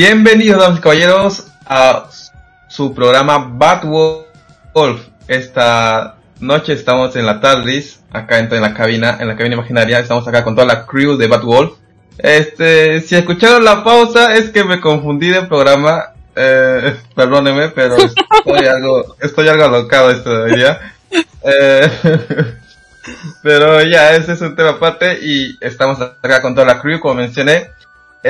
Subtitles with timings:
[0.00, 2.08] Bienvenidos, damas y caballeros, a
[2.68, 5.00] su programa Bad Wolf.
[5.26, 9.98] Esta noche estamos en la TARDIS, acá en la cabina, en la cabina imaginaria.
[9.98, 11.72] Estamos acá con toda la crew de Bad Wolf.
[12.16, 16.12] Este, si escucharon la pausa, es que me confundí de programa.
[16.36, 20.94] Eh, perdóneme, pero estoy algo, estoy algo alocado este día.
[21.42, 21.90] Eh,
[23.42, 27.14] pero ya, ese es un tema aparte y estamos acá con toda la crew, como
[27.14, 27.72] mencioné.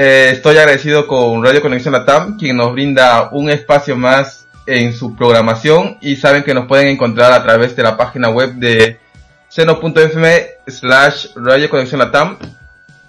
[0.01, 5.17] Eh, estoy agradecido con Radio Conexión Latam, quien nos brinda un espacio más en su
[5.17, 9.01] programación y saben que nos pueden encontrar a través de la página web de
[9.49, 12.39] seno.fm slash Radio Conexión Latam.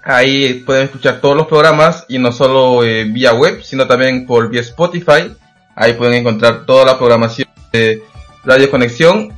[0.01, 4.49] Ahí pueden escuchar todos los programas y no solo eh, vía web, sino también por
[4.49, 5.31] vía Spotify.
[5.75, 8.01] Ahí pueden encontrar toda la programación de
[8.43, 9.31] Radio Conexión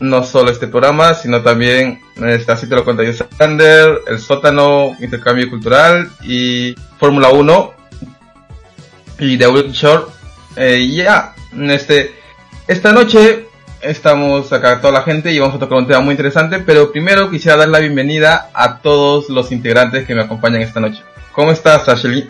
[0.00, 3.02] no solo este programa, sino también esta así te lo cuenta
[3.36, 7.72] Sander, El Sótano, Intercambio Cultural y Fórmula 1
[9.20, 10.10] y The Short.
[10.56, 12.14] Eh, ya, este,
[12.66, 13.46] esta noche
[13.80, 17.30] estamos acá toda la gente y vamos a tocar un tema muy interesante, pero primero
[17.30, 21.02] quisiera dar la bienvenida a todos los integrantes que me acompañan esta noche.
[21.32, 22.28] ¿Cómo estás, Ashley?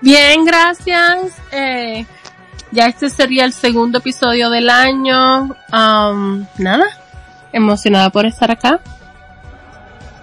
[0.00, 1.32] Bien, gracias.
[1.50, 2.04] Eh,
[2.70, 5.56] ya este sería el segundo episodio del año.
[5.72, 6.86] Um, nada,
[7.52, 8.80] emocionada por estar acá.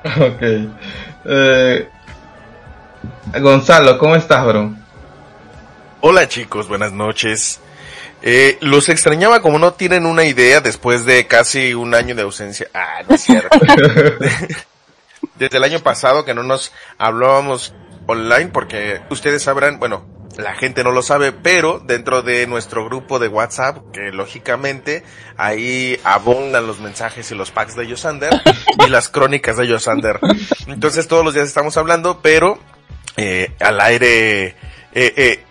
[0.04, 0.42] Ok.
[1.26, 1.88] Eh,
[3.40, 4.74] Gonzalo, ¿cómo estás, bro?
[6.02, 7.60] Hola chicos, buenas noches.
[8.24, 12.68] Eh, los extrañaba como no tienen una idea después de casi un año de ausencia.
[12.74, 13.60] Ah, no es cierto.
[15.36, 17.74] Desde el año pasado que no nos hablábamos
[18.08, 20.06] online porque ustedes sabrán, bueno,
[20.38, 25.04] la gente no lo sabe, pero dentro de nuestro grupo de WhatsApp, que lógicamente
[25.38, 28.32] ahí abundan los mensajes y los packs de Yosander
[28.86, 30.20] y las crónicas de Yosander.
[30.68, 32.60] Entonces todos los días estamos hablando, pero
[33.18, 34.56] eh, al aire eh,
[34.94, 35.44] eh,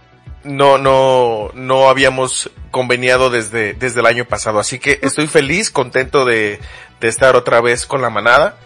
[0.45, 6.25] no no no habíamos conveniado desde desde el año pasado, así que estoy feliz, contento
[6.25, 6.59] de
[7.01, 8.57] de estar otra vez con la manada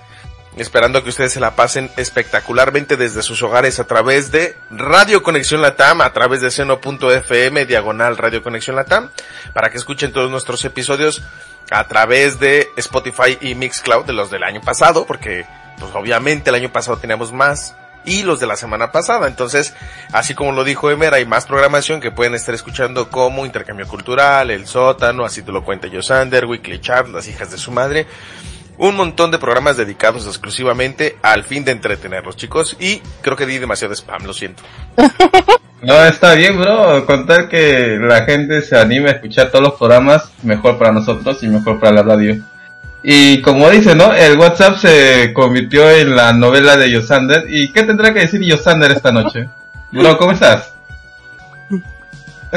[0.57, 5.63] esperando que ustedes se la pasen espectacularmente desde sus hogares a través de Radio Conexión
[5.63, 9.11] Latam, a través de seno.fm, diagonal Radio Conexión Latam,
[9.53, 11.23] para que escuchen todos nuestros episodios
[11.71, 15.47] a través de Spotify y Mixcloud de los del año pasado, porque
[15.79, 19.27] pues obviamente el año pasado teníamos más y los de la semana pasada.
[19.27, 19.75] Entonces,
[20.13, 24.51] así como lo dijo Emer, hay más programación que pueden estar escuchando como Intercambio Cultural,
[24.51, 28.07] El Sótano, así te lo cuenta Yosander, Weekly Chat, Las Hijas de su Madre
[28.79, 32.77] un montón de programas dedicados exclusivamente al fin de entretenerlos, chicos.
[32.81, 34.63] Y creo que di demasiado spam, lo siento.
[35.83, 37.05] No, está bien, bro.
[37.05, 41.49] Contar que la gente se anime a escuchar todos los programas, mejor para nosotros y
[41.49, 42.43] mejor para la radio.
[43.03, 44.15] Y como dice, ¿no?
[44.15, 47.45] El WhatsApp se convirtió en la novela de Yosander.
[47.51, 49.47] ¿Y qué tendrá que decir Yosander esta noche?
[49.93, 50.73] Bro, ¿cómo estás?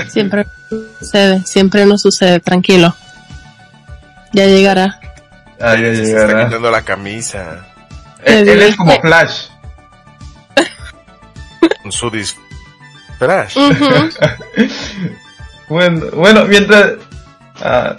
[0.07, 2.95] Siempre sucede, siempre nos sucede, tranquilo.
[4.31, 4.99] Ya llegará.
[5.59, 7.67] Se está quitando la camisa.
[8.23, 9.47] Él, él es como Flash.
[11.83, 13.55] Con su disfraz.
[13.55, 14.09] Ujú.
[15.69, 16.93] Bueno, bueno, mientras...
[17.61, 17.93] ah,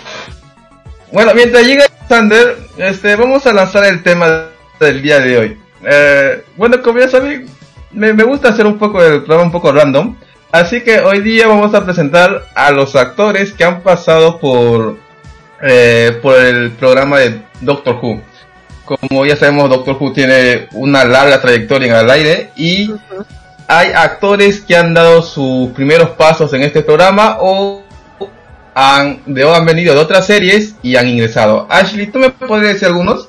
[1.13, 4.47] bueno, mientras llega Sander, este, vamos a lanzar el tema
[4.81, 5.61] del día de hoy.
[5.85, 7.47] Eh, bueno, como ya saben,
[7.93, 10.17] me, me gusta hacer un poco el programa un poco random.
[10.51, 14.97] Así que hoy día vamos a presentar a los actores que han pasado por,
[15.61, 18.21] eh, por el programa de Doctor Who.
[18.85, 22.91] Como ya sabemos, Doctor Who tiene una larga trayectoria en el aire y
[23.67, 27.83] hay actores que han dado sus primeros pasos en este programa o
[28.75, 31.67] han, de, o han venido de otras series y han ingresado.
[31.69, 33.29] Ashley, ¿tú me podrías decir algunos?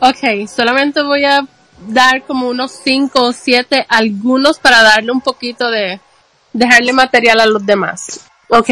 [0.00, 1.46] Ok, solamente voy a
[1.88, 6.00] dar como unos 5 o 7 algunos para darle un poquito de
[6.52, 8.26] dejarle material a los demás.
[8.48, 8.70] Ok,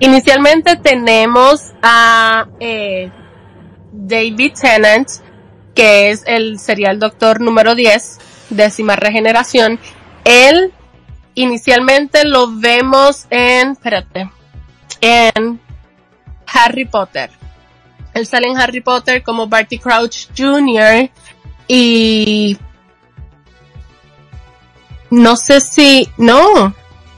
[0.00, 3.10] inicialmente tenemos a eh,
[3.96, 5.08] David Tennant,
[5.74, 8.18] que es el serial doctor número 10,
[8.50, 9.80] décima regeneración.
[10.24, 10.72] Él
[11.34, 14.30] inicialmente lo vemos en, espérate,
[15.00, 15.60] en
[16.46, 17.30] Harry Potter.
[18.14, 21.10] Él sale en Harry Potter como Barty Crouch Jr.
[21.68, 22.56] y
[25.10, 26.74] no sé si, no,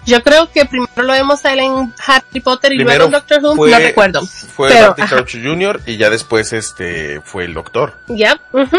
[0.08, 3.44] yo creo que primero lo vemos a él en Harry Potter y luego en Doctor
[3.44, 4.26] Who, fue, no recuerdo.
[4.26, 4.94] Fue Pero.
[4.94, 5.82] Crouch Jr.
[5.86, 7.92] y ya después este fue el doctor.
[8.08, 8.78] Yep, ujú.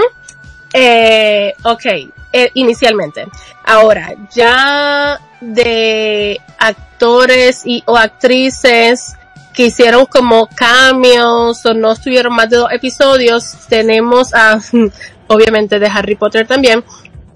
[0.74, 1.86] eh, ok,
[2.34, 3.28] eh, inicialmente.
[3.64, 9.14] Ahora, ya de actores y o actrices
[9.54, 14.60] que hicieron como cameos o no estuvieron más de dos episodios, tenemos a,
[15.28, 16.84] obviamente de Harry Potter también.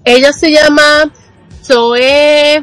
[0.04, 1.12] Ella se llama
[1.62, 2.62] Zoe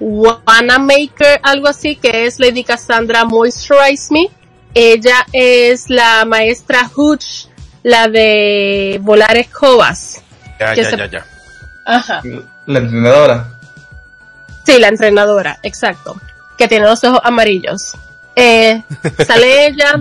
[0.00, 4.28] Wanamaker, algo así, que es Lady Cassandra Moisturize Me.
[4.74, 7.46] Ella es la maestra Hooch,
[7.82, 10.22] la de volar escobas.
[10.58, 11.26] Ya, Que ya, se- ya, ya.
[11.84, 12.22] Ajá.
[12.66, 13.48] La entrenadora.
[14.64, 16.20] Sí, la entrenadora, exacto.
[16.56, 17.92] Que tiene los ojos amarillos.
[18.36, 18.82] Eh,
[19.26, 19.94] sale ella.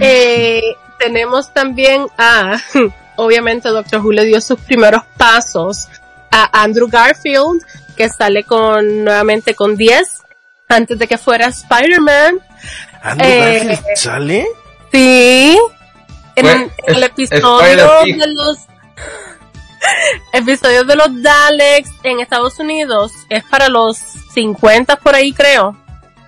[0.00, 0.62] Eh,
[0.98, 2.56] tenemos también a,
[3.16, 5.88] obviamente, Doctor Who le dio sus primeros pasos
[6.30, 7.64] a Andrew Garfield,
[7.98, 10.22] que sale con, nuevamente con 10,
[10.68, 12.38] antes de que fuera Spider-Man.
[13.02, 14.46] ¿Andrew Eh, Garfield sale?
[14.92, 15.58] Sí.
[16.36, 18.58] En, el episodio de los
[20.32, 23.98] episodios de los Daleks en Estados Unidos es para los
[24.32, 25.76] 50 por ahí creo.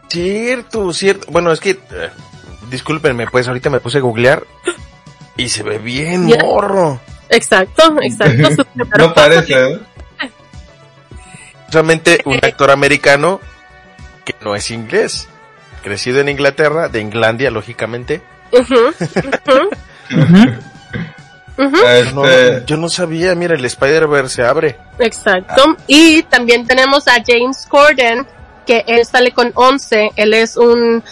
[0.09, 1.29] Cierto, cierto.
[1.31, 2.11] Bueno, es que, eh,
[2.69, 4.45] discúlpenme, pues ahorita me puse a googlear
[5.37, 7.01] y se ve bien morro.
[7.29, 8.67] Exacto, exacto.
[8.99, 9.81] No parece, ¿eh?
[11.71, 13.41] Solamente un actor americano
[14.25, 15.29] que no es inglés.
[15.83, 18.23] Crecido en Inglaterra, de Inglaterra, lógicamente.
[22.15, 24.77] No, Este, yo no sabía, mira, el Spider-Verse se abre.
[24.99, 25.77] Exacto.
[25.87, 28.27] Y también tenemos a James Corden,
[28.67, 30.13] que él sale con 11.
[30.17, 31.03] Él es un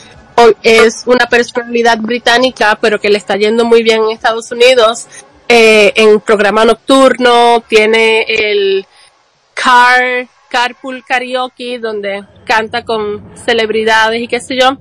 [0.63, 5.07] es una personalidad británica, pero que le está yendo muy bien en Estados Unidos.
[5.49, 8.87] Eh, en programa nocturno, tiene el
[9.55, 14.79] Car, Carpool Karaoke, donde canta con celebridades y qué sé yo.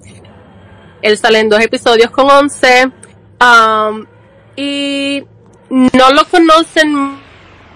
[1.01, 2.91] Él sale en dos episodios con 11.
[3.39, 4.05] Um,
[4.55, 5.23] y
[5.69, 7.19] no lo conocen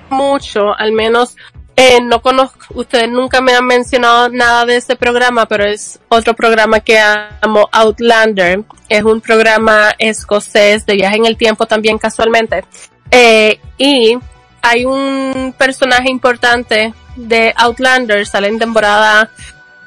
[0.09, 1.35] mucho, al menos
[1.75, 6.35] eh, no conozco, ustedes nunca me han mencionado nada de ese programa, pero es otro
[6.35, 8.63] programa que amo, Outlander.
[8.89, 12.63] Es un programa escocés de viaje en el tiempo también casualmente.
[13.09, 14.17] Eh, y
[14.61, 19.29] hay un personaje importante de Outlander, sale en temporada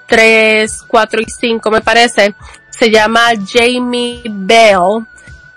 [0.07, 2.35] 3, 4 y 5 me parece.
[2.71, 5.07] Se llama Jamie Bell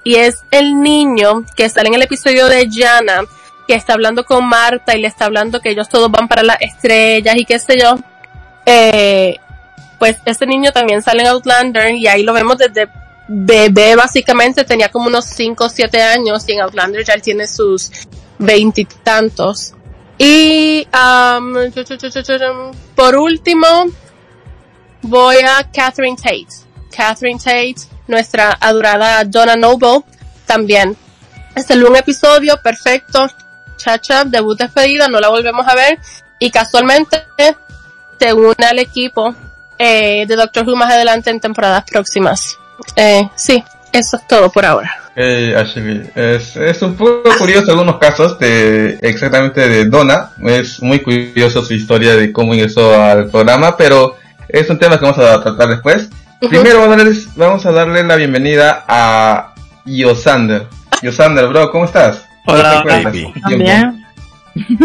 [0.04, 3.24] y es el niño que sale en el episodio de Jana
[3.68, 6.62] que está hablando con Marta y le está hablando que ellos todos van para las
[6.62, 7.98] estrellas y qué sé yo.
[8.66, 9.38] Eh,
[10.00, 12.88] pues este niño también sale en Outlander y ahí lo vemos desde
[13.28, 17.46] bebé básicamente, tenía como unos 5 o 7 años y en Outlander ya él tiene
[17.48, 17.92] sus
[18.38, 19.74] veintitantos.
[20.18, 21.54] Y um,
[22.96, 23.68] por último
[25.02, 26.48] voy a Catherine Tate.
[26.96, 27.76] Catherine Tate,
[28.08, 30.04] nuestra adorada Donna Noble,
[30.46, 30.98] también.
[31.56, 33.28] Es el un episodio perfecto.
[33.78, 36.00] Chacha, debut despedida, no la volvemos a ver.
[36.40, 37.24] Y casualmente
[38.20, 39.36] se une al equipo
[39.78, 42.58] eh, de Doctor Who más adelante en temporadas próximas.
[42.96, 44.92] Eh, sí, eso es todo por ahora.
[45.16, 50.30] Ashley, es, es un poco curioso algunos casos de exactamente de Donna.
[50.46, 54.16] Es muy curioso su historia de cómo ingresó al programa, pero
[54.48, 56.10] es un tema que vamos a tratar después.
[56.40, 60.68] Primero vamos a, darles- vamos a darle la bienvenida a Yosander.
[61.02, 62.24] Yosander, bro, ¿cómo estás?
[62.46, 63.34] Hola, ¿Cómo baby.
[63.42, 64.06] También.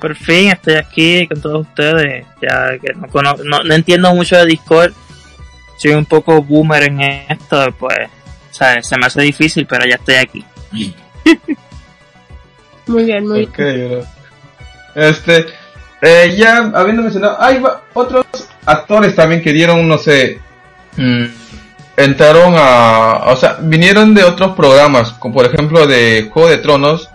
[0.00, 2.24] Por fin estoy aquí con todos ustedes.
[2.40, 4.92] Ya que no, cono- no, no entiendo mucho de Discord.
[5.80, 7.96] Soy un poco boomer en esto, pues.
[8.50, 10.44] O sea, se me hace difícil, pero ya estoy aquí.
[12.86, 14.04] Muy bien, muy Ok, bro.
[14.94, 15.46] Este,
[16.02, 17.62] eh, ya habiendo mencionado, hay
[17.94, 18.26] otros
[18.66, 20.40] actores también que dieron, no sé,
[20.96, 21.24] mm,
[21.96, 27.08] entraron a, o sea, vinieron de otros programas, como por ejemplo de Juego de Tronos.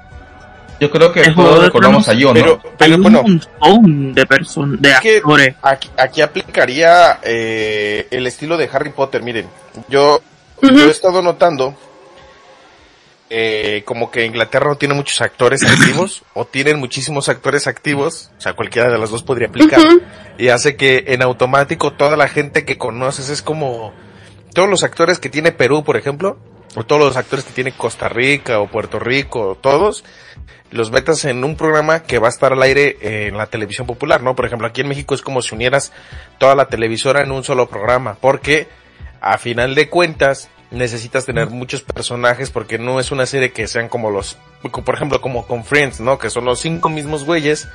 [0.79, 2.34] Yo creo que El Juego todos de recordamos a Jon, ¿no?
[2.34, 5.55] Pero, Hay pero un bueno, montón de personas, de Es que- actores.
[5.62, 9.22] aquí, aquí aplicaría eh, el estilo de Harry Potter.
[9.24, 9.48] Miren,
[9.88, 10.22] yo,
[10.62, 11.75] yo he estado notando
[13.29, 18.41] eh, como que Inglaterra no tiene muchos actores activos o tienen muchísimos actores activos, o
[18.41, 19.82] sea, cualquiera de las dos podría aplicar.
[20.38, 23.94] Y hace que en automático toda la gente que conoces es como
[24.53, 26.38] todos los actores que tiene Perú, por ejemplo,
[26.75, 30.03] o todos los actores que tiene Costa Rica o Puerto Rico, todos
[30.75, 34.22] los metas en un programa que va a estar al aire en la televisión popular,
[34.22, 34.36] ¿no?
[34.36, 35.91] Por ejemplo, aquí en México es como si unieras
[36.38, 38.67] toda la televisora en un solo programa, porque
[39.22, 43.89] a final de cuentas necesitas tener muchos personajes porque no es una serie que sean
[43.89, 46.17] como los, por ejemplo, como con Friends, ¿no?
[46.17, 47.67] Que son los cinco mismos güeyes,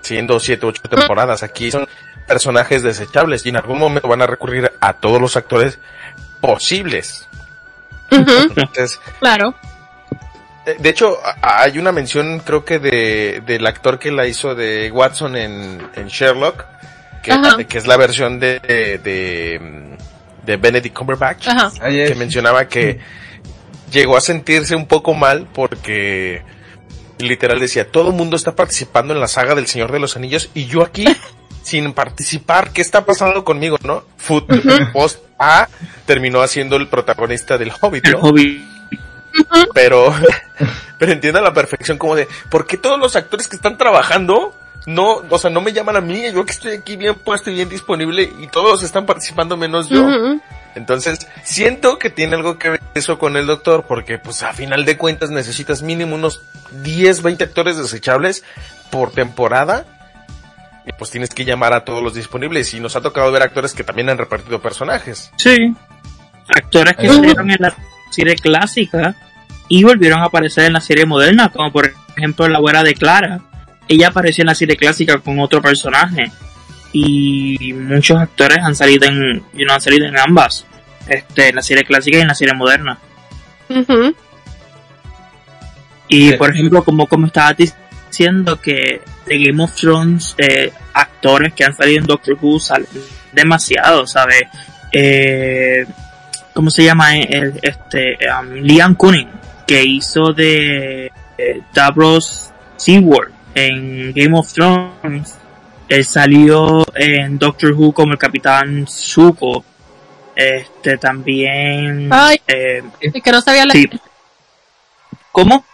[0.00, 1.42] siendo siete, ocho temporadas.
[1.42, 1.88] Aquí son
[2.26, 5.78] personajes desechables y en algún momento van a recurrir a todos los actores
[6.40, 7.28] posibles.
[8.10, 9.54] Entonces, Claro.
[10.66, 14.90] Eh, de hecho, hay una mención, creo que de, del actor que la hizo de
[14.90, 16.64] Watson en, en Sherlock,
[17.22, 19.96] que, es la versión de, de, de,
[20.44, 21.70] de Benedict Cumberbatch, Ajá.
[21.80, 23.00] Que mencionaba que
[23.90, 26.42] llegó a sentirse un poco mal porque
[27.18, 30.50] literal decía, todo el mundo está participando en la saga del Señor de los Anillos
[30.54, 31.04] y yo aquí
[31.62, 34.04] sin participar, ¿qué está pasando conmigo, no?
[34.16, 34.46] Foot
[34.92, 35.68] Post A
[36.06, 38.20] terminó haciendo el protagonista del Hobbit, El ¿no?
[39.74, 40.14] Pero,
[40.98, 44.54] pero entiendo a la perfección como de, ¿por qué todos los actores que están trabajando
[44.86, 46.24] no, o sea, no me llaman a mí?
[46.32, 50.06] Yo que estoy aquí bien puesto y bien disponible y todos están participando menos yo.
[50.74, 54.84] Entonces, siento que tiene algo que ver eso con el doctor, porque pues a final
[54.84, 56.42] de cuentas necesitas mínimo unos
[56.82, 58.42] 10, 20 actores desechables
[58.90, 59.84] por temporada.
[60.84, 62.72] Y pues tienes que llamar a todos los disponibles.
[62.74, 65.30] Y nos ha tocado ver actores que también han repartido personajes.
[65.36, 65.74] Sí.
[66.48, 67.76] Actores que salieron en la
[68.12, 69.14] serie clásica
[69.68, 73.40] y volvieron a aparecer en la serie moderna, como por ejemplo la abuela de Clara.
[73.88, 76.30] Ella apareció en la serie clásica con otro personaje.
[76.92, 80.66] Y muchos actores han salido en, you know, han salido en ambas.
[81.08, 82.98] Este, en la serie clásica y en la serie moderna.
[86.08, 86.36] Y Sí.
[86.36, 91.74] por ejemplo, como, como estaba diciendo que de Game of Thrones, eh, actores que han
[91.74, 92.86] salido en Doctor Who salen
[93.32, 94.42] demasiado, ¿sabes?
[94.92, 95.86] Eh,
[96.54, 97.16] ¿Cómo se llama?
[97.16, 99.28] El, este, um, Liam Cunning,
[99.66, 101.06] que hizo de
[101.38, 105.38] eh, Davros Seaworld en Game of Thrones.
[105.88, 109.64] Él salió en Doctor Who como el Capitán Zuko.
[110.34, 112.08] Este también.
[112.10, 112.40] Ay.
[112.46, 113.90] eh, El que no sabía leer.
[113.90, 114.00] sí.
[115.30, 115.64] ¿Cómo?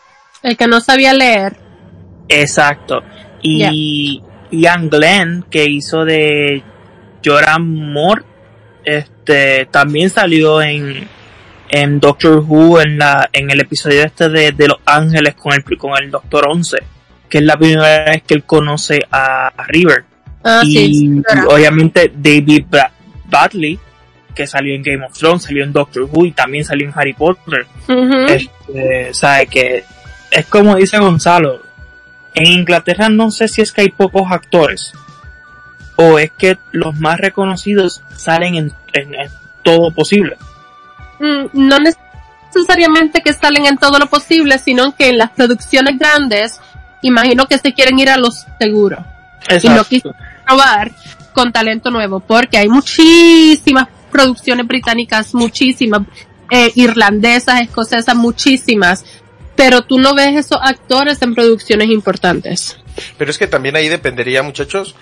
[0.43, 1.57] El que no sabía leer.
[2.29, 3.03] Exacto.
[3.43, 6.63] Y Ian Glenn, que hizo de
[7.25, 8.23] Joran Moore,
[8.85, 9.18] este,
[9.71, 11.07] también salió en,
[11.69, 15.65] en Doctor Who en la, en el episodio este de, de Los Ángeles con el,
[15.79, 16.77] con el Doctor Once,
[17.29, 20.05] que es la primera vez que él conoce a, a River.
[20.45, 21.49] Ah, y sí, sí, claro.
[21.51, 22.93] obviamente David Ba-
[23.27, 23.79] Badley,
[24.35, 27.13] que salió en Game of Thrones, salió en Doctor Who y también salió en Harry
[27.13, 27.67] Potter.
[27.89, 28.27] Ujú.
[28.29, 29.85] Este, sabe que
[30.31, 31.61] es como dice Gonzalo,
[32.35, 34.93] en Inglaterra no sé si es que hay pocos actores
[36.01, 39.31] o es que los más reconocidos salen en, en- en
[39.65, 40.37] todo posible.
[41.19, 46.61] Mm, no necesariamente que salen en todo lo posible, sino que en las producciones grandes,
[47.03, 49.01] imagino que se quieren ir a los seguros.
[49.63, 50.11] Y no quise
[50.47, 50.93] probar
[51.33, 56.03] con talento nuevo, porque hay muchísimas producciones británicas, muchísimas,
[56.51, 59.05] eh, irlandesas, escocesas, muchísimas,
[59.55, 62.79] pero tú no ves esos actores en producciones importantes.
[63.17, 64.95] Pero es que también ahí dependería, muchachos,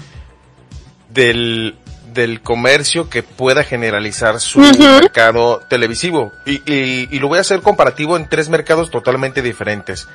[1.11, 1.77] del,
[2.13, 6.33] del comercio que pueda generalizar su mercado televisivo.
[6.45, 10.09] Y, y- y lo voy a hacer comparativo en tres mercados totalmente diferentes.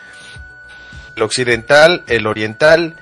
[1.16, 2.96] El occidental, el oriental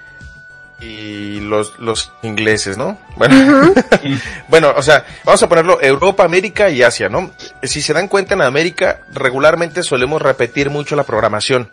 [0.82, 2.98] y los, los ingleses, ¿no?
[3.18, 3.74] Bueno,
[4.48, 7.32] bueno, o sea, vamos a ponerlo Europa, América y Asia, ¿no?
[7.64, 11.70] Si se dan cuenta en América, regularmente solemos repetir mucho la programación.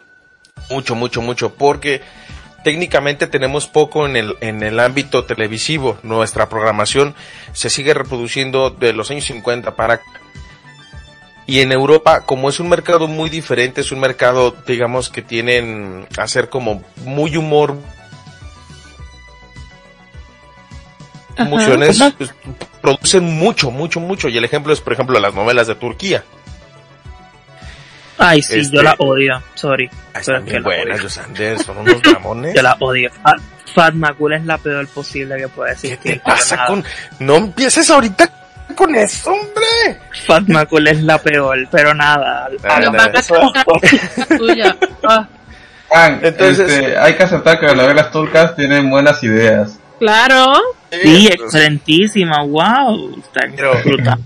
[0.71, 2.03] Mucho, mucho, mucho, porque
[2.65, 5.99] técnicamente tenemos poco en el, en el ámbito televisivo.
[6.03, 7.15] Nuestra programación
[7.53, 10.01] se sigue reproduciendo de los años 50 para.
[11.47, 16.07] Y en Europa, como es un mercado muy diferente, es un mercado, digamos, que tienen
[16.19, 17.77] hacer como muy humor,
[21.37, 22.13] Ajá.
[22.17, 22.35] pues,
[22.81, 24.29] producen mucho, mucho, mucho.
[24.29, 26.25] Y el ejemplo es, por ejemplo, las novelas de Turquía.
[28.19, 29.91] Ay, sí, Este- yo la odio, sorry.
[30.15, 31.03] Ay, pero es que buenas, odio.
[31.03, 32.55] Yosander, son unos dramones.
[32.55, 33.11] Yo la odio.
[33.23, 33.39] Fat,
[33.75, 36.15] Fatma Cool es la peor posible que puede ¿Qué existir.
[36.15, 36.83] te pasa con...?
[37.19, 38.31] No empieces ahorita
[38.75, 40.01] con eso, hombre.
[40.27, 42.49] Fatma Cool es la peor, pero nada.
[42.65, 43.23] Ah, a la
[44.39, 44.77] tuya.
[45.91, 49.79] Ah, Entonces- este, hay que aceptar que las novelas turcas tienen buenas ideas.
[49.99, 50.53] claro.
[51.03, 53.19] Sí, excelentísima, wow.
[53.19, 54.19] Está Pero- brutal.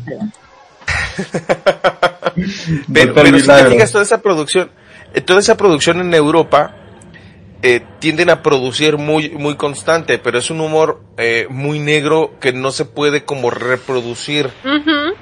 [2.93, 4.71] Pero, pero si te fijas, toda esa producción,
[5.15, 6.75] eh, toda esa producción en Europa
[7.63, 12.53] eh, tienden a producir muy, muy constante, pero es un humor eh, muy negro que
[12.53, 14.49] no se puede como reproducir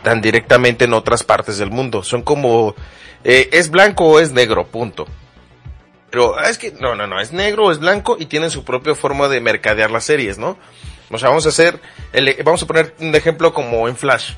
[0.04, 2.02] tan directamente en otras partes del mundo.
[2.04, 2.74] Son como,
[3.24, 5.06] eh, es blanco o es negro, punto.
[6.10, 8.64] Pero ah, es que, no, no, no, es negro o es blanco y tienen su
[8.64, 10.56] propia forma de mercadear las series, ¿no?
[11.10, 11.80] O sea, vamos a hacer,
[12.12, 14.34] el- vamos a poner un ejemplo como en Flash.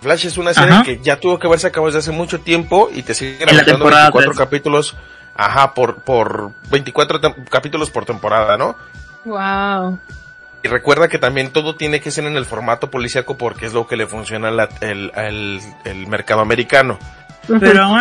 [0.00, 0.82] Flash es una serie Ajá.
[0.84, 4.02] que ya tuvo que haberse acabado desde hace mucho tiempo y te siguen aventando temporada
[4.10, 4.38] 24 tres.
[4.38, 4.96] capítulos,
[5.34, 8.76] ajá, por, por 24 tem- capítulos por temporada, ¿no?
[9.24, 9.98] Wow.
[10.62, 13.86] Y recuerda que también todo tiene que ser en el formato policíaco porque es lo
[13.86, 16.98] que le funciona al el, el, el mercado americano.
[17.60, 17.96] Pero,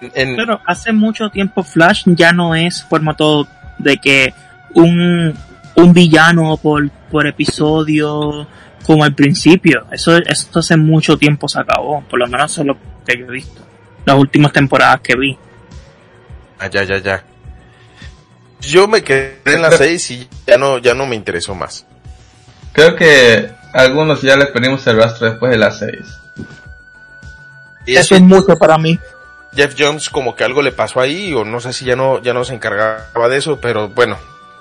[0.00, 3.46] En, pero hace mucho tiempo Flash ya no es formato
[3.78, 4.34] de que
[4.74, 5.34] un,
[5.74, 8.46] un villano por, por episodio
[8.84, 9.86] como al principio.
[9.90, 12.02] Eso, eso hace mucho tiempo se acabó.
[12.02, 13.62] Por lo menos eso es lo que yo he visto.
[14.04, 15.36] Las últimas temporadas que vi.
[16.58, 17.24] Ah, ya, ya, ya.
[18.60, 21.86] Yo me quedé en la 6 y ya no, ya no me interesó más.
[22.72, 25.92] Creo que algunos ya les perdimos el rastro después de la 6.
[27.86, 28.98] Y eso es mucho para mí.
[29.54, 32.32] Jeff Jones como que algo le pasó ahí o no sé si ya no ya
[32.32, 34.16] no se encargaba de eso, pero bueno,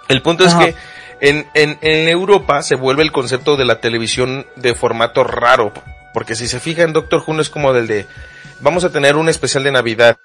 [0.07, 0.75] el punto es que
[1.21, 5.73] en, en, en Europa se vuelve el concepto de la televisión de formato raro,
[6.13, 8.05] porque si se fija en Doctor Who es como del de
[8.61, 10.17] vamos a tener un especial de Navidad,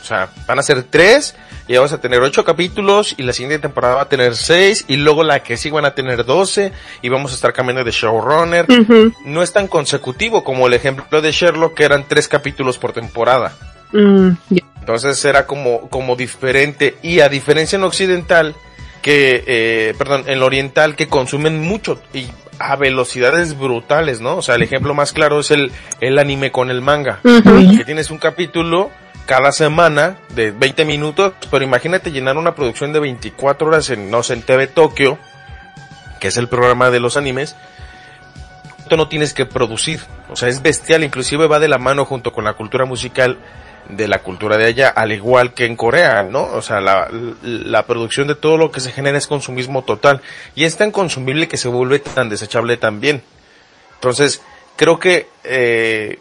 [0.00, 1.34] o sea, van a ser tres
[1.68, 4.96] y vamos a tener ocho capítulos y la siguiente temporada va a tener seis y
[4.96, 8.66] luego la que sigue van a tener doce y vamos a estar cambiando de showrunner.
[9.24, 13.52] No es tan consecutivo como el ejemplo de Sherlock que eran tres capítulos por temporada.
[13.92, 14.30] Mm,
[14.80, 18.56] Entonces era como, como diferente y a diferencia en occidental
[19.02, 22.26] que, eh, perdón, en lo oriental que consumen mucho y
[22.58, 24.36] a velocidades brutales, ¿no?
[24.36, 27.20] O sea, el ejemplo más claro es el, el anime con el manga.
[27.22, 28.90] Que tienes un capítulo
[29.26, 34.22] cada semana de 20 minutos, pero imagínate llenar una producción de 24 horas en, no
[34.22, 35.18] sé, en TV Tokio,
[36.20, 37.56] que es el programa de los animes,
[38.88, 40.00] tú no tienes que producir.
[40.28, 43.38] O sea, es bestial, inclusive va de la mano junto con la cultura musical
[43.88, 46.44] de la cultura de allá, al igual que en Corea, ¿no?
[46.44, 47.08] O sea, la,
[47.42, 50.22] la producción de todo lo que se genera es consumismo total
[50.54, 53.22] y es tan consumible que se vuelve tan desechable también.
[53.94, 54.42] Entonces,
[54.76, 56.18] creo que eh,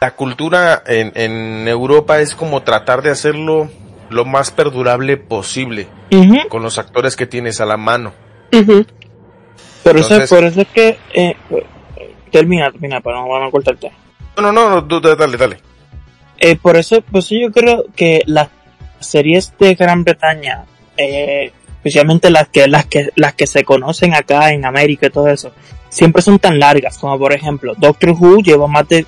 [0.00, 3.70] la cultura en, en Europa es como tratar de hacerlo
[4.10, 5.88] lo más perdurable posible
[6.48, 8.12] con los actores que tienes a la mano.
[8.50, 11.36] Pero eso, por eso es que eh,
[12.30, 13.90] termina, termina, para no, a cortarte.
[14.36, 15.58] No, no, no, dale, dale.
[16.40, 18.48] Eh, por eso, pues yo creo que las
[19.00, 20.64] series de Gran Bretaña,
[20.96, 25.28] eh, especialmente las que, las que, las que se conocen acá en América y todo
[25.28, 25.52] eso,
[25.88, 29.06] siempre son tan largas, como por ejemplo, Doctor Who lleva más de,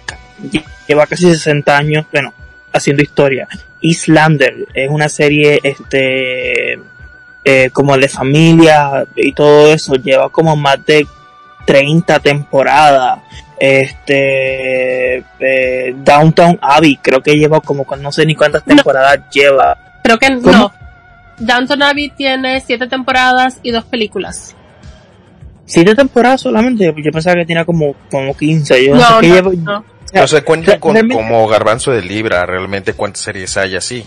[0.88, 2.32] lleva casi 60 años, bueno,
[2.72, 3.48] haciendo historia.
[3.80, 6.78] Islander es una serie, este,
[7.44, 11.06] eh, como de familia y todo eso, lleva como más de
[11.66, 13.20] 30 temporadas
[13.60, 19.76] este eh, Downtown Abbey creo que lleva como no sé ni cuántas temporadas lleva.
[20.02, 20.72] Creo que no.
[21.38, 24.56] Downtown Abbey tiene siete temporadas y dos películas.
[25.66, 29.84] Siete temporadas solamente yo pensaba que tenía como como 15 yo no, no, no.
[30.22, 34.04] O sea, cuenta con, como garbanzo de libra realmente cuántas series hay así.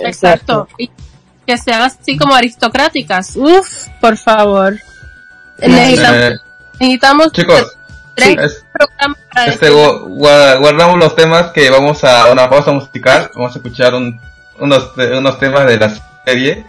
[0.00, 0.66] Exacto.
[0.78, 0.90] y
[1.46, 3.36] que sean así como aristocráticas.
[3.36, 4.78] Uf, por favor.
[5.58, 6.40] Necesitamos,
[6.80, 7.76] necesitamos chicos
[8.16, 13.30] este, guardamos los temas que vamos a una pausa musical.
[13.34, 16.64] Vamos a escuchar unos, unos temas de la serie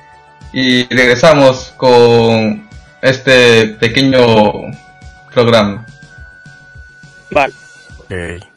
[0.53, 2.67] y regresamos con
[3.01, 4.21] este pequeño
[5.34, 5.86] programa.
[7.31, 7.53] Vale.
[8.10, 8.55] Rest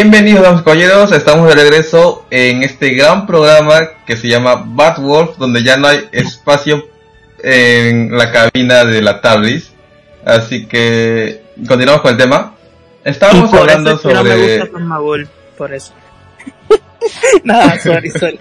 [0.00, 1.10] Bienvenidos, damas y caballeros.
[1.10, 6.08] Estamos de regreso en este gran programa que se llama Batwolf, donde ya no hay
[6.12, 6.86] espacio
[7.42, 9.72] en la cabina de la TARDIS.
[10.24, 12.54] Así que continuamos con el tema.
[13.02, 14.58] Estábamos Y por hablando eso que no me sobre.
[14.58, 15.92] gusta Farmagol, por eso.
[17.42, 18.38] Nada, sorry, sorry.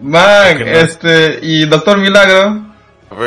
[0.00, 1.38] Man, este.
[1.42, 2.62] Y Doctor Milagro.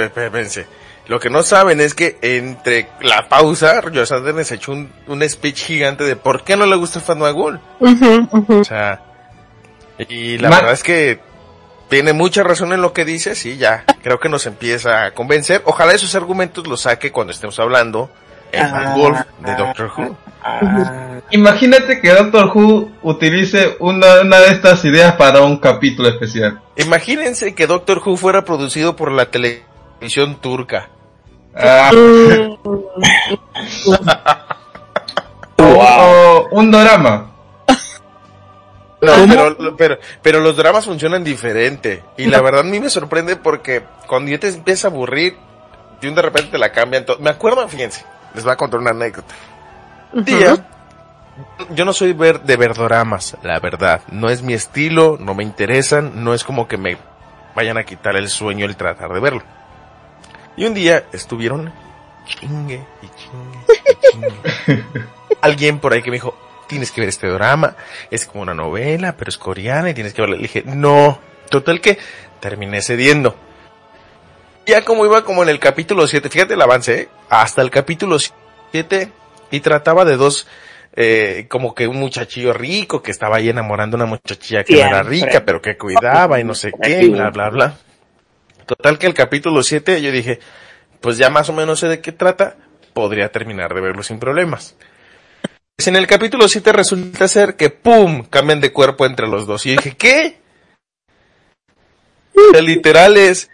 [0.03, 0.65] Espérense.
[1.07, 5.65] Lo que no saben es que entre la pausa, Josh Sanders echó un, un speech
[5.65, 6.99] gigante de por qué no le gusta.
[6.99, 8.59] Ujú, ujú.
[8.59, 9.01] O sea,
[10.09, 11.19] y la Ma- verdad es que
[11.89, 15.61] tiene mucha razón en lo que dice, sí, ya, creo que nos empieza a convencer.
[15.65, 18.09] Ojalá esos argumentos los saque cuando estemos hablando
[18.53, 18.93] en Ah.
[18.95, 20.17] Wolf de Doctor Who.
[20.41, 26.61] Ah, Imagínate que Doctor Who utilice una, una de estas ideas para un capítulo especial.
[26.77, 29.67] Imagínense que Doctor Who fuera producido por la televisión
[30.41, 30.89] turca.
[31.55, 31.91] Ah,
[35.57, 37.29] o un drama.
[39.01, 42.03] No, pero, pero, pero los dramas funcionan diferente.
[42.17, 45.35] Y la verdad a mí me sorprende porque cuando ya te empieza a aburrir,
[45.99, 47.19] de un de repente te la cambian todo.
[47.19, 49.35] Me acuerdo, fíjense, les voy a contar una anécdota.
[50.13, 50.65] Día,
[51.71, 54.01] yo no soy ver, de ver doramas, la verdad.
[54.09, 56.97] No es mi estilo, no me interesan, no es como que me
[57.55, 59.43] vayan a quitar el sueño el tratar de verlo.
[60.55, 61.73] Y un día estuvieron
[62.25, 64.83] chingue y chingue y chingue.
[65.41, 66.37] Alguien por ahí que me dijo,
[66.67, 67.75] tienes que ver este drama,
[68.09, 70.37] es como una novela, pero es coreana y tienes que verla.
[70.37, 71.19] Le dije, no.
[71.49, 71.97] Total que
[72.39, 73.35] terminé cediendo.
[74.65, 77.09] Ya como iba como en el capítulo 7, fíjate el avance, ¿eh?
[77.29, 78.17] hasta el capítulo
[78.71, 79.09] 7
[79.51, 80.47] y trataba de dos,
[80.95, 84.87] eh, como que un muchachillo rico que estaba ahí enamorando a una muchachilla que no
[84.87, 87.77] era rica, pero que cuidaba y no sé qué, y bla, bla, bla.
[88.65, 90.39] Total que el capítulo 7 yo dije,
[91.01, 92.55] pues ya más o menos sé de qué trata,
[92.93, 94.75] podría terminar de verlo sin problemas.
[95.75, 98.23] Pues en el capítulo 7 resulta ser que ¡pum!
[98.29, 99.65] cambian de cuerpo entre los dos.
[99.65, 100.37] Y yo dije, ¿qué?
[102.35, 103.49] O sea, literal es,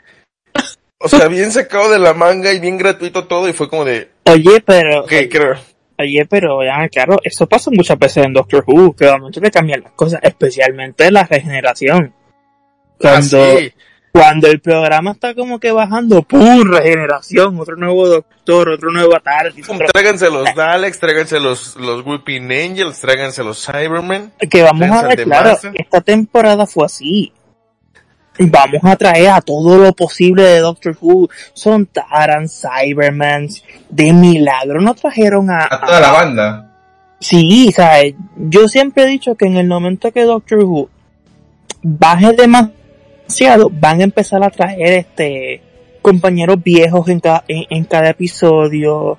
[0.99, 4.09] o sea, bien sacado de la manga y bien gratuito todo y fue como de,
[4.25, 5.55] Oye, pero, ok, creo.
[5.97, 9.51] oye, pero ya, claro, eso pasa muchas veces en Doctor Who, que de momento le
[9.51, 12.13] cambian las cosas, especialmente la regeneración.
[12.97, 13.73] Cuando, Ah, sí.
[14.11, 16.63] Cuando el programa está como que bajando, ¡pum!
[16.69, 22.51] Regeneración, otro nuevo doctor, otro nuevo Atardis, otro- Tráiganse los Daleks, tráiganse los, los Whipping
[22.51, 24.31] Angels, tráiganse los Cybermen.
[24.49, 25.71] que vamos a ver, de claro, masa.
[25.75, 27.31] esta temporada fue así.
[28.41, 31.29] Vamos a traer a todo lo posible de Doctor Who.
[31.53, 33.49] Son Taran, Cybermen,
[33.89, 36.65] de milagro no trajeron a, A toda la banda.
[37.19, 38.15] Sí, ¿sabes?
[38.37, 40.89] Yo siempre he dicho que en el momento que Doctor Who
[41.83, 42.31] baje
[43.71, 45.61] van a empezar a traer este
[46.01, 49.17] compañeros viejos en cada, en, en cada episodio.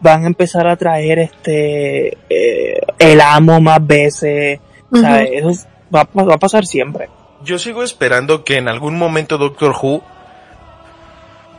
[0.00, 4.60] Van a empezar a traer este eh, el amo más veces.
[4.92, 5.28] ¿sabes?
[5.32, 7.08] Eso es- va, va a pasar siempre.
[7.42, 10.02] Yo sigo esperando que en algún momento Doctor Who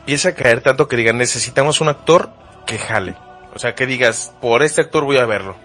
[0.00, 2.30] empiece a caer tanto que digan, necesitamos un actor
[2.66, 3.14] que jale.
[3.54, 5.56] O sea, que digas, por este actor voy a verlo.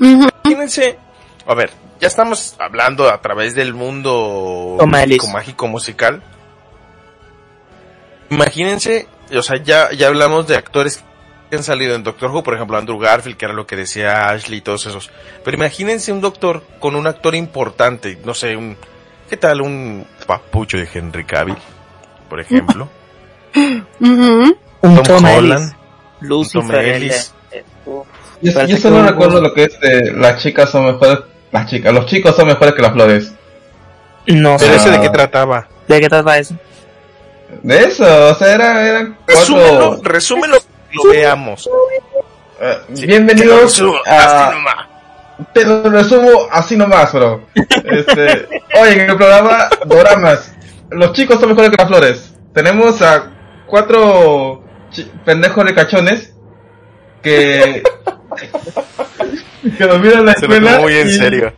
[0.00, 0.28] ujú.
[0.44, 0.98] Imagínense,
[1.46, 1.70] a ver,
[2.02, 6.20] ya estamos hablando a través del mundo mágico, mágico musical.
[8.28, 11.04] Imagínense, o sea, ya, ya hablamos de actores
[11.48, 14.30] que han salido en Doctor Who, por ejemplo, Andrew Garfield, que era lo que decía
[14.30, 15.12] Ashley y todos esos.
[15.44, 18.76] Pero imagínense un doctor con un actor importante, no sé, un,
[19.30, 19.60] ¿qué tal?
[19.60, 21.56] Un papucho de Henry Cavill,
[22.28, 22.90] por ejemplo.
[23.54, 24.56] Ujú.
[24.80, 25.72] Un Tom Tom Holland.
[26.20, 26.66] Lucifer.
[26.66, 27.32] Tom Ellis.
[27.86, 28.02] uh,
[28.40, 31.20] Yo, solo recuerdo lo que es de las chicas son mejores,
[31.52, 33.32] las chicas, los chicos son mejores que las flores.
[34.26, 34.66] No sé.
[34.68, 35.00] Pero de Ah.
[35.00, 35.68] qué trataba.
[35.88, 36.54] ¿De qué trata eso?
[37.62, 40.56] De eso, o sea, era, eran Resúmelo, resúmelo,
[40.92, 41.68] lo veamos.
[42.60, 44.46] eh, Sí, te lo bienvenidos resumo, a...
[44.46, 44.74] así nomás.
[45.52, 47.42] Te lo resumo así nomás, bro.
[47.54, 48.48] Este,
[48.80, 50.52] oye, en el programa Doramas,
[50.90, 52.34] los chicos son mejores que las flores.
[52.54, 53.30] Tenemos a
[53.66, 54.62] cuatro
[55.24, 56.32] pendejos ricachones
[57.22, 57.82] que
[59.78, 61.52] que dominan la Se lo escuela muy en y serio.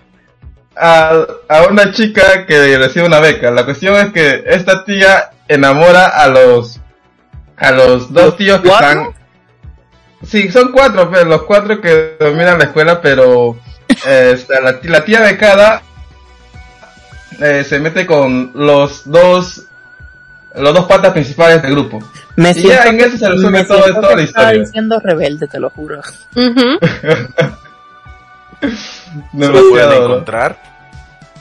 [0.76, 3.50] a, a una chica que recibe una beca.
[3.50, 6.80] La cuestión es que esta tía enamora a los
[7.56, 8.88] a los dos tíos que cuatro?
[8.88, 9.14] están
[10.26, 13.56] Sí, son cuatro, pero los cuatro que dominan la escuela, pero
[14.06, 15.82] eh, esta, la, la tía becada
[17.40, 19.64] eh, se mete con los dos
[20.56, 21.98] los dos patas principales del grupo.
[22.36, 25.58] Me Y ya en eso se resume me todo, toda la estaba diciendo rebelde, te
[25.60, 26.00] lo juro.
[28.60, 30.56] ¿Se lo pueden encontrar?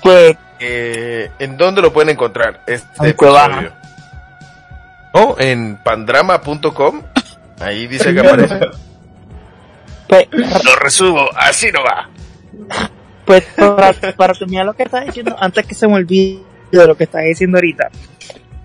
[0.02, 2.62] Pues, Eh, ¿En dónde lo pueden encontrar?
[2.68, 3.74] Este En Cuevana.
[5.14, 5.36] ¿No?
[5.38, 7.02] En pandrama.com.
[7.60, 8.60] Ahí dice que aparece.
[10.08, 12.10] pues, Lo resumo, así no va.
[13.26, 16.96] pues para, para terminar lo que estás diciendo, antes que se me olvide de lo
[16.96, 17.90] que estás diciendo ahorita,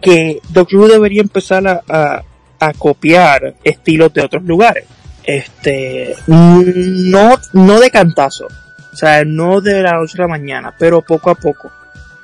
[0.01, 2.23] que Doctor Who debería empezar a, a,
[2.61, 4.85] a copiar estilos de otros lugares.
[5.29, 11.03] Este, no, no de cantazo, o sea, no de la noche a la mañana, pero
[11.03, 11.71] poco a poco.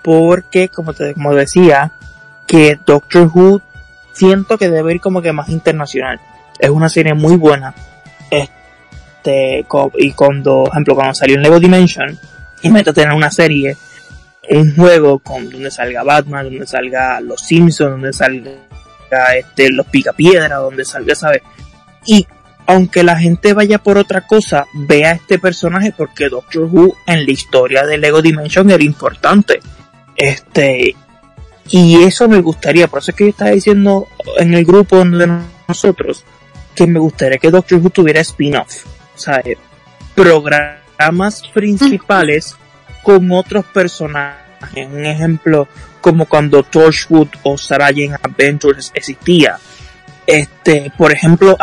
[0.01, 1.93] Porque, como te como decía,
[2.47, 3.61] que Doctor Who
[4.15, 6.19] siento que debe ir como que más internacional.
[6.59, 7.75] Es una serie muy buena.
[8.31, 9.67] Este,
[9.99, 12.19] y cuando, por ejemplo, cuando salió en Lego Dimension,
[12.63, 13.77] y meta tener una serie,
[14.49, 20.57] un juego con donde salga Batman, donde salga los Simpsons, donde salga este, los Picapiedra,
[20.57, 21.43] donde salga, ¿sabes?
[22.07, 22.27] Y
[22.67, 27.31] aunque la gente vaya por otra cosa, vea este personaje porque Doctor Who en la
[27.31, 29.61] historia de Lego Dimension era importante.
[30.17, 30.95] Este,
[31.71, 35.41] y eso me gustaría, por eso es que yo estaba diciendo en el grupo de
[35.69, 36.25] nosotros
[36.75, 39.57] que me gustaría que Doctor Who tuviera spin-off, o sea, eh,
[40.15, 42.57] programas principales
[43.03, 44.43] con otros personajes.
[44.91, 45.69] Un ejemplo,
[46.01, 49.59] como cuando Torchwood o Sarah Jane Adventures existía.
[50.27, 51.57] Este, por ejemplo,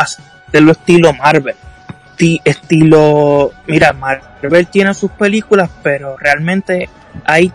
[0.52, 1.54] hacerlo estilo Marvel.
[2.16, 6.88] Ti- estilo, mira, Marvel tiene sus películas, pero realmente
[7.24, 7.50] hay,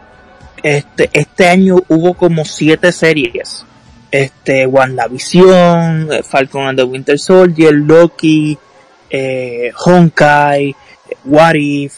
[0.64, 3.64] este, este año hubo como siete series.
[4.10, 8.58] Este, WandaVision, eh, Falcon and the Winter Soldier, Loki,
[9.10, 10.76] eh, Honkai,
[11.26, 11.94] What If.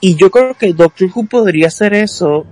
[0.00, 2.46] Y yo creo que Doctor Who podría hacer eso.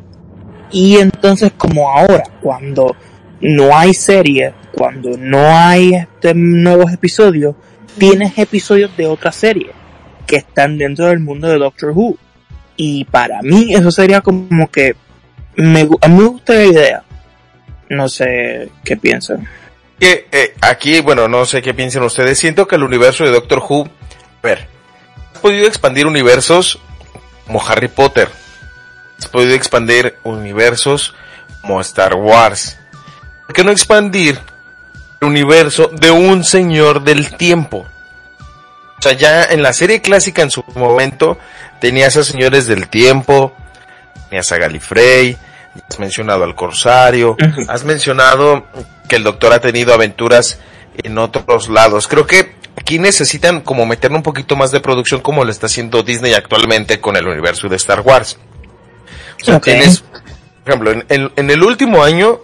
[0.70, 2.96] Y entonces como ahora, cuando
[3.40, 7.54] no hay serie, cuando no hay este, nuevos episodios,
[7.98, 9.70] tienes episodios de otra serie
[10.26, 12.16] que están dentro del mundo de Doctor Who.
[12.76, 14.96] Y para mí eso sería como que
[15.56, 17.02] me, a mí me gusta la idea.
[17.88, 19.46] No sé qué piensan.
[20.00, 22.38] Eh, aquí, bueno, no sé qué piensan ustedes.
[22.38, 24.66] Siento que el universo de Doctor Who, a ver,
[25.32, 26.80] has podido expandir universos
[27.46, 28.28] como Harry Potter.
[29.18, 31.14] Has podido expandir universos
[31.62, 32.78] como Star Wars.
[33.46, 34.38] ¿Por qué no expandir
[35.24, 37.84] universo de un señor del tiempo?
[38.98, 41.38] O sea, ya en la serie clásica en su momento
[41.80, 43.52] tenías a señores del tiempo,
[44.30, 45.36] tenías a Galifrey,
[45.90, 47.36] has mencionado al Corsario,
[47.68, 48.66] has mencionado
[49.08, 50.58] que el doctor ha tenido aventuras
[51.02, 52.08] en otros lados.
[52.08, 56.02] Creo que aquí necesitan como meterle un poquito más de producción como lo está haciendo
[56.02, 58.38] Disney actualmente con el universo de Star Wars.
[59.42, 60.00] O sea, tienes,
[60.62, 62.38] por ejemplo, en, en- en el último año,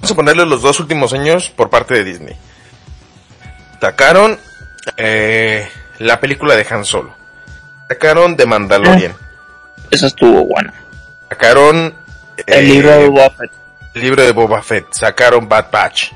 [0.00, 2.36] vamos a ponerle los dos últimos años por parte de Disney.
[3.80, 4.38] Sacaron
[4.96, 7.14] eh, la película de Han Solo.
[7.88, 9.14] Sacaron The Mandalorian.
[9.90, 10.72] Eso estuvo bueno.
[11.28, 11.94] Sacaron
[12.46, 13.50] El eh, libro de Buffett.
[13.94, 16.12] el libro de Boba Fett, sacaron Bad Batch.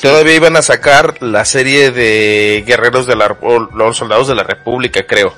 [0.00, 4.42] Todavía iban a sacar la serie de Guerreros de la o los Soldados de la
[4.42, 5.34] República, creo.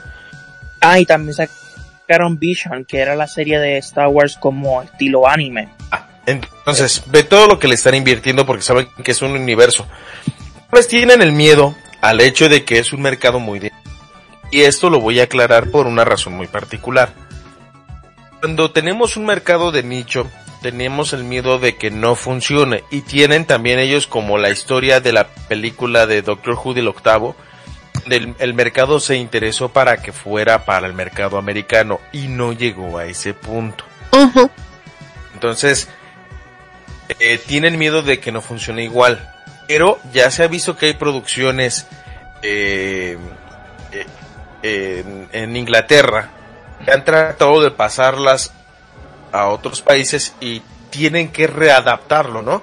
[0.81, 5.69] Ah, y también sacaron Vision, que era la serie de Star Wars como estilo anime.
[5.93, 9.87] Ah, entonces, ve todo lo que le están invirtiendo porque saben que es un universo.
[10.71, 13.73] Pues tienen el miedo al hecho de que es un mercado muy de...
[14.51, 17.15] Y esto lo voy a aclarar por una razón muy particular.
[18.41, 22.85] Cuando tenemos un mercado de nicho, tenemos el miedo de que no funcione.
[22.91, 27.37] Y tienen también ellos como la historia de la película de Doctor Who del octavo,
[28.07, 32.99] el, el mercado se interesó para que fuera para el mercado americano y no llegó
[32.99, 33.85] a ese punto.
[35.35, 35.89] Entonces,
[37.21, 39.35] eh, tienen miedo de que no funcione igual.
[39.67, 41.87] Pero ya se ha visto que hay producciones
[42.43, 43.19] eh,
[44.63, 46.31] eh, en, Inglaterra
[46.85, 48.53] que han tratado de pasarlas
[49.33, 52.63] a otros países y tienen que readaptarlo, ¿no?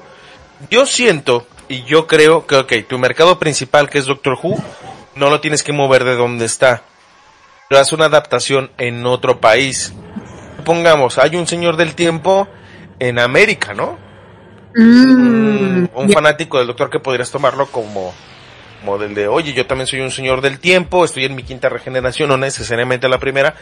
[0.69, 4.61] Yo siento y yo creo que, ok, tu mercado principal que es Doctor Who,
[5.15, 6.83] no lo tienes que mover de donde está.
[7.69, 9.93] Pero haz una adaptación en otro país.
[10.63, 12.47] Pongamos, hay un señor del tiempo
[12.99, 14.04] en América, ¿no?
[14.77, 18.13] Mm, un fanático del doctor que podrías tomarlo como,
[18.81, 21.69] como del de, oye, yo también soy un señor del tiempo, estoy en mi quinta
[21.69, 23.55] regeneración, no necesariamente la primera,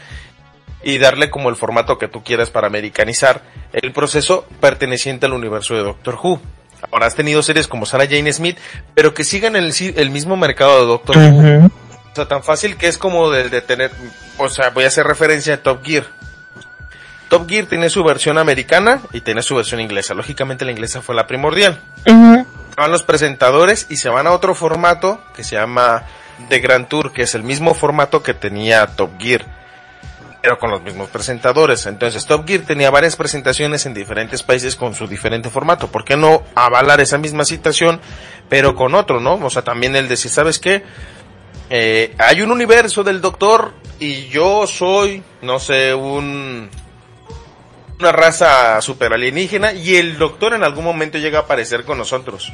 [0.82, 5.76] y darle como el formato que tú quieras para americanizar el proceso perteneciente al universo
[5.76, 6.42] de Doctor Who.
[6.92, 8.58] Ahora has tenido series como Sarah Jane Smith,
[8.96, 11.68] pero que sigan el, el mismo mercado de Doctor Who.
[12.12, 13.92] O sea, tan fácil que es como de, de tener,
[14.38, 16.06] o sea, voy a hacer referencia a Top Gear.
[17.30, 20.14] Top Gear tiene su versión americana y tiene su versión inglesa.
[20.14, 21.80] Lógicamente la inglesa fue la primordial.
[22.06, 26.04] Van los presentadores y se van a otro formato que se llama
[26.50, 29.46] The Grand Tour, que es el mismo formato que tenía Top Gear,
[30.42, 31.86] pero con los mismos presentadores.
[31.86, 35.88] Entonces Top Gear tenía varias presentaciones en diferentes países con su diferente formato.
[35.88, 38.02] ¿Por qué no avalar esa misma situación,
[38.50, 39.36] pero con otro, no?
[39.36, 40.84] O sea, también el decir, ¿sabes qué?
[41.70, 46.70] Eh, hay un universo del doctor y yo soy, no sé, un
[48.04, 52.52] una raza super alienígena y el doctor en algún momento llega a aparecer con nosotros.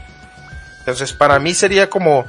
[0.80, 2.26] Entonces, para mí sería como,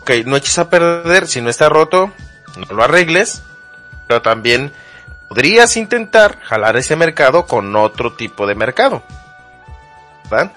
[0.00, 2.12] ok, no eches a perder, si no está roto,
[2.56, 3.42] no lo arregles,
[4.06, 4.72] pero también
[5.28, 9.02] podrías intentar jalar ese mercado con otro tipo de mercado.
[10.30, 10.52] ¿Verdad?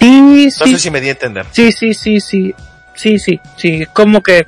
[0.00, 1.46] Sí, No sí, sé si me di a entender.
[1.52, 2.54] sí, sí, sí, sí,
[2.94, 4.46] sí, sí, sí, como que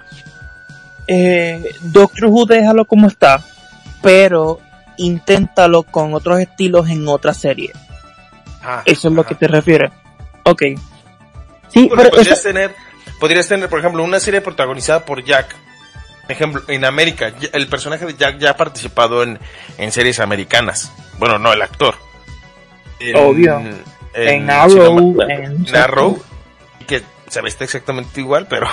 [1.07, 3.41] eh, Doctor Who déjalo como está,
[4.03, 4.61] pero
[4.99, 7.73] inténtalo con otros estilos en otra serie.
[8.63, 9.91] Ah, Eso es lo que te refieres.
[10.45, 10.63] Ok.
[11.69, 12.75] Sí, Porque pero podrías tener,
[13.21, 15.55] podrías tener, por ejemplo, una serie protagonizada por Jack.
[16.23, 19.39] Por ejemplo, en América, el personaje de Jack ya ha participado en,
[19.79, 20.93] en series americanas.
[21.19, 21.95] Bueno, no, el actor.
[22.99, 23.63] En, Obvio.
[24.15, 26.21] en Arrow, en, en Arrow,
[26.87, 28.67] que se veste exactamente igual, pero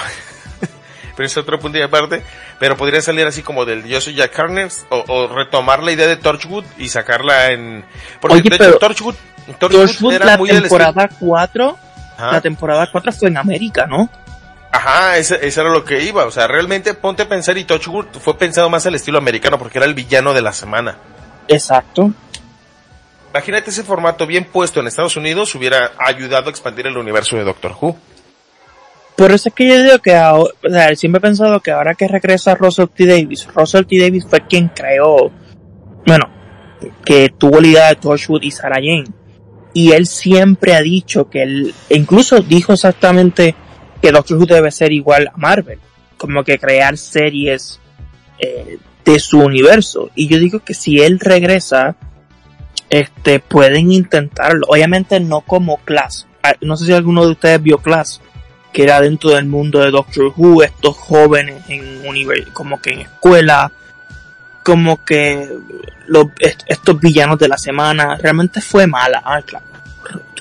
[1.15, 2.23] pero es otro punto y aparte.
[2.59, 6.07] Pero podría salir así como del Yo soy Jack Harkness o, o retomar la idea
[6.07, 7.85] de Torchwood y sacarla en.
[8.19, 9.15] Porque Oye, de pero hecho, Torchwood,
[9.59, 11.77] Torchwood Torchwood, era la muy del temporada 4,
[12.17, 12.31] Ajá.
[12.31, 14.09] la temporada 4 fue en América, ¿no?
[14.71, 16.25] Ajá, ese, ese era lo que iba.
[16.25, 19.77] O sea, realmente ponte a pensar y Torchwood fue pensado más al estilo americano porque
[19.77, 20.97] era el villano de la semana.
[21.47, 22.11] Exacto.
[23.33, 27.43] Imagínate ese formato bien puesto en Estados Unidos hubiera ayudado a expandir el universo de
[27.43, 27.97] Doctor Who.
[29.15, 31.93] Por eso es que yo digo que ahora, o sea, siempre he pensado que ahora
[31.93, 33.05] que regresa Russell T.
[33.05, 33.99] Davis, Russell T.
[33.99, 35.31] Davis fue quien creó,
[36.05, 36.29] bueno,
[37.05, 39.05] que tuvo la idea de Torchwood y Sarah Jane.
[39.73, 43.55] Y él siempre ha dicho que él, e incluso dijo exactamente
[44.01, 45.79] que Doctor Who debe ser igual a Marvel,
[46.17, 47.79] como que crear series
[48.39, 50.09] eh, de su universo.
[50.15, 51.95] Y yo digo que si él regresa,
[52.89, 54.67] este, pueden intentarlo.
[54.69, 56.27] Obviamente no como Class.
[56.43, 58.21] Ah, No sé si alguno de ustedes vio Class
[58.73, 63.01] que era dentro del mundo de Doctor Who, estos jóvenes en univer como que en
[63.01, 63.71] escuela,
[64.63, 65.47] como que
[66.07, 69.21] los, est- estos villanos de la semana, realmente fue mala.
[69.23, 69.65] Ah, claro.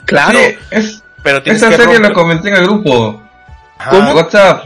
[0.04, 0.38] Claro.
[0.38, 3.22] Sí, es, Pero esa que serie la comenté en el grupo
[3.90, 4.64] de WhatsApp.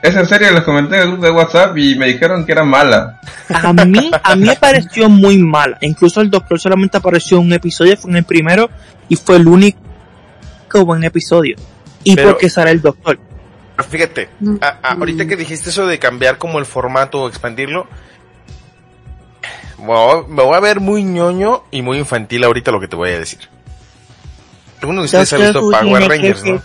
[0.00, 3.20] Esa serie la comenté en el grupo de WhatsApp y me dijeron que era mala.
[3.48, 5.76] A mí, a mí me pareció muy mala.
[5.80, 8.70] Incluso el Doctor solamente apareció en un episodio, fue en el primero
[9.08, 9.78] y fue el único
[10.84, 11.56] buen episodio.
[12.10, 13.18] Y Pero- porque sale el Doctor.
[13.88, 14.28] Fíjate,
[14.60, 17.86] a- a- ahorita que dijiste eso de cambiar como el formato o expandirlo,
[19.78, 22.88] me voy, a- me voy a ver muy ñoño y muy infantil ahorita lo que
[22.88, 23.38] te voy a decir.
[24.80, 26.62] Alguno de ustedes ha visto Power Rangers, ¿no?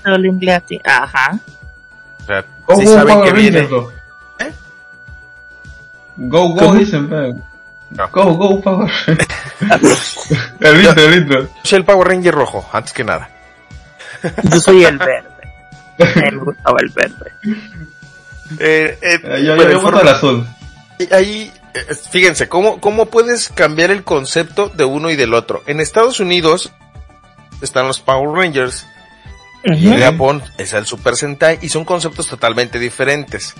[0.86, 1.40] Ajá.
[2.22, 3.60] O sea, Go, sí go, saben Power que viene.
[4.40, 4.52] ¿Eh?
[6.18, 6.76] Go, go, ¿Cómo?
[6.76, 7.34] dicen, pe.
[7.92, 8.10] No.
[8.12, 8.92] Go, go, Power
[9.60, 10.30] Rangers.
[10.62, 11.48] el intro, el intro.
[11.64, 13.30] Soy el Power Ranger rojo, antes que nada.
[14.44, 15.30] Yo soy el verde.
[15.98, 17.32] Me gustaba el verde.
[18.60, 20.48] Eh, eh, Eh, Yo, yo, el yo forma- al azul.
[21.12, 25.64] ahí, eh, fíjense, ¿cómo, ¿cómo puedes cambiar el concepto de uno y del otro?
[25.68, 26.72] En Estados Unidos
[27.62, 28.86] están los Power Rangers
[29.64, 30.00] y en.
[30.02, 33.54] Japón es el Super Sentai y son conceptos totalmente diferentes.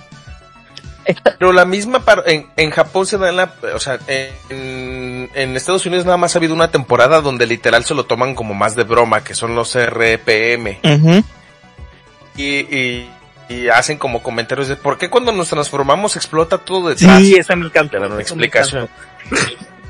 [1.38, 5.56] Pero la misma, par- en, en Japón se da en la, o sea, en, en
[5.56, 8.74] Estados Unidos nada más ha habido una temporada donde literal se lo toman como más
[8.74, 10.78] de broma, que son los RPM.
[10.82, 11.24] Ujú.
[12.36, 13.10] Y, y,
[13.48, 17.18] y hacen como comentarios de por qué cuando nos transformamos explota todo detrás.
[17.20, 18.00] Sí, esa me encanta.
[18.00, 18.88] Me explicación.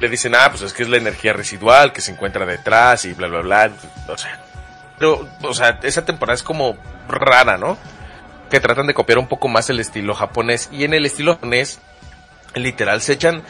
[0.00, 3.12] Le dicen, ah, pues es que es la energía residual que se encuentra detrás y
[3.12, 3.72] bla, bla, bla.
[4.08, 4.44] O sea,
[4.98, 6.76] pero, o sea, esa temporada es como
[7.08, 7.78] rara, ¿no?
[8.50, 10.68] Que tratan de copiar un poco más el estilo japonés.
[10.72, 11.80] Y en el estilo japonés,
[12.54, 13.42] literal, se echan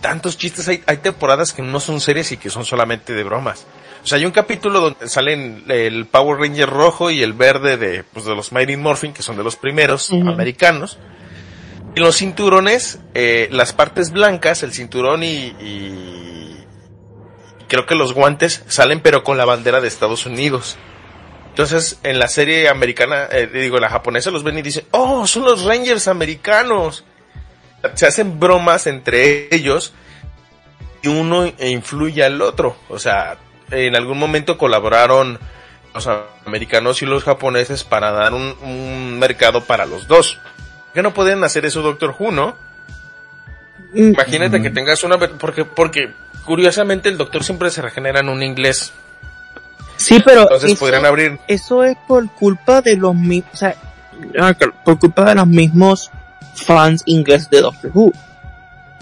[0.00, 0.66] tantos chistes.
[0.68, 3.66] Hay, hay temporadas que no son serias y que son solamente de bromas.
[4.02, 8.02] O sea, hay un capítulo donde salen el Power Ranger rojo y el verde de,
[8.02, 10.98] pues, de los Mighty Morphin, que son de los primeros americanos.
[11.94, 16.66] Y los cinturones, eh, las partes blancas, el cinturón y, y
[17.68, 20.78] creo que los guantes salen pero con la bandera de Estados Unidos.
[21.50, 25.26] Entonces, en la serie americana, eh, digo, en la japonesa los ven y dicen, oh,
[25.26, 27.04] son los Rangers americanos.
[27.94, 29.92] Se hacen bromas entre ellos
[31.02, 32.76] y uno influye al otro.
[32.88, 33.36] O sea,
[33.70, 35.38] en algún momento colaboraron
[35.94, 36.08] los
[36.46, 40.38] americanos y los japoneses para dar un, un mercado para los dos.
[40.86, 42.56] ¿Por qué no pueden hacer eso Doctor Who, no?
[43.94, 44.62] Imagínate Ujú.
[44.64, 45.18] que tengas una...
[45.18, 46.12] Porque, porque
[46.44, 48.92] curiosamente el doctor siempre se regenera en un inglés.
[49.96, 51.38] Sí, pero Entonces eso, podrían abrir...
[51.46, 53.74] eso es por culpa de los mismos, o sea,
[54.40, 54.54] ah,
[54.84, 56.10] por culpa de los mismos
[56.54, 58.12] fans ingleses de Doctor Who.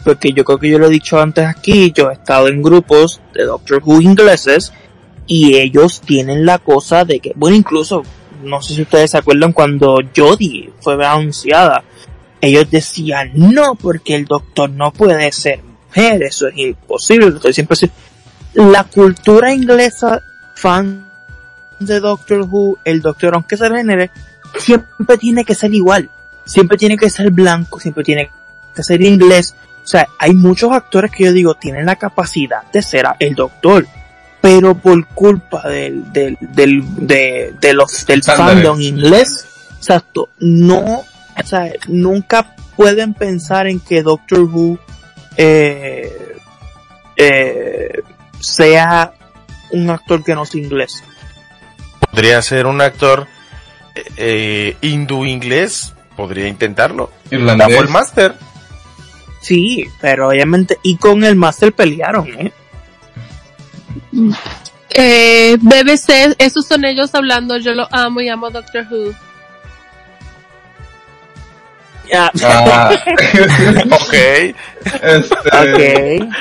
[0.04, 3.20] Porque yo creo que yo lo he dicho antes aquí, yo he estado en grupos
[3.34, 4.72] de Doctor Who ingleses
[5.26, 8.02] y ellos tienen la cosa de que, bueno, incluso,
[8.42, 11.84] no sé si ustedes se acuerdan cuando Jodie fue anunciada,
[12.40, 17.76] ellos decían, no, porque el doctor no puede ser mujer, eso es imposible, doctor siempre
[17.76, 17.90] se-
[18.54, 20.22] La cultura inglesa,
[20.54, 21.06] fan
[21.80, 24.10] de Doctor Who, el doctor, aunque se regenere,
[24.56, 26.08] siempre tiene que ser igual,
[26.44, 28.30] siempre tiene que ser blanco, siempre tiene
[28.74, 29.54] que ser inglés,
[29.88, 33.86] o sea, hay muchos actores que yo digo tienen la capacidad de ser el doctor,
[34.38, 39.46] pero por culpa del, del, del, de, de los, del fandom inglés,
[39.78, 44.78] exacto, no, o sea, nunca pueden pensar en que Doctor Who,
[45.38, 46.36] eh,
[47.16, 48.02] eh,
[48.40, 49.14] sea
[49.70, 51.02] un actor que no es inglés.
[52.10, 53.26] Podría ser un actor
[53.94, 55.94] eh, eh, hindú-inglés.
[56.14, 57.10] Podría intentarlo.
[57.30, 57.68] Irlandés.
[57.68, 58.34] Fue el máster.
[59.48, 62.52] Sí, pero obviamente, y con el Master pelearon, ¿eh?
[64.90, 69.14] Eh, BBC, esos son ellos hablando, yo lo amo y amo Doctor Who.
[72.14, 72.90] Ah, Ah,
[73.90, 74.14] ok.
[75.02, 76.34] este, ok.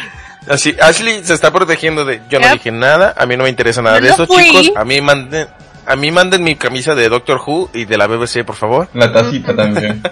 [0.50, 2.54] Así, Ashley se está protegiendo de yo no Yep.
[2.54, 4.44] dije nada, a mí no me interesa nada Yo de no eso, fui.
[4.46, 4.72] chicos.
[4.78, 5.48] A mí manden,
[5.86, 8.88] a mí manden mi camisa de Doctor Who y de la BBC, por favor.
[8.94, 10.02] la tacita también.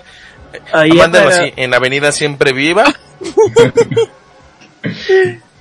[0.71, 2.85] Pero, así, en Avenida Siempre Viva.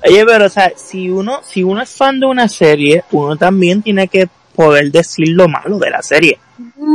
[0.06, 3.82] oye, pero, o sea, si uno, si uno es fan de una serie, uno también
[3.82, 6.38] tiene que poder decir lo malo de la serie.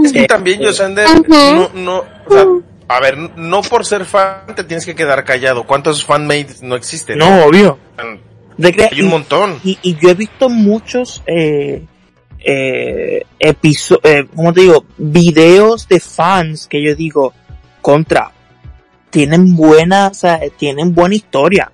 [0.03, 1.97] Es que Eh, también, yo Sander, no, no,
[2.27, 2.45] o sea,
[2.87, 5.63] a ver, no por ser fan te tienes que quedar callado.
[5.65, 7.17] ¿Cuántos fanmates no existen?
[7.17, 7.77] No, obvio.
[8.57, 9.59] De que- Hay un montón.
[9.63, 11.83] y, y yo he visto muchos eh,
[12.43, 14.85] eh, eh, ¿cómo te digo?
[14.97, 17.33] Videos de fans que yo digo,
[17.89, 18.29] contra,
[19.09, 21.71] tienen buena, o sea, tienen buena historia.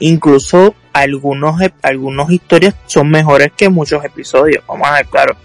[0.00, 5.36] Incluso algunos, algunos historias son mejores que muchos episodios, vamos a ver, claro.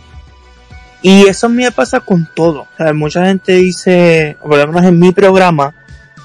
[1.03, 2.61] Y eso me pasa con todo.
[2.61, 5.75] O sea, mucha gente dice, por lo menos en mi programa,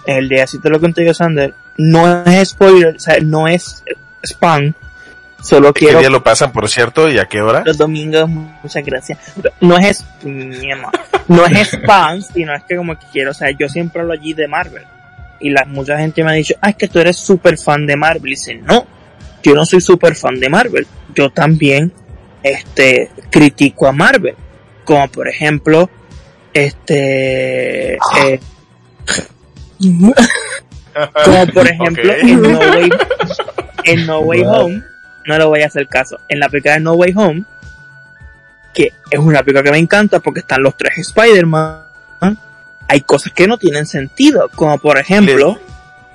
[0.07, 3.85] el de Así te lo conté yo, Sander, no es spoiler, o sea, no es
[4.23, 4.73] spam.
[5.43, 7.63] Solo ¿Qué quiero día lo pasan, por cierto, y a qué hora?
[7.67, 9.19] los domingos, muchas gracias.
[9.61, 14.03] No es, no es spam, sino es que como que quiero, o sea, yo siempre
[14.03, 14.85] hablo allí de Marvel.
[15.41, 17.97] Y la, mucha gente me ha dicho, ah, es que tú eres súper fan de
[17.97, 18.29] Marvel.
[18.29, 18.87] Y dice, no,
[19.43, 20.87] yo no soy súper fan de Marvel.
[21.15, 21.93] Yo también,
[22.45, 24.37] este, critico a Marvel.
[24.85, 25.91] Como por ejemplo,
[26.55, 28.41] este, eh,
[31.25, 32.91] como por ejemplo, en No Way,
[33.85, 34.43] en No Way.
[34.47, 34.83] Home,
[35.27, 36.21] no le voy a hacer caso.
[36.29, 37.45] En la película de No Way Home,
[38.75, 41.83] que es una película que me encanta porque están los tres Spider-Man,
[42.89, 45.59] hay cosas que no tienen sentido, como por ejemplo,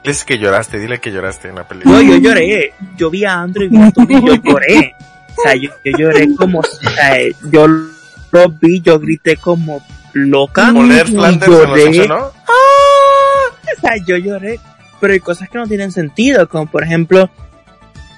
[0.04, 1.98] Diles que lloraste, dile que lloraste en la película.
[1.98, 4.96] no, yo lloré, yo vi a Andrew y y yo lloré.
[5.38, 7.18] O sea, yo, yo lloré como, o sea,
[7.52, 10.72] yo lo vi, yo grité como loca.
[10.74, 12.08] Oler Flanders lloré.
[12.08, 12.18] ¿no?
[12.18, 14.60] O sea, yo lloré,
[15.02, 17.30] pero hay cosas que no tienen sentido, como por ejemplo,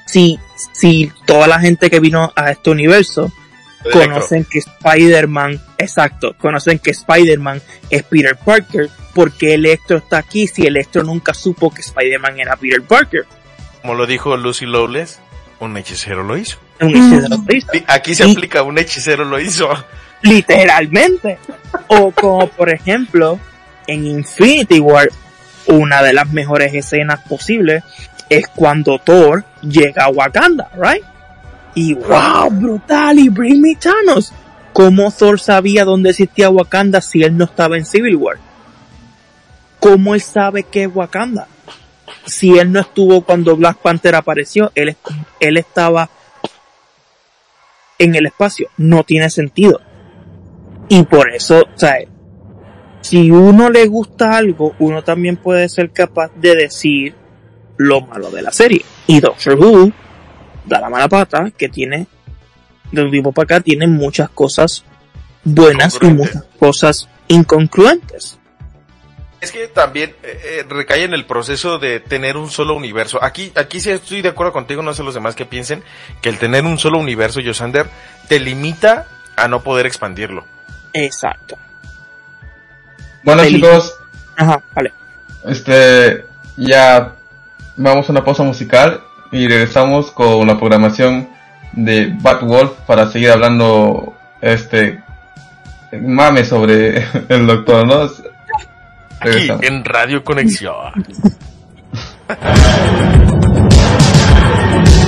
[0.09, 0.39] si,
[0.73, 3.31] si toda la gente que vino a este universo
[3.93, 10.47] conocen que Spider-Man, exacto, conocen que Spider-Man es Peter Parker, ¿por qué Electro está aquí
[10.47, 13.25] si Electro nunca supo que Spider-Man era Peter Parker?
[13.81, 15.19] Como lo dijo Lucy Lowless,
[15.59, 16.57] un hechicero lo hizo.
[16.81, 17.67] Un hechicero lo hizo.
[17.71, 19.69] Sí, Aquí se Y- aplica, un hechicero lo hizo.
[20.21, 21.37] Literalmente.
[21.87, 23.39] O como por ejemplo,
[23.87, 25.09] en Infinity War,
[25.67, 27.83] una de las mejores escenas posibles
[28.29, 31.03] es cuando Thor llega a Wakanda, right?
[31.75, 34.31] Y wow, brutal, y bring me Thanos.
[34.73, 38.37] ¿Cómo Thor sabía dónde existía Wakanda si él no estaba en Civil War?
[39.79, 41.47] ¿Cómo él sabe que es Wakanda?
[42.25, 44.95] Si él no estuvo cuando Black Panther apareció, él,
[45.39, 46.09] él estaba
[47.97, 48.69] en el espacio.
[48.77, 49.81] No tiene sentido.
[50.87, 51.97] Y por eso, o sea,
[53.01, 57.15] si uno le gusta algo, uno también puede ser capaz de decir
[57.79, 58.83] lo malo de la serie.
[59.07, 59.91] Y Doctor Who
[60.65, 62.07] da la mala pata que tiene,
[62.91, 64.83] de un tiempo para acá, tiene muchas cosas
[65.45, 68.37] buenas y muchas cosas incongruentes.
[69.39, 73.23] Es que también eh, eh, recae en el proceso de tener un solo universo.
[73.23, 75.81] Aquí, aquí sí estoy de acuerdo contigo, no sé los demás que piensen,
[76.21, 77.87] que el tener un solo universo, Yosander,
[78.27, 79.07] te limita
[79.37, 80.43] a no poder expandirlo.
[80.91, 81.57] Exacto.
[83.23, 83.55] Bueno Feliz.
[83.55, 83.95] chicos,
[84.35, 84.91] Ajá, vale.
[85.45, 86.25] este
[86.57, 87.15] ya
[87.79, 89.01] vamos a una pausa musical
[89.31, 91.29] y regresamos con la programación
[91.71, 95.01] de Batwolf para seguir hablando este
[95.91, 96.97] mame sobre
[97.29, 98.09] el doctor, ¿no?
[99.21, 101.05] Aquí en Radio Conexión.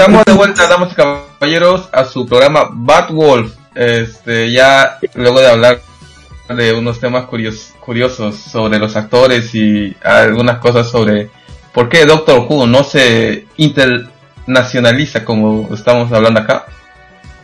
[0.00, 3.52] Estamos de vuelta, damas y caballeros, a su programa Batwolf.
[3.74, 5.82] Este, ya luego de hablar
[6.48, 11.28] de unos temas curios- curiosos sobre los actores y algunas cosas sobre
[11.74, 16.64] por qué Doctor Who no se internacionaliza como estamos hablando acá.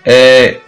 [0.03, 0.63] Eh,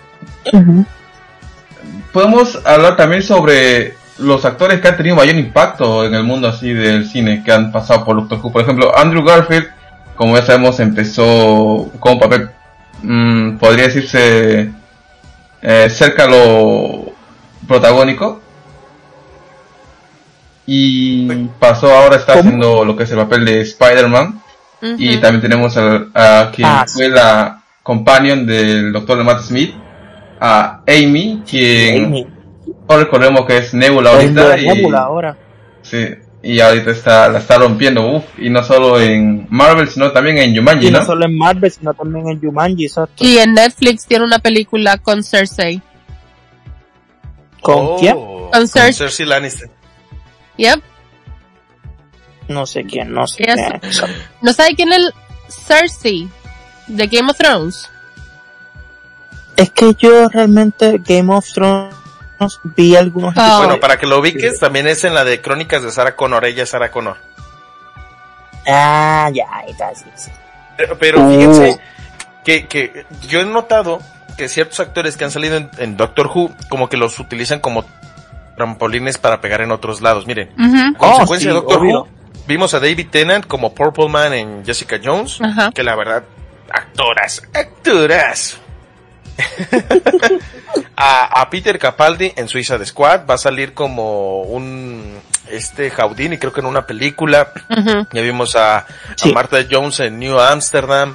[2.12, 6.70] podemos hablar también sobre los actores que han tenido mayor impacto en el mundo así
[6.74, 8.52] del cine que han pasado por Doctor Who.
[8.52, 9.68] Por ejemplo, Andrew Garfield,
[10.18, 12.50] como ya sabemos, empezó con un papel,
[13.02, 14.70] mm, podría decirse,
[15.62, 17.12] eh, cerca a lo
[17.66, 18.40] protagónico.
[20.66, 21.26] Y
[21.58, 22.44] pasó ahora, está ¿Cómo?
[22.44, 24.42] haciendo lo que es el papel de Spider-Man.
[24.98, 29.74] Y también tenemos a, quien Ah, fue la companion del doctor Matt Smith,
[30.40, 32.26] a Amy, quien Amy.
[32.86, 34.54] ahora recordemos que es Nebula ahorita.
[34.54, 35.36] Es Y, Nebula ahora.
[35.82, 36.08] sí,
[36.50, 40.56] y ahorita está, la está rompiendo, uf, y no solo en Marvel, sino también en
[40.56, 41.04] Jumanji, Y no ¿no?
[41.04, 43.22] solo en Marvel, sino también en Jumanji, exacto.
[43.24, 45.82] Y en Netflix tiene una película con Cersei.
[47.60, 48.14] ¿Con Oh, quién?
[48.16, 48.92] Con Cersei.
[48.94, 49.68] Cersei Lannister.
[50.56, 50.80] Yep.
[52.48, 53.56] No sé quién, no sé Yes.
[54.00, 54.12] quién.
[54.40, 55.12] ¿No sabe quién es el
[55.50, 56.28] Cersei
[56.86, 57.90] de Game of Thrones?
[59.56, 61.94] Es que yo realmente Game of Thrones
[62.76, 63.58] vi algunos episodios.
[63.58, 66.44] Bueno, para que lo ubiques, también es en la de Crónicas de Sarah Connor.
[66.44, 67.16] Ella es Sarah Connor.
[68.66, 70.30] Ah, ya, ahí está, sí, sí.
[70.76, 71.30] Pero, pero Uh.
[71.30, 71.80] fíjense
[72.44, 74.00] que, que yo he notado
[74.36, 77.84] que ciertos actores que han salido en, en Doctor Who, como que los utilizan como
[78.56, 80.26] trampolines para pegar en otros lados.
[80.26, 80.96] Miren, Ujú.
[80.98, 82.00] consecuencia sí, de Doctor obvio.
[82.02, 82.08] Who,
[82.46, 85.70] vimos a David Tennant como Purple Man en Jessica Jones, Ajá.
[85.72, 86.22] que la verdad,
[86.70, 88.58] actoras, actoras.
[90.96, 95.20] a, a Peter Capaldi en Suiza de Squad va a salir como un
[95.50, 97.52] este Houdini, creo que en una película.
[98.12, 98.86] Ya vimos a, a
[99.16, 99.32] Sí.
[99.32, 101.14] Martha Jones en New Amsterdam.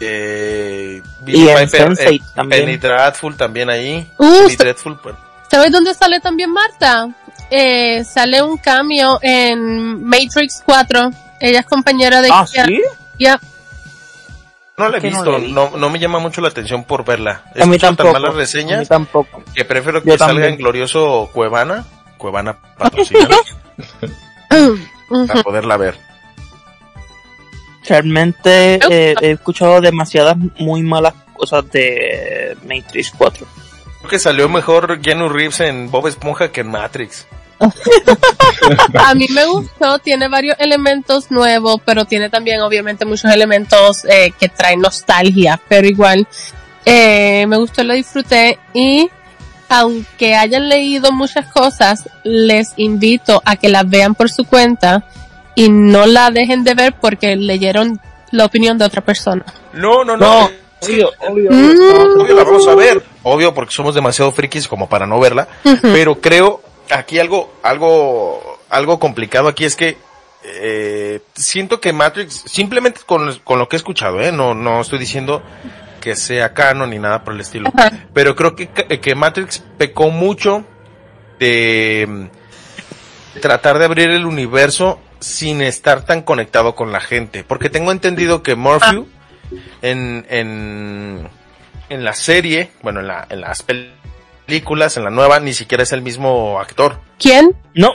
[0.00, 2.64] Eh, Y en Piper, Sense8 eh, también.
[2.64, 4.10] Penny Dreadful también ahí.
[4.18, 5.14] Uh, Penny Dreadful, pues,
[5.50, 7.08] ¿Sabes dónde sale también Marta?
[7.50, 11.10] Eh, sale un cameo en Matrix 4.
[11.40, 12.28] Ella es compañera de...
[12.32, 12.82] Ah, ¿sí?
[13.18, 13.40] Yep.
[14.78, 17.44] No la he no visto, no, no me llama mucho la atención por verla.
[17.54, 18.12] He A mí escuchado tan tampoco.
[18.12, 19.42] malas A mí reseñas tampoco.
[19.54, 20.52] que prefiero que Yo salga también.
[20.54, 21.84] en glorioso Cuevana.
[22.18, 23.28] Cuevana patrocina
[25.28, 25.96] para poderla ver.
[27.88, 33.46] Realmente eh, he escuchado demasiadas muy malas cosas de Matrix 4.
[33.98, 37.26] Creo que salió mejor Keanu Reeves en Bob Esponja que en Matrix.
[38.98, 44.32] A mí me gustó, tiene varios elementos nuevos, pero tiene también obviamente muchos elementos eh,
[44.38, 46.26] que traen nostalgia, pero igual
[46.84, 49.08] eh, me gustó, lo disfruté y
[49.68, 55.04] aunque hayan leído muchas cosas, les invito a que las vean por su cuenta
[55.54, 58.00] y no la dejen de ver porque leyeron
[58.30, 59.44] la opinión de otra persona.
[59.72, 60.50] No, no, No, no.
[60.82, 61.50] obvio, obvio.
[61.50, 62.20] Mm.
[62.20, 63.02] Obvio la vamos a ver.
[63.22, 65.48] Obvio porque somos demasiado frikis como para no verla.
[65.82, 69.96] Pero creo aquí algo, algo, algo complicado aquí es que
[70.44, 74.98] eh, siento que Matrix, simplemente con, con lo que he escuchado, eh, no, no estoy
[74.98, 75.42] diciendo
[76.00, 77.70] que sea canon ni nada por el estilo.
[77.76, 77.90] Ajá.
[78.14, 80.64] Pero creo que, que Matrix pecó mucho
[81.40, 82.30] de
[83.40, 87.42] tratar de abrir el universo sin estar tan conectado con la gente.
[87.42, 89.08] Porque tengo entendido que Morphew
[89.82, 91.28] en, en,
[91.88, 93.90] en la serie, bueno, en, la, en las pel-
[94.46, 97.54] películas, en la nueva, ni siquiera es el mismo actor, ¿Quién?
[97.74, 97.92] No,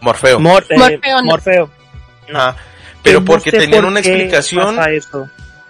[0.00, 0.40] Morfeo.
[0.40, 1.24] Mor- eh, Morfeo no.
[1.24, 1.70] Morfeo.
[2.34, 2.56] Ah,
[3.02, 4.76] pero No porque sé tenían por una explicación,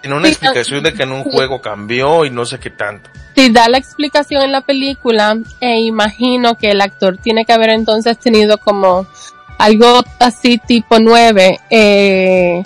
[0.01, 3.09] tenían una Sí, explicación de que en un juego cambió y no sé qué tanto.
[3.35, 7.69] Si da la explicación en la película, e imagino que el actor tiene que haber
[7.71, 9.07] entonces tenido como
[9.57, 12.63] algo así tipo 9, eh,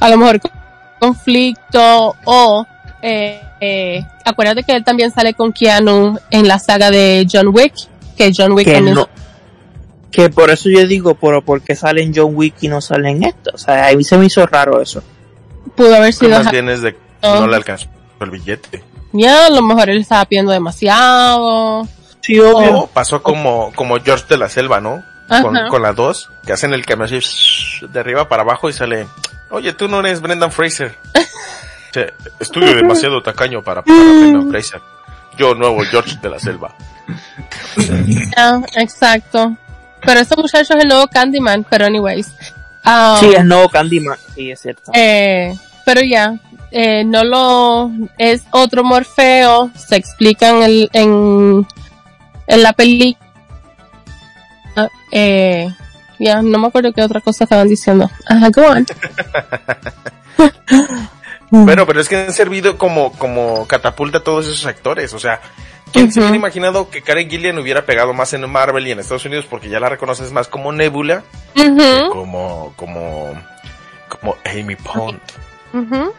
[0.00, 0.52] a lo mejor con-
[0.98, 2.66] conflicto o
[3.02, 7.74] eh, eh, acuérdate que él también sale con Keanu en la saga de John Wick,
[8.16, 9.08] que John Wick Que también no.
[10.10, 13.50] Que por eso yo digo, pero ¿por qué salen John Wick y no salen esto?
[13.54, 15.02] O sea, a mí se me hizo raro eso.
[15.76, 17.88] pudo haber sido más bien es de no le alcanzó
[18.20, 18.82] el billete.
[19.12, 21.86] ya, a lo mejor él estaba pidiendo demasiado.
[22.20, 25.02] Sí, O pasó como, como George de la Selva, ¿no?
[25.28, 25.68] Con, Ajá.
[25.68, 27.20] con la 2, que hacen el cambio así
[27.86, 29.06] de arriba para abajo y sale,
[29.50, 30.96] oye, tú no eres Brendan Fraser.
[32.38, 34.80] Estudio demasiado tacaño para, para Brendan Fraser.
[35.36, 36.74] Yo, nuevo George de la Selva.
[38.36, 39.56] Ya, exacto.
[40.04, 42.28] Pero ese muchacho es el nuevo Candyman, pero anyways.
[42.84, 44.18] Um, Sí, es nuevo Candyman.
[44.34, 44.90] Sí, es cierto.
[44.94, 46.34] Eh, pero ya,
[46.70, 51.66] eh, no lo es otro Morfeo, se explica en el, en,
[52.46, 53.26] en la película.
[55.10, 55.68] Eh,
[56.18, 58.10] ya, no me acuerdo qué otra cosa estaban diciendo.
[58.26, 58.86] Ajá, go on.
[61.50, 65.14] Bueno, pero es que han servido como, como catapulta a todos esos actores.
[65.14, 65.40] O sea,
[65.92, 69.24] ¿quién se hubiera imaginado que Karen Gillian hubiera pegado más en Marvel y en Estados
[69.24, 71.22] Unidos porque ya la reconoces más como Nebula,
[71.56, 73.32] Ujú, como, como,
[74.08, 75.20] como Amy Pond?
[75.72, 76.12] ujú.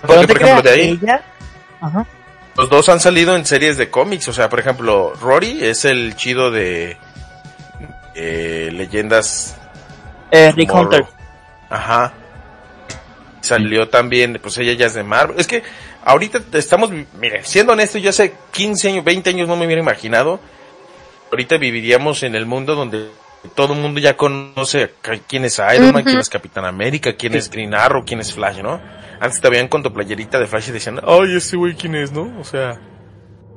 [0.00, 1.22] Porque, no te por ejemplo, de ahí, ella-
[1.80, 2.06] Ajá.
[2.56, 4.28] los dos han salido en series de cómics.
[4.28, 6.96] O sea, por ejemplo, Rory es el chido de
[8.14, 9.56] eh, leyendas
[10.30, 10.72] Eh, Rick.
[10.74, 11.04] Hunter.
[11.70, 12.12] Ajá.
[13.44, 15.38] Salió también, pues ella ya es de Marvel.
[15.38, 15.62] Es que
[16.02, 16.90] ahorita estamos,
[17.20, 20.40] mire, siendo honesto, yo hace 15 años, 20 años no me hubiera imaginado.
[21.30, 23.10] Ahorita viviríamos en el mundo donde
[23.54, 24.88] todo el mundo ya conoce a
[25.28, 28.60] quién es Iron Man, quién es Capitán América, quién es Green Arrow, quién es Flash,
[28.62, 28.80] ¿no?
[29.20, 32.12] Antes te veían con tu playerita de Flash y decían, ay, ese güey quién es,
[32.12, 32.32] ¿no?
[32.40, 32.80] O sea,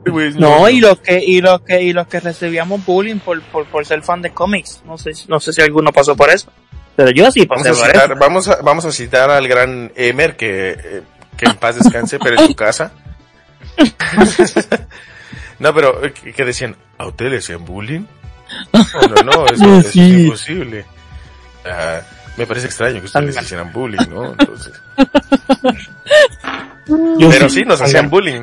[0.06, 0.70] No, nuevo".
[0.70, 4.04] y los que, y los que, y los que recibíamos bullying por, por, por ser
[4.04, 4.82] fan de cómics.
[4.86, 6.52] No sé, no sé si alguno pasó por eso.
[6.98, 9.92] Pero yo sí Vamos pasé a, por citar, vamos, a, vamos a citar al gran
[9.96, 11.04] Emer, que, eh,
[11.38, 12.92] que en paz descanse, pero en su casa.
[15.60, 18.02] no, pero, eh, que, decían, ¿a ustedes le hacían bullying?
[18.74, 20.86] No, no, no, eso, eso es imposible.
[21.64, 22.02] Ah,
[22.36, 24.32] me parece extraño que ustedes les hicieran bullying, ¿no?
[24.32, 24.74] Entonces,
[27.20, 28.42] Yo pero sí, nos hacían bullying.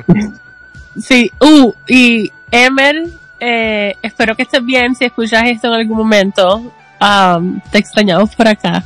[0.97, 3.03] Sí, uh, y Emer,
[3.41, 6.71] eh, espero que estés bien si escuchas esto en algún momento.
[7.01, 8.83] Um, te extrañamos por acá.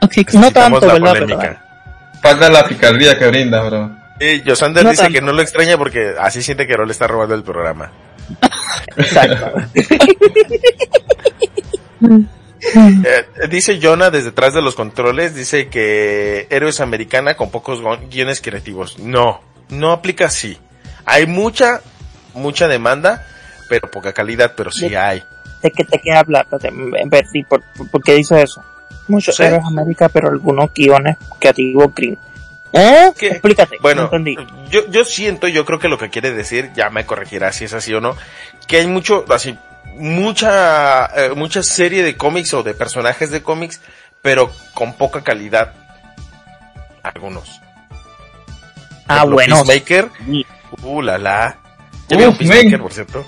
[0.00, 1.12] Ok, No tanto, la ¿verdad?
[1.12, 1.62] polémica.
[2.20, 3.90] Falta la picardía que brinda, bro.
[4.20, 5.18] Y Yosander No dice tanto.
[5.18, 7.90] que no lo extraña porque así siente que Rol está robando el programa.
[8.96, 9.52] Exacto.
[12.74, 18.08] Eh, dice Jonah desde detrás de los controles, dice que Héroes Americana con pocos gu-
[18.08, 19.00] guiones creativos.
[19.00, 20.56] No, no aplica así.
[21.04, 21.80] Hay mucha,
[22.34, 23.26] mucha demanda,
[23.68, 25.24] pero poca calidad, pero sí De- hay.
[25.62, 26.42] ¿De qué te queda hablar?
[26.50, 28.62] Espérate, En ver, sí, ¿por, por, qué dice eso?
[29.08, 29.42] Muchos Sí.
[29.44, 32.18] héroes América, pero algunos guiones creativos green.
[32.72, 33.12] ¿Eh?
[33.18, 33.28] ¿Qué?
[33.28, 33.76] Explícate.
[33.82, 34.34] Bueno, entendí.
[34.70, 37.74] yo, yo siento, yo creo que lo que quiere decir, ya me corregirá si es
[37.74, 38.16] así o no,
[38.66, 39.58] que hay mucho, así,
[39.96, 43.80] mucha, eh, mucha serie de cómics o de personajes de cómics,
[44.22, 45.74] pero con poca calidad.
[47.02, 47.60] Algunos.
[49.06, 49.56] Ah, bueno.
[49.64, 50.46] Peacemaker, sí.
[50.82, 51.58] uh, la la.
[52.08, 53.26] ¿Ya Uf, Peacemaker, por cierto?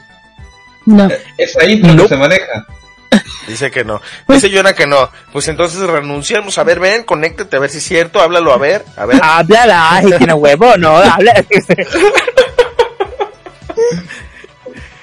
[0.87, 1.09] No.
[1.39, 2.03] Es ahí lo No.
[2.05, 2.67] que se maneja.
[3.47, 4.01] Dice que no.
[4.29, 5.11] Dice Jonah que no.
[5.33, 6.59] Pues entonces renunciamos.
[6.59, 8.21] A ver, ven, conéctate a ver si es cierto.
[8.21, 8.85] Háblalo a ver.
[8.97, 9.21] A ver.
[9.23, 11.35] Háblala, si tiene huevo, no, habla.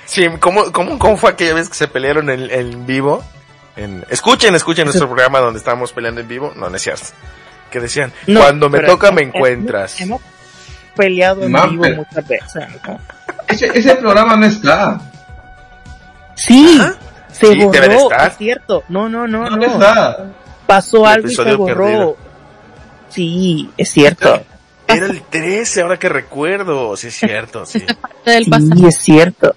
[0.05, 3.23] Sí, ¿cómo, cómo, cómo fue aquella vez que se pelearon en, en vivo?
[3.77, 6.51] En, escuchen, escuchen nuestro programa donde estábamos peleando en vivo.
[6.55, 7.05] No, no es cierto.
[7.69, 10.01] Que decían, No, cuando me toca me encuentras.
[10.01, 10.21] Hemos
[10.97, 12.67] peleado en vivo muchas veces.
[12.85, 12.99] ¿no?
[13.47, 14.99] Ese, ese programa no está.
[16.45, 16.79] Sí,
[17.31, 18.27] se Sí, debe de borró, estar.
[18.31, 18.83] es cierto.
[18.89, 20.25] No, no, no, No, está.
[20.67, 21.85] Pasó El algo y se borró.
[21.85, 22.17] perdido.
[23.09, 24.41] Sí, es cierto.
[24.87, 26.95] Era el 13, ahora que recuerdo.
[26.97, 27.83] Sí, es cierto, sí.
[28.25, 29.55] Es cierto.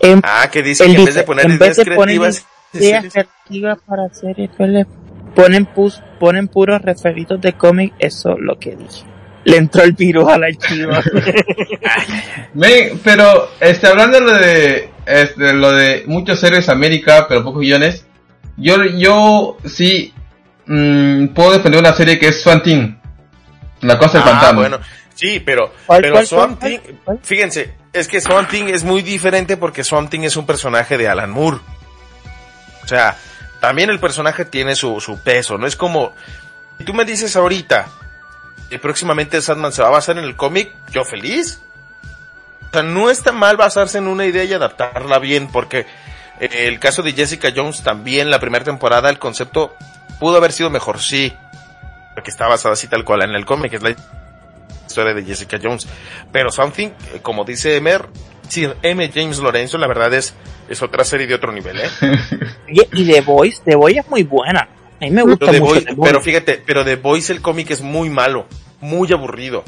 [0.00, 3.78] Em, Ah, que dice que en vez de poner en vez ideas creativas, ideas creativas
[3.86, 4.86] para series, pues le
[5.34, 9.04] ponen, pus, ponen puros referitos de cómic, eso es lo que dije.
[9.46, 10.92] Le entró el virus al archivo.
[12.54, 17.60] Men, pero, este, hablando de lo de, este, lo de muchos series América, pero pocos
[17.60, 18.06] guiones,
[18.56, 20.12] yo, yo sí,
[20.66, 22.94] mm, puedo defender una serie que es Swamp Thing.
[23.82, 24.60] La cosa del Ah, pantano.
[24.60, 24.78] bueno.
[25.14, 27.20] Sí, pero, ¿Cuál, pero cuál, Swamp cuál, Thing, cuál?
[27.22, 31.08] fíjense, es que Swamp Thing es muy diferente porque Swamp Thing es un personaje de
[31.08, 31.58] Alan Moore.
[32.84, 33.16] O sea,
[33.60, 36.12] también el personaje tiene su, su peso, no es como,
[36.78, 37.86] si tú me dices ahorita,
[38.70, 41.60] y próximamente Sandman se va a basar en el cómic, yo feliz.
[42.68, 45.86] O sea, no está mal basarse en una idea y adaptarla bien, porque
[46.40, 49.74] eh, el caso de Jessica Jones también, la primera temporada, el concepto
[50.18, 51.32] pudo haber sido mejor, sí,
[52.14, 53.94] porque está basada así tal cual en el cómic, es la
[54.86, 55.86] historia de Jessica Jones.
[56.32, 58.08] Pero Something, eh, como dice Emer,
[58.82, 59.10] M.
[59.12, 60.34] James Lorenzo, la verdad es,
[60.68, 61.90] es otra serie de otro nivel, ¿eh?
[62.68, 64.68] Oye, y The Voice, The Voice es muy buena.
[65.00, 67.42] A mí me gusta Pero, The mucho Voice- The pero fíjate, pero The Voice el
[67.42, 68.46] cómic es muy malo,
[68.80, 69.62] muy aburrido,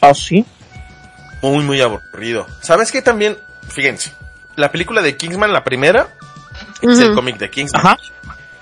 [0.00, 0.44] Ah, sí.
[1.42, 2.46] muy, muy aburrido.
[2.62, 3.36] ¿Sabes qué también?
[3.68, 4.12] Fíjense,
[4.56, 6.08] la película de Kingsman, la primera,
[6.82, 7.84] es el cómic de Kingsman.
[7.86, 7.98] Ajá.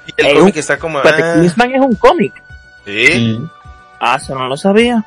[0.06, 0.98] Y el Eh, cómic está como...
[0.98, 2.32] Ah, Kingsman es un cómic.
[2.84, 3.40] sí, Sí.
[4.00, 5.04] Ah, eso no lo sabía.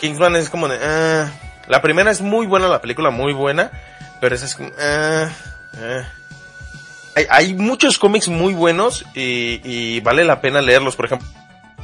[0.00, 0.78] Kingsman es como de...
[0.82, 1.30] ah,
[1.68, 3.70] la primera es muy buena, la película muy buena,
[4.20, 4.70] pero esa es como...
[4.80, 5.28] ah,
[5.76, 6.02] ah.
[7.14, 10.96] Hay, hay muchos cómics muy buenos y, y vale la pena leerlos.
[10.96, 11.28] Por ejemplo,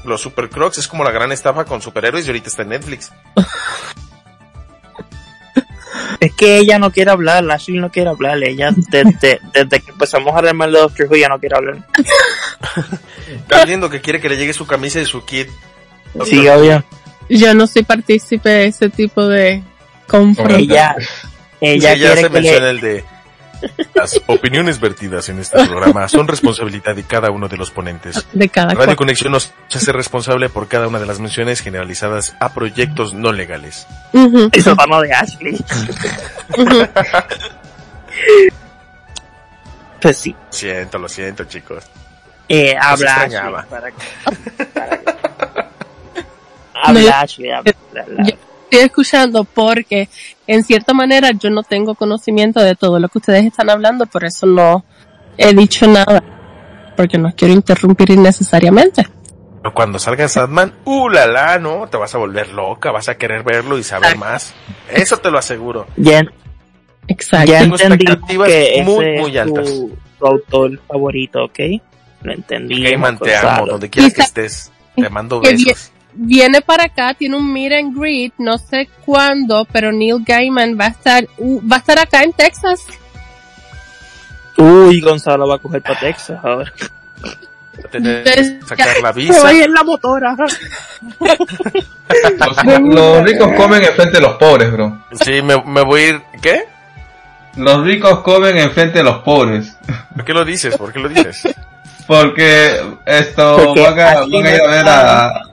[0.04, 3.12] los Super Crocs es como la gran estafa con superhéroes y ahorita está en Netflix.
[6.20, 8.42] Es que ella no quiere hablar, Ashley no quiere hablar.
[8.42, 11.86] Ella, desde, desde que empezamos a armar de Doctor Who, ya no quiere hablar.
[13.28, 15.48] Está viendo que quiere que le llegue su camisa y su kit.
[16.24, 16.82] Sí, obvio.
[17.28, 19.62] yo no soy partícipe de ese tipo de
[20.08, 20.70] confrontación.
[20.70, 20.96] Ella,
[21.60, 23.04] ella ya quiere se que menciona le, el de
[23.94, 28.26] las opiniones vertidas en este programa son responsabilidad de cada uno de los ponentes.
[28.32, 28.96] de cada Radio cual.
[28.96, 33.86] Conexión nos hace responsable por cada una de las menciones generalizadas a proyectos no legales.
[34.12, 35.56] Ujú, eso tono de Ashley.
[40.00, 41.84] Pues sí, Siento, lo siento, chicos.
[42.48, 43.24] eh, habla Ashley.
[43.26, 43.66] extrañaba.
[43.68, 45.14] Para que, para que-
[46.74, 48.34] habla Ashley, habla, habla.
[48.70, 50.10] Estoy escuchando porque
[50.46, 54.24] en cierta manera yo no tengo conocimiento de todo lo que ustedes están hablando, por
[54.24, 54.84] eso no
[55.38, 56.22] he dicho nada,
[56.94, 59.06] porque no quiero interrumpir innecesariamente.
[59.62, 63.16] Pero cuando salga Sadman, uh, la, la, no, te vas a volver loca, vas a
[63.16, 64.54] querer verlo y saber más.
[64.92, 65.86] Eso te lo aseguro.
[65.96, 66.22] Ya,
[67.06, 67.50] Exacto.
[67.50, 69.64] ya Tengo entendí expectativas que muy, ese muy es altas.
[69.64, 71.58] Tu, tu autor favorito, ¿ok?
[72.20, 72.82] Lo entendí.
[72.82, 74.70] Gaiman, te amo, donde quiera que estés.
[74.94, 75.92] Te mando besos.
[76.20, 80.86] Viene para acá, tiene un meet and greet, no sé cuándo, pero Neil Gaiman va
[80.86, 82.80] a estar, uh, va a estar acá en Texas.
[84.56, 86.72] Uy, Gonzalo va a coger para Texas ahora.
[87.92, 89.40] Entonces, que sacar la visa.
[89.42, 90.36] voy en la motora.
[92.38, 95.04] Los, los ricos comen enfrente de los pobres, bro.
[95.12, 96.22] Sí, me, me voy a ir.
[96.40, 96.64] ¿Qué?
[97.56, 99.76] Los ricos comen enfrente de los pobres.
[100.14, 100.76] ¿Por qué lo dices?
[100.76, 101.46] ¿Por qué lo dices?
[102.06, 105.47] Porque esto Porque van a, van a ir a ver a...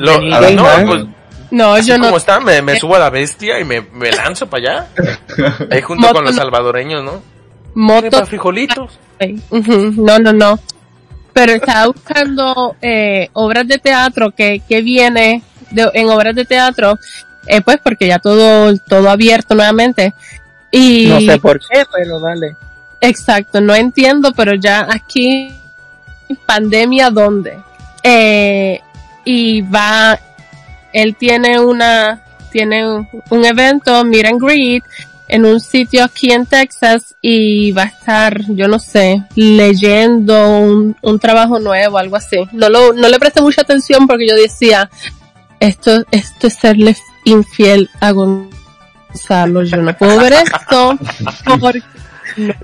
[0.00, 1.04] Lo, a ver, no, pues,
[1.50, 2.06] No, yo no.
[2.06, 4.86] como está, me, me subo a la bestia y me, me lanzo para allá.
[5.70, 6.40] Ahí junto Moto con los no.
[6.42, 7.22] salvadoreños, ¿no?
[7.74, 8.98] Moto Para frijolitos.
[9.96, 10.58] No, no, no.
[11.32, 16.98] Pero estaba buscando eh, obras de teatro que, que viene de, en obras de teatro,
[17.46, 20.12] eh, pues porque ya todo, todo abierto nuevamente.
[20.72, 22.56] Y No sé por qué, pero dale.
[23.00, 25.52] exacto, no entiendo, pero ya aquí
[26.46, 27.58] pandemia dónde.
[28.02, 28.80] Eh,
[29.24, 30.18] y va,
[30.92, 34.84] él tiene una, tiene un, evento, meet and greet,
[35.28, 40.96] en un sitio aquí en Texas y va a estar, yo no sé, leyendo un,
[41.02, 42.36] un trabajo nuevo, algo así.
[42.52, 44.90] No lo, no le presté mucha atención porque yo decía,
[45.60, 50.98] esto, esto es serle infiel a Gonzalo, yo no puedo ver esto
[51.60, 51.82] porque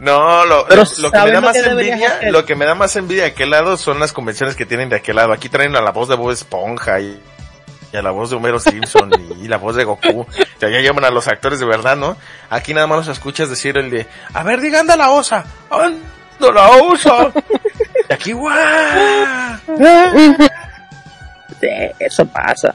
[0.01, 2.33] No, lo, que me ¿sabes da más que envidia, hacer?
[2.33, 4.97] lo que me da más envidia de aquel lado son las convenciones que tienen de
[4.97, 5.33] aquel lado.
[5.33, 7.21] Aquí traen a la voz de Bob Esponja y,
[7.93, 10.21] y a la voz de Homero Simpson y, y la voz de Goku.
[10.21, 10.27] O
[10.59, 12.17] sea, ya llaman a los actores de verdad, ¿no?
[12.51, 16.53] Aquí nada más los escuchas decir el de, a ver, diga, anda la osa, anda
[16.53, 17.33] la osa.
[18.09, 18.55] Y aquí, guau.
[21.61, 22.75] Sí, eso pasa.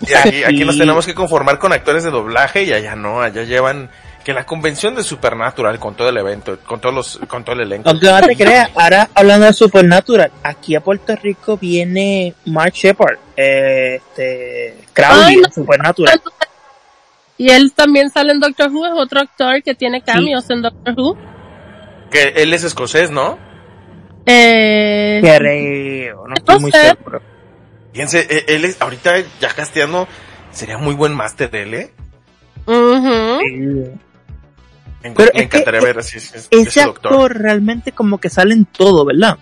[0.00, 3.42] Y aquí, aquí nos tenemos que conformar con actores de doblaje y allá no, allá
[3.42, 3.90] llevan
[4.26, 7.62] que la convención de Supernatural con todo el evento, con todos los, con todo el
[7.62, 7.90] elenco.
[7.90, 13.18] Aunque no te creas, ahora hablando de Supernatural, aquí a Puerto Rico viene Mark Shepard,
[13.36, 15.46] eh, este, Crowley Ay, no.
[15.46, 16.20] en Supernatural.
[17.38, 20.94] Y él también sale en Doctor Who, es otro actor que tiene cameos en Doctor
[20.98, 21.16] Who.
[22.10, 23.38] Que él es escocés, ¿no?
[24.26, 27.22] Eh, Creo, no estoy No muy seguro.
[27.92, 30.08] Fíjense, e- él es, ahorita ya casteando,
[30.50, 31.92] sería muy buen máster él, ¿eh?
[32.66, 33.92] Sí.
[35.10, 37.12] Me, Pero me es que encantaría es- ver así, ese, Ese ese doctor.
[37.12, 39.38] actor realmente como que sale en todo, ¿verdad?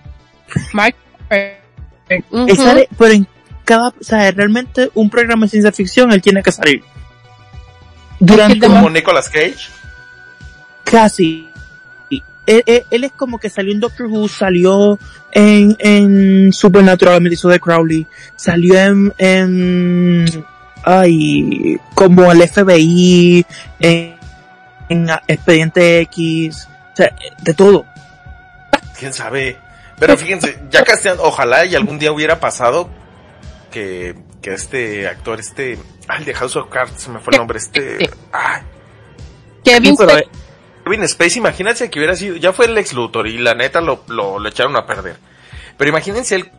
[2.30, 2.46] Ujú.
[2.48, 3.26] Él sale, pero en
[3.64, 6.82] cada, o sea, realmente un programa de ciencia ficción él tiene que salir.
[8.20, 9.68] Durante Como Nicolas Cage.
[10.84, 11.48] casi.
[12.46, 14.98] Él, él- él es como que salió en Doctor Who, salió
[15.32, 18.06] en, en Supernatural, me hizo de Crowley,
[18.36, 20.44] salió en, en,
[20.84, 23.46] ay, como el FBI,
[23.80, 24.13] en,
[24.88, 27.84] en Expediente X, o sea, de todo.
[28.98, 29.58] quién sabe.
[29.98, 32.90] Pero fíjense, ya casteando, ojalá y algún día hubiera pasado
[33.70, 35.78] que, que este actor, este,
[36.08, 38.62] ah, el de House of Cards, se me fue el nombre, este, ay,
[39.64, 43.80] Kevin pero, Space, imagínense que hubiera sido, ya fue el ex Luthor y la neta
[43.80, 45.16] lo, lo, lo echaron a perder.
[45.78, 46.50] Pero imagínense él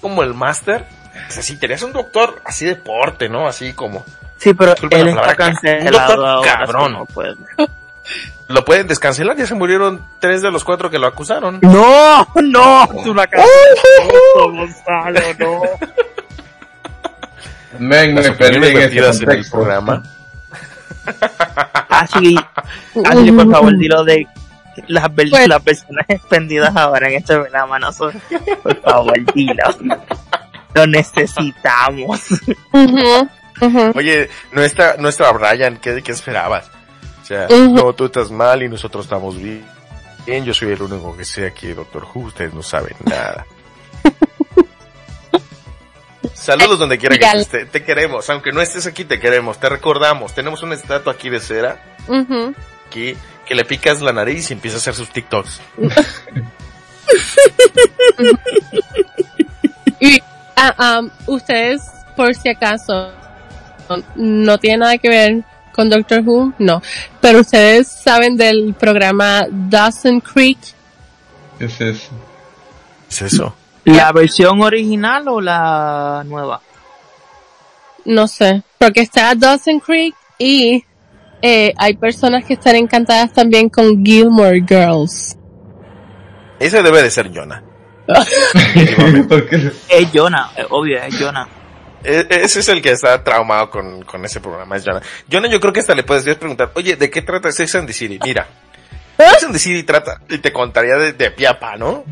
[0.00, 0.84] como el máster,
[1.28, 3.46] o sea, si tenías un doctor así de porte, ¿no?
[3.46, 4.04] Así como,
[4.38, 6.92] sí, pero Disculpen él está cancelado ahora, cabrón.
[6.92, 7.34] no puede.
[8.48, 11.58] lo pueden descancelar, ya se murieron tres de los cuatro que lo acusaron.
[11.60, 13.26] No, no, tú la
[14.44, 15.60] Gonzalo, no.
[17.78, 20.02] Men, me perdí en en el programa.
[21.88, 22.36] Ashley,
[23.04, 24.26] Ashley, por favor, dilo de
[24.88, 28.12] las, ver- Pues- las personas expendidas ahora en este programa, no son,
[28.62, 29.64] por favor, dilo.
[30.74, 32.20] Lo necesitamos.
[33.94, 36.70] Oye, nuestra, nuestra Brian, ¿qué, qué esperabas?
[37.22, 37.74] O sea, Ujú.
[37.74, 39.64] no, tú estás mal y nosotros estamos bien.
[40.44, 43.46] Yo soy el único que sé aquí, Doctor Who, ustedes no saben nada.
[46.34, 47.70] Saludos donde quiera que estés.
[47.70, 48.28] Te, queremos.
[48.30, 49.58] Aunque no estés aquí, te queremos.
[49.58, 50.34] Te recordamos.
[50.34, 51.82] Tenemos una estatua aquí de cera.
[52.06, 52.54] Ujú.
[52.86, 55.60] Aquí, que le picas la nariz y empieza a hacer sus TikToks.
[60.00, 60.22] Y
[60.56, 61.82] ah, um, ustedes,
[62.14, 63.12] por si acaso,
[64.16, 66.82] no tiene nada que ver con Doctor Who, no.
[67.20, 70.58] Pero ustedes saben del programa Dawson Creek.
[71.58, 72.10] ¿Qué es eso?
[73.08, 73.54] ¿Es eso?
[73.84, 76.60] ¿La versión original o la nueva?
[78.04, 80.84] No sé, porque está Dawson Creek y
[81.42, 85.36] eh, hay personas que están encantadas también con Gilmore Girls.
[86.58, 87.62] Ese debe de ser Jonah.
[89.88, 91.46] Es Jonah, eh, obvio, es Jonah.
[92.04, 95.02] E- ese es el que está traumado con, con ese programa, es Jonah.
[95.30, 97.92] Jonah, yo creo que hasta le puedes preguntar, oye, ¿de qué trata Sex and the
[97.92, 98.18] City?
[98.22, 98.46] Mira,
[99.16, 102.04] Sex and the City trata, y te contaría de, de pie a pa, ¿no?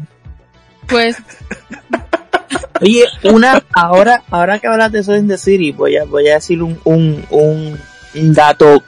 [0.86, 1.16] Pues,
[2.80, 6.34] Oye, una, ahora, ahora que hablas de eso en The City, voy a, voy a
[6.34, 7.80] decir un, un, un,
[8.14, 8.82] un dato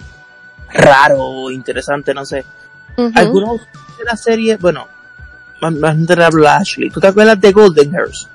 [0.71, 2.45] raro o interesante, no sé.
[2.97, 3.11] ujú.
[3.15, 3.61] Algunos
[3.99, 4.87] de la serie, bueno,
[5.61, 8.29] más más de la Ashley, ¿tú te acuerdas de Golden Girls?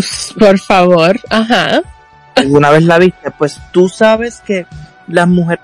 [0.38, 1.82] por favor, ajá.
[2.36, 3.30] ¿Alguna vez la viste?
[3.32, 4.66] Pues tú sabes que
[5.08, 5.60] las mujeres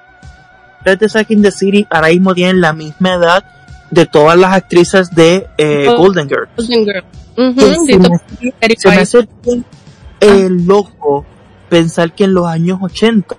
[0.85, 3.45] de Sex and the City ahora mismo tienen la misma edad
[3.91, 5.97] de todas las actrices de eh, Oh.
[5.99, 6.49] Golden Girls.
[6.57, 7.05] Golden Girl.
[7.37, 9.65] Ujú, Que se, me, se hace bien,
[10.21, 11.25] eh, loco
[11.69, 13.37] pensar que en los años 80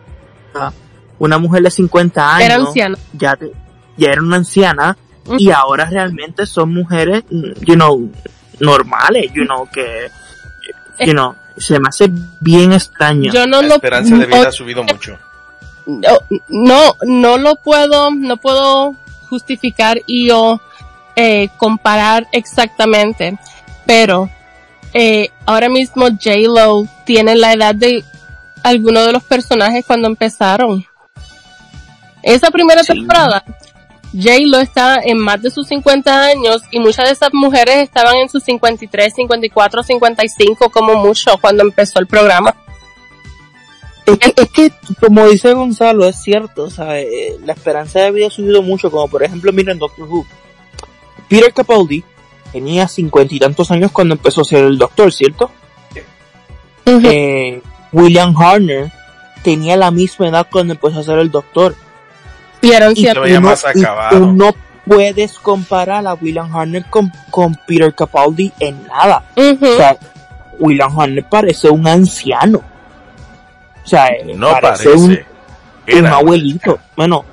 [1.19, 2.97] una mujer de 50 años Era anciana.
[3.13, 3.51] ya, te-
[3.97, 4.97] ya era una anciana
[5.37, 8.09] y ahora realmente son mujeres, mm, you know,
[8.59, 10.09] normales, you know, que,
[10.99, 12.09] you know, se me hace
[12.39, 13.31] bien extraño.
[13.33, 15.17] Yo no La lo esperanza de vida no- ha subido mucho.
[15.85, 16.17] no,
[16.49, 18.95] no, no lo puedo, no puedo
[19.29, 20.61] justificar y o
[21.15, 23.37] eh, comparar exactamente,
[23.85, 24.29] pero
[24.93, 28.03] eh, ahora mismo J Lo tiene la edad de
[28.63, 30.85] algunos de los personajes cuando empezaron.
[32.23, 32.93] Esa primera Sí.
[32.93, 33.43] temporada,
[34.15, 38.15] J Lo está en más de sus 50 años y muchas de esas mujeres estaban
[38.15, 42.55] en sus 53, 54, 55 como mucho cuando empezó el programa.
[44.05, 47.07] Es que, es que, como dice Gonzalo, es cierto, ¿sabes?
[47.11, 50.25] Eh, La esperanza de vida ha subido mucho, como por ejemplo, miren Doctor Who.
[51.27, 52.03] Peter Capaldi
[52.51, 55.49] tenía cincuenta y tantos años cuando empezó a ser el doctor, ¿cierto?
[56.85, 57.61] Eh,
[57.91, 58.91] William Harner
[59.43, 61.75] tenía la misma edad cuando empezó a ser el doctor.
[62.95, 64.17] Y tú no- más y acabado.
[64.19, 64.51] tú no
[64.85, 69.23] puedes comparar a William Harner con, con Peter Capaldi en nada.
[69.35, 69.97] O sea,
[70.59, 72.59] William Harner parece un anciano.
[73.83, 75.25] O sea, eh, No parece, parece.
[75.93, 76.79] un, un abuelito.
[76.95, 77.23] Bueno,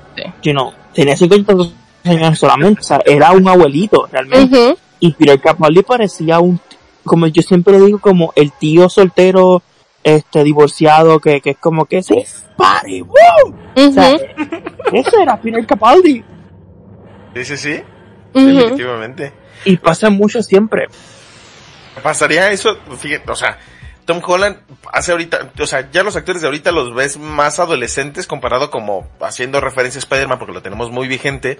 [0.41, 1.73] you know, tenía 52
[2.05, 2.81] años solamente.
[2.81, 4.75] O sea, era un abuelito realmente.
[4.99, 6.59] Y Peter Capaldi parecía un,
[7.03, 9.61] como yo siempre digo, como el tío soltero,
[10.03, 12.25] este, divorciado, que, que es como que se
[12.57, 13.55] pare, ¡wow!
[13.75, 14.15] O sea,
[14.91, 16.23] ese era Peter Capaldi.
[17.33, 17.83] Sí, sí, sí.
[18.33, 19.33] Definitivamente.
[19.65, 20.87] Y pasa mucho siempre.
[22.01, 23.57] Pasaría eso, fíjate, o sea,
[24.05, 24.57] Tom Holland
[24.91, 29.07] hace ahorita, o sea, ya los actores de ahorita los ves más adolescentes comparado como
[29.21, 31.59] haciendo referencia a Spider-Man porque lo tenemos muy vigente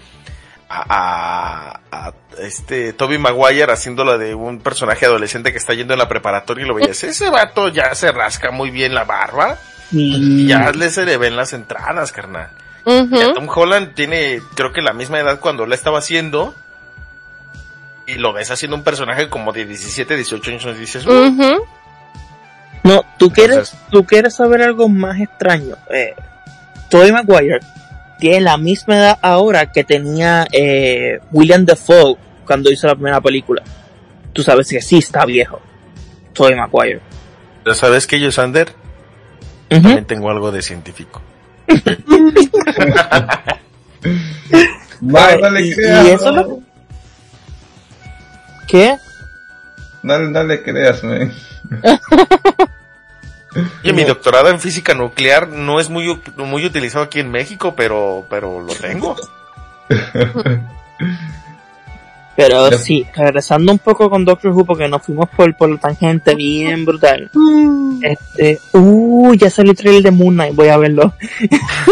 [0.81, 6.07] a, a, este Toby Maguire haciéndolo de un personaje adolescente que está yendo en la
[6.07, 9.57] preparatoria y lo veías, ese vato ya se rasca muy bien la barba
[9.91, 12.49] y Y ya le se le ven las entradas, carnal.
[12.85, 13.33] Ya.
[13.33, 16.53] Tom Holland tiene, creo que la misma edad cuando la estaba haciendo.
[18.05, 21.63] Y lo ves haciendo un personaje como de 17, 18 años y dices, "Uh, Ujú.
[22.83, 25.77] No, tú quieres, Entonces- tú quieres saber algo más extraño.
[25.89, 26.13] Eh,
[26.89, 27.59] Tobey Maguire
[28.19, 32.15] tiene la misma edad ahora que tenía eh, William Defoe
[32.45, 33.61] cuando hizo la primera película.
[34.33, 35.61] Tú sabes que sí está viejo.
[36.33, 37.01] Tobey Maguire.
[37.63, 38.69] ¿Pero sabes que yo, Sander?
[39.71, 39.81] Ujú.
[39.81, 41.21] También tengo algo de científico.
[45.01, 46.05] Vale, no le y, creas.
[46.05, 46.43] y eso no.
[46.43, 46.59] lo-
[48.67, 48.95] ¿Qué?
[50.01, 51.33] No, no le creas, man.
[53.83, 57.73] Oye, mi doctorado en física nuclear no es muy, u- muy utilizado aquí en México,
[57.75, 59.15] pero, pero lo tengo.
[62.35, 66.33] Pero sí, regresando un poco con Doctor Who porque nos fuimos por, por la tangente
[66.33, 67.29] bien brutal.
[68.01, 71.13] Este, uh, ya salió el trailer de Moon Knight, voy a verlo.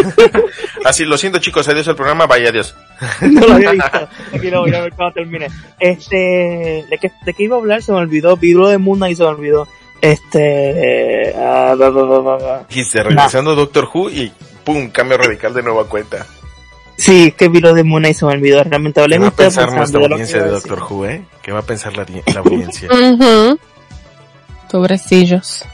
[0.86, 2.74] Así, lo siento chicos, adiós al programa, vaya adiós.
[3.22, 4.10] no lo había visto.
[4.34, 5.48] Aquí lo voy a ver cuando termine.
[5.80, 7.84] Este, ¿de qué, de qué iba a hablar?
[7.84, 8.36] Se me olvidó.
[8.36, 9.68] Vi lo de Moon Knight y se me olvidó.
[10.02, 12.66] Este, ah, ba, ba, ba, ba, ba.
[12.68, 14.32] Dijiste, regresando Doctor Who y
[14.64, 16.26] pum, cambio radical de nueva cuenta.
[16.98, 18.64] Sí, es que vi lo de Moon y se me olvidó.
[18.64, 20.50] Realmente ¿Qué va a pensar nuestra audiencia de.
[20.50, 21.26] Doctor Who, eh?
[21.42, 22.90] ¿Qué va a pensar la, la audiencia?
[22.92, 23.60] Ujú.
[24.72, 25.66] Pobrecillos.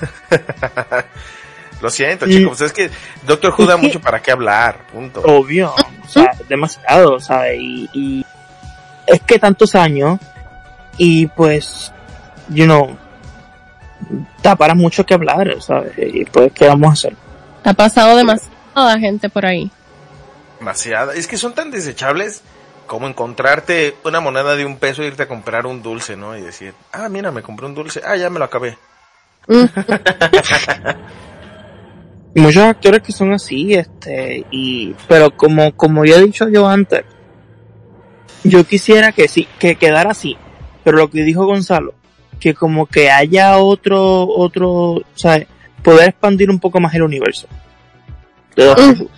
[1.80, 2.30] Lo siento, Mm.
[2.30, 2.90] chicos, es que
[3.26, 5.20] Doctor Who da mucho para qué hablar, punto.
[5.24, 5.74] Obvio,
[6.04, 7.58] o sea, demasiado, ¿sabes?
[7.60, 8.26] Y, y
[9.06, 10.20] es que tantos años
[10.96, 11.92] y pues,
[12.48, 12.96] you know,
[14.42, 15.92] da para mucho que hablar, ¿sabes?
[15.98, 17.16] Y pues, ¿qué vamos a hacer?
[17.64, 19.70] Ha pasado demasiada gente por ahí.
[20.58, 21.14] Demasiada.
[21.14, 22.42] Es que son tan desechables
[22.86, 26.36] como encontrarte una moneda de un peso e irte a comprar un dulce, ¿no?
[26.36, 28.76] Y decir, ah, mira, me compré un dulce, ah, ya me lo acabé.
[29.48, 29.64] Mm.
[32.34, 36.68] Y muchos actores que son así, este, y, pero como, como ya he dicho yo
[36.68, 37.04] antes,
[38.44, 40.36] yo quisiera que sí, que quedara así,
[40.84, 41.94] pero lo que dijo Gonzalo,
[42.42, 45.46] que como que haya otro, otro, ¿sabes?
[45.80, 47.46] Poder expandir un poco más el universo.
[48.56, 49.10] De Doctor Who.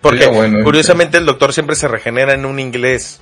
[0.00, 3.20] Porque bueno, curiosamente el doctor siempre se regenera en un inglés.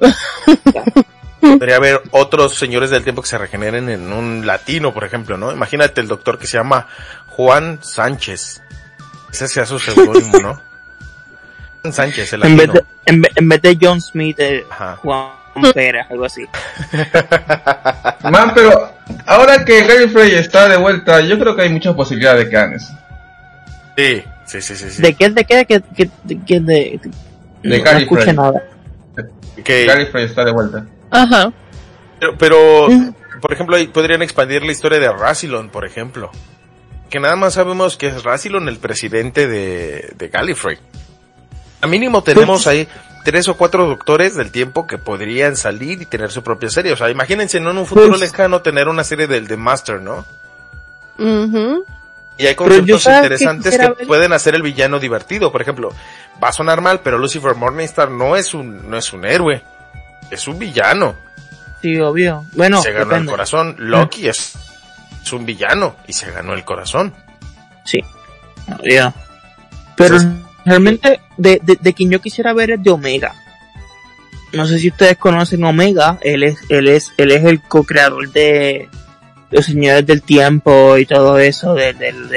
[1.40, 5.52] Podría haber otros señores del tiempo que se regeneren en un latino, por ejemplo, ¿no?
[5.52, 6.86] Imagínate el doctor que se llama
[7.28, 8.62] Juan Sánchez.
[9.30, 10.62] Ese sea su seudónimo, ¿no?
[11.82, 12.72] Juan Sánchez, el En vez, latino.
[12.72, 14.98] de, en, vez, en vez de John Smith, eh, Ajá.
[15.74, 16.44] Pérez, algo así.
[18.30, 18.92] Man, pero
[19.26, 22.56] ahora que Gary Frey está de vuelta, yo creo que hay muchas posibilidades de que
[22.56, 22.92] hagan eso.
[23.96, 24.90] Sí, sí, sí, sí.
[24.90, 25.02] sí.
[25.02, 25.28] ¿De qué?
[25.30, 25.56] ¿De qué?
[25.56, 25.80] ¿De qué?
[25.80, 26.60] ¿De, de, qué?
[26.60, 27.00] de,
[27.62, 28.36] no, no Gary escuché Frey.
[28.36, 28.62] nada.
[29.64, 30.84] Que- Gary Frey está de vuelta.
[31.10, 31.52] Ajá.
[32.20, 33.14] pero, pero, Mm.
[33.40, 36.30] por ejemplo, ahí podrían expandir la historia de Rassilon, por ejemplo.
[37.10, 40.78] Que nada más sabemos que es Rassilon el presidente de, de Gallifrey.
[41.80, 42.86] A mínimo tenemos ahí
[43.24, 46.92] tres o cuatro doctores del tiempo que podrían salir y tener su propia serie.
[46.92, 47.70] O sea, imagínense ¿no?
[47.70, 50.24] en un futuro Pues- lejano tener una serie del The Master, ¿no?
[51.18, 51.84] Ujú.
[52.36, 55.50] Y hay conceptos que interesantes que, pueden hacer el villano divertido.
[55.50, 55.92] Por ejemplo,
[56.42, 59.62] va a sonar mal, pero Lucifer Morningstar no es un, no es un héroe.
[60.30, 61.16] Es un villano.
[61.82, 62.44] Sí, obvio.
[62.52, 63.74] Bueno, se ganó el corazón.
[63.78, 64.54] Loki es,
[65.22, 67.12] es un villano y se ganó el corazón.
[67.84, 67.98] Sí.
[68.88, 69.12] Ya.
[69.96, 73.34] Pero Entonces- realmente de, de, de quien yo quisiera ver es de Omega.
[74.52, 76.18] No sé si ustedes conocen Omega.
[76.22, 78.88] Él es, él es, él es el co-creador de
[79.50, 82.28] Los Señores del Tiempo y todo eso, del, del,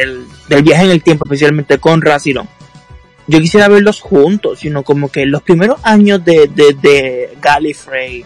[0.48, 2.48] del, viaje en el tiempo, especialmente con Rassilon.
[3.28, 8.26] Yo quisiera verlos juntos, sino como que los primeros años de, de, de Gallifrey,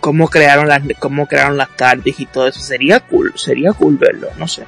[0.00, 4.28] cómo crearon las, cómo crearon las TARDIS y todo eso, sería cool, sería cool verlo,
[4.38, 4.64] no sé.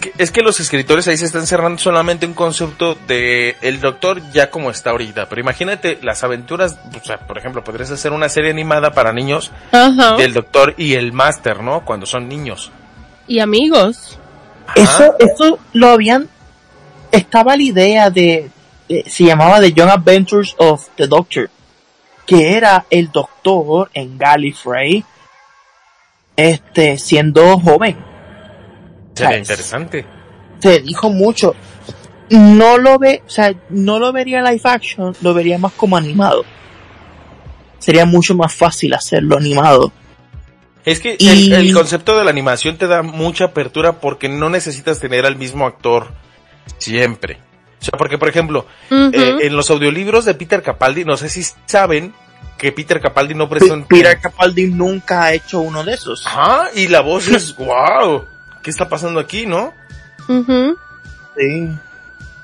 [0.00, 3.80] Es que, es que los escritores ahí se están cerrando solamente un concepto de el
[3.80, 5.28] doctor ya como está ahorita.
[5.28, 9.50] Pero imagínate las aventuras, o sea, por ejemplo, podrías hacer una serie animada para niños
[9.72, 10.16] Ajá.
[10.16, 11.84] del doctor y el máster, ¿no?
[11.84, 12.70] Cuando son niños.
[13.26, 14.18] Y amigos.
[14.68, 14.80] Ajá.
[14.80, 16.28] Eso, eso lo habían,
[17.12, 18.50] estaba la idea de,
[18.88, 21.50] de- se llamaba The Young Adventures of the Doctor,
[22.24, 25.04] que era el doctor en Gallifrey,
[26.36, 28.08] este, siendo joven.
[29.20, 29.48] Sería ¿sabes?
[29.50, 30.06] interesante.
[30.60, 31.54] Se dijo mucho.
[32.30, 36.44] No lo ve, o sea, no lo vería live action, lo vería más como animado.
[37.78, 39.92] Sería mucho más fácil hacerlo animado.
[40.84, 44.48] Es que Y- el, el concepto de la animación te da mucha apertura porque no
[44.50, 46.12] necesitas tener al mismo actor
[46.78, 47.38] siempre.
[47.80, 51.42] O sea, porque por ejemplo, eh, en los audiolibros de Peter Capaldi, no sé si
[51.66, 52.12] saben
[52.58, 53.88] que Peter Capaldi no presenta...
[53.88, 56.26] Peter Capaldi nunca ha hecho uno de esos.
[56.26, 58.24] Ajá, y la voz es wow.
[58.62, 59.72] ¿Qué está pasando aquí, no?
[60.28, 60.76] Ujú.
[61.36, 61.70] Sí.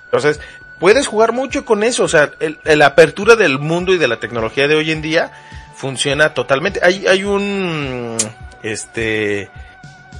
[0.07, 0.41] Entonces,
[0.79, 2.05] puedes jugar mucho con eso.
[2.05, 2.33] O sea,
[2.65, 5.33] la apertura del mundo y de la tecnología de hoy en día
[5.77, 6.81] funciona totalmente.
[6.83, 8.17] Hay, hay un,
[8.63, 9.51] este,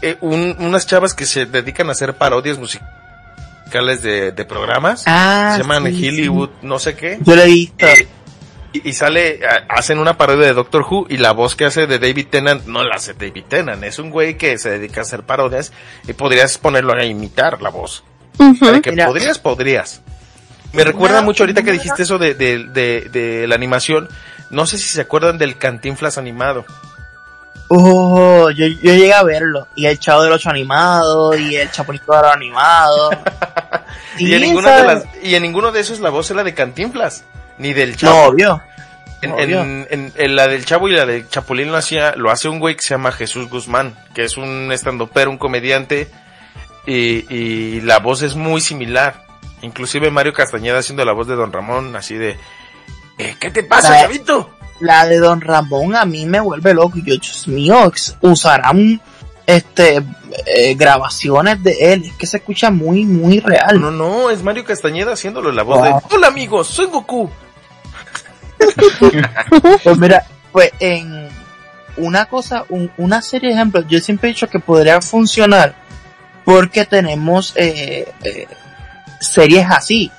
[0.03, 5.05] eh, un- unas chavas que se dedican a hacer parodias musicales de, de programas.
[5.07, 7.19] Ah, se llaman sí, Hollywood, no sé qué.
[7.23, 7.87] Yo lo he visto.
[7.87, 8.07] Eh,
[8.85, 11.87] y, y sale, a- hacen una parodia de Doctor Who y la voz que hace
[11.87, 15.03] de David Tennant no la hace David Tennant, es un güey que se dedica a
[15.03, 15.73] hacer parodias
[16.07, 18.05] y podrías ponerlo a imitar la voz.
[18.83, 19.07] Que Mira.
[19.07, 20.03] podrías, podrías.
[20.73, 24.09] Me recuerda mucho ahorita que dijiste eso de, de, de, de la animación.
[24.51, 26.65] No sé si se acuerdan del Cantinflas animado.
[27.69, 29.67] Oh, yo, yo llegué a verlo.
[29.75, 33.11] Y el Chavo del Ocho animado, y el Chapulito Dorado animado.
[34.19, 37.25] y, en de y en ninguno de esos la voz era de Cantinflas.
[37.59, 38.23] Ni del No, Chavo.
[38.29, 38.63] obvio.
[39.23, 39.63] En, Obvio.
[39.63, 42.59] en- en- en la del Chavo y la del Chapulín lo hacía, lo hace un
[42.61, 46.09] güey que se llama Jesús Guzmán, que es un estandopero, un comediante,
[46.87, 49.25] y, y la voz es muy similar.
[49.63, 52.37] Inclusive Mario Castañeda haciendo la voz de Don Ramón, así de,
[53.19, 54.51] "Eh, ¿qué te pasa, La- chavito?
[54.81, 56.99] La de Don Ramón a mí me vuelve loco.
[56.99, 59.01] Yo, Dios mío, usarán
[59.47, 60.03] este
[60.45, 62.05] eh, grabaciones de él.
[62.05, 63.81] Es que se escucha muy, muy real.
[63.81, 65.85] No, no, es Mario Castañeda haciéndolo la voz Wow.
[65.87, 67.31] de, hola amigos, soy Goku.
[69.83, 71.29] Pues mira, pues en
[71.97, 75.75] una cosa, un- una serie de ejemplos, yo siempre he dicho que podría funcionar
[76.45, 78.47] porque tenemos eh, eh,
[79.21, 80.11] series así.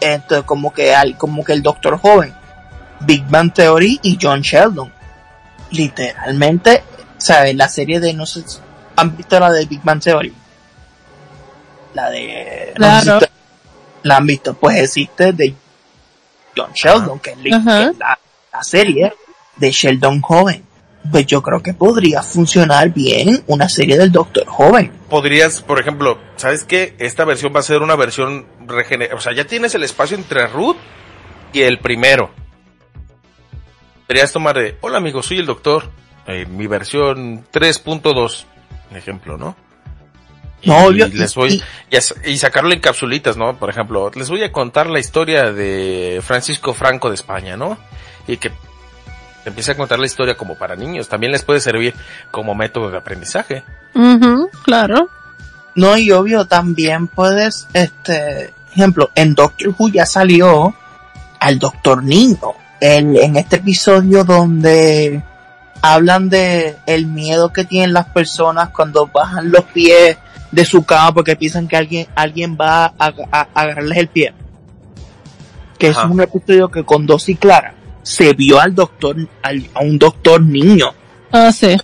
[0.00, 2.32] Entonces, como que al, como que el Doctor Joven,
[3.00, 4.92] Big Bang Theory y John Sheldon.
[5.70, 6.82] Literalmente,
[7.18, 7.54] ¿sabes?
[7.54, 8.42] La serie de, no sé,
[8.96, 10.32] ¿han visto la de Big Bang Theory?
[11.94, 12.74] La de...
[12.78, 13.18] no sé si Claro.
[13.18, 13.32] ustedes
[14.04, 15.54] la han visto, pues existe de
[16.58, 18.18] John Sheldon, que es la,
[18.52, 19.14] la serie
[19.56, 20.64] de Sheldon Joven.
[21.10, 24.92] Pues yo creo que podría funcionar bien una serie del Doctor Joven.
[25.08, 26.96] Podrías, por ejemplo, ¿sabes qué?
[26.98, 29.16] Esta versión va a ser una versión regenerada.
[29.16, 30.76] O sea, ya tienes el espacio entre Ruth
[31.52, 32.30] y el primero.
[34.06, 35.90] Podrías tomar de, hola amigo, soy el doctor.
[36.26, 38.44] Eh, mi versión 3.2,
[38.94, 39.56] ejemplo, ¿no?
[40.60, 43.56] Y, No, yo- les voy, y- y, y sacarlo en capsulitas, ¿no?
[43.56, 47.78] Por ejemplo, les voy a contar la historia de Francisco Franco de España, ¿no?
[48.26, 48.50] Y que
[49.44, 51.08] te empiece a contar la historia como para niños.
[51.08, 51.94] También les puede servir
[52.30, 53.62] como método de aprendizaje.
[54.64, 55.08] Claro.
[55.74, 60.74] No, y obvio, también puedes, este, ejemplo, en Doctor Who ya salió
[61.38, 62.54] al Doctor Niño.
[62.80, 65.22] En, en este episodio donde
[65.82, 70.16] hablan de el miedo que tienen las personas cuando bajan los pies
[70.52, 74.32] de su cama porque piensan que alguien, alguien va a, a- a agarrarles el pie.
[75.78, 76.04] Que Ajá.
[76.04, 80.40] es un episodio que con Dosis Clara se vio al doctor, al- a un doctor
[80.40, 80.86] niño
[81.30, 81.76] Ah, sí.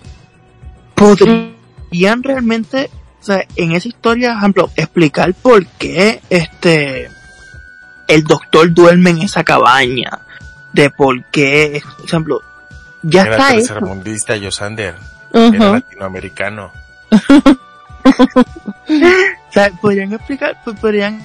[0.95, 2.89] podrían realmente,
[3.21, 7.09] o sea, en esa historia, por ejemplo, explicar por qué este
[8.07, 10.19] el doctor duerme en esa cabaña,
[10.73, 12.41] de por qué, por ejemplo,
[13.03, 13.67] ya Era está eso.
[13.73, 14.95] tercermundista, Yosander.
[15.33, 15.73] Era Ujú.
[15.73, 16.71] latinoamericano.
[18.87, 21.21] O sea, podrían explicar, pues, podrían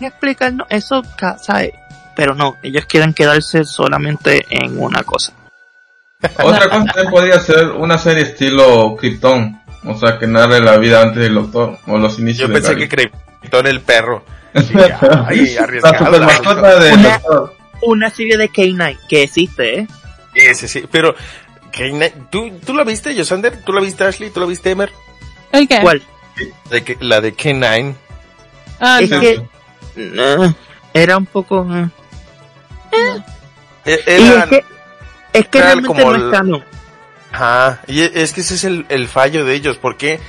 [0.00, 1.02] explicarnos eso,
[1.40, 1.72] ¿sabes?
[2.16, 5.32] Pero no, ellos quieren quedarse solamente en una cosa.
[6.42, 9.60] Otra cosa también podría ser una serie estilo Krypton.
[9.84, 12.88] O sea, que narre la vida antes del doctor o los inicios Yo pensé que
[12.88, 14.24] Krypton el perro.
[14.54, 14.74] Sí,
[15.26, 17.56] ay, La del Una- doctor.
[17.82, 19.86] Una serie de K-9 que existe, ¿eh?
[20.34, 21.14] Ese sí, pero
[21.72, 23.62] K9 ¿tú, ¿tú la viste, Yosander?
[23.64, 24.30] ¿Tú la viste, Ashley?
[24.30, 24.92] ¿Tú la viste, Emer?
[25.52, 25.80] ¿El qué?
[25.80, 26.02] ¿Cuál?
[26.70, 27.94] De que- la de K9.
[28.80, 29.20] Ah, es no.
[29.20, 29.42] que
[29.96, 30.54] eh,
[30.94, 31.66] era un poco...
[31.74, 31.88] eh.
[33.84, 34.64] E- Y Era, es que,
[35.32, 36.64] es que era realmente como no el- es canon.
[37.32, 40.20] Ajá, y e- es que ese es el, el fallo de ellos, porque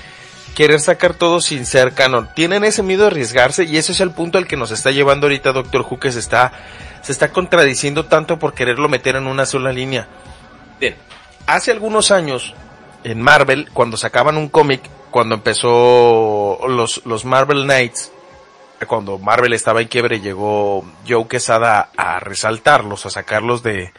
[0.55, 2.29] querer sacar todo sin ser canon.
[2.35, 5.25] Tienen ese miedo de arriesgarse y ese es el punto al que nos está llevando
[5.27, 6.53] ahorita Doctor Who que se está,
[7.01, 10.07] se está contradiciendo tanto por quererlo meter en una sola línea.
[10.79, 10.95] Bien,
[11.47, 12.53] hace algunos años
[13.03, 14.81] en Marvel, cuando sacaban un cómic,
[15.11, 18.11] cuando empezó los, los Marvel Knights,
[18.87, 23.93] cuando Marvel estaba en quiebre, llegó Joe Quesada a resaltarlos, a sacarlos de,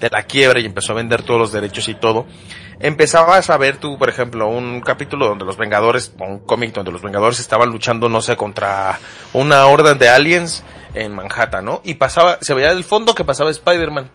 [0.00, 2.26] de la quiebra y empezó a vender todos los derechos y todo.
[2.80, 7.02] Empezabas a ver tú, por ejemplo, un capítulo donde los Vengadores, un cómic donde los
[7.02, 8.98] Vengadores estaban luchando, no sé, contra
[9.34, 10.64] una horda de aliens
[10.94, 11.82] en Manhattan, ¿no?
[11.84, 14.10] Y pasaba, se veía del fondo que pasaba Spider-Man.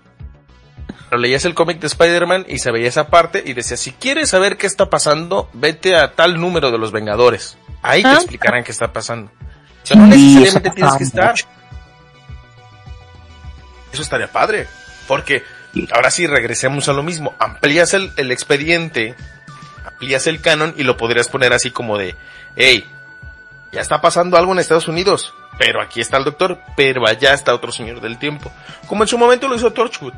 [1.09, 4.29] Pero leías el cómic de Spider-Man y se veía esa parte y decía, si quieres
[4.29, 7.57] saber qué está pasando, vete a tal número de los Vengadores.
[7.81, 8.13] Ahí te Ah.
[8.15, 9.31] explicarán qué está pasando.
[9.83, 11.29] O sea, no necesariamente tienes que estar.
[11.31, 11.45] mucho.
[13.93, 14.67] Eso estaría padre.
[15.07, 15.43] Porque
[15.93, 17.33] ahora sí regresemos a lo mismo.
[17.39, 19.15] Amplías el, el expediente,
[19.85, 22.15] amplías el canon y lo podrías poner así como de,
[22.55, 22.83] hey,
[23.71, 27.53] ya está pasando algo en Estados Unidos, pero aquí está el doctor, pero allá está
[27.53, 28.51] otro señor del tiempo.
[28.87, 30.13] Como en su momento lo hizo Torchwood.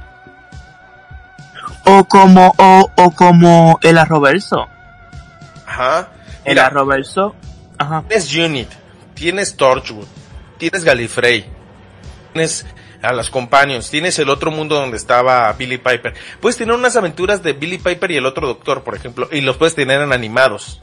[1.90, 4.68] O como, o, o como el arroverso.
[5.66, 6.10] Ajá.
[6.44, 7.36] El Mira, arroverso.
[7.78, 8.04] Ajá.
[8.08, 8.70] tienes Unit,
[9.14, 10.08] tienes Torchwood,
[10.58, 11.46] tienes Gallifrey,
[12.34, 12.66] tienes
[13.02, 16.14] a las Companions, tienes el otro mundo donde estaba Billy Piper.
[16.42, 19.58] Puedes tener unas aventuras de Billy Piper y el otro doctor, por ejemplo, y los
[19.58, 20.82] puedes tener en animados.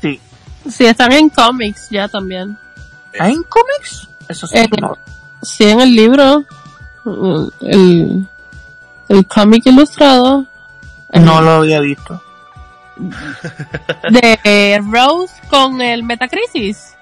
[0.00, 0.20] Sí.
[0.68, 2.56] Sí, están en cómics ya también.
[3.20, 4.08] ¿Hay en cómics?
[4.28, 4.56] Eso sí.
[4.58, 4.96] Eh, no.
[5.42, 6.44] Sí, en el libro.
[7.04, 8.26] uh, El,
[9.08, 10.46] el cómic ilustrado.
[11.12, 12.20] No lo había visto.
[14.10, 16.94] De eh, Rose con el Metacrisis.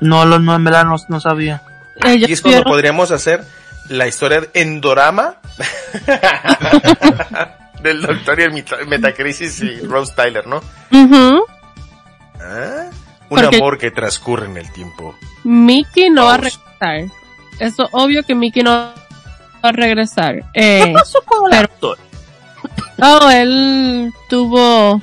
[0.00, 1.62] No, lo, no, en verdad no, no sabía.
[2.04, 3.44] Y es cuando vieron- podríamos hacer
[3.88, 5.36] la historia de Endorama
[7.82, 10.60] del doctor y el Metacrisis y Rose Tyler, ¿no?
[12.40, 12.90] Ah,
[13.28, 15.14] Un Porque- amor que transcurre en el tiempo.
[15.44, 17.04] Mickey no va a regresar.
[17.58, 19.05] Eso obvio que Mickey no va a
[19.72, 20.44] regresar.
[20.54, 21.98] Eh, ¿Qué pasó con el pero- actor?
[23.02, 25.00] oh, él tuvo,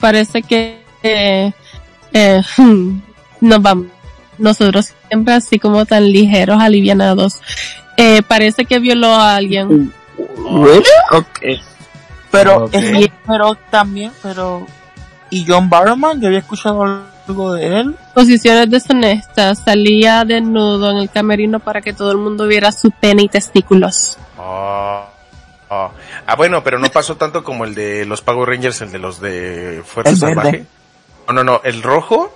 [0.00, 1.52] parece que eh,
[2.12, 2.42] eh,
[3.40, 3.86] nos vamos,
[4.38, 7.40] nosotros siempre así como tan ligeros, alivianados.
[7.96, 9.92] Eh, parece que violó a alguien.
[12.30, 14.66] Pero, es- pero también, pero...
[15.30, 16.20] ¿Y John Barrowman?
[16.20, 16.84] Yo había escuchado
[17.28, 17.96] algo de él.
[18.14, 23.24] Posiciones deshonestas, salía desnudo en el camerino para que todo el mundo viera su pene
[23.24, 24.16] y testículos.
[24.38, 25.08] Ah,
[25.70, 25.90] ah.
[26.26, 29.20] Ah, bueno, pero no pasó tanto como el de los Power Rangers, el de los
[29.20, 30.34] de Fuerza El verde.
[30.34, 30.66] Salvaje.
[31.28, 32.32] No, no, no, el rojo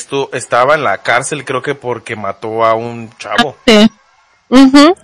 [0.00, 3.56] esto, estaba en la cárcel creo que porque mató a un chavo.
[3.66, 3.86] Sí.
[4.48, 4.94] Ujú.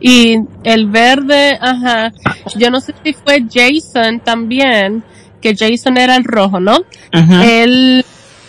[0.00, 2.12] Y el verde, ajá.
[2.56, 5.04] Yo no sé si fue Jason también,
[5.40, 6.78] que Jason era el rojo, ¿no?
[7.12, 7.34] Ujú.
[7.42, 8.04] Él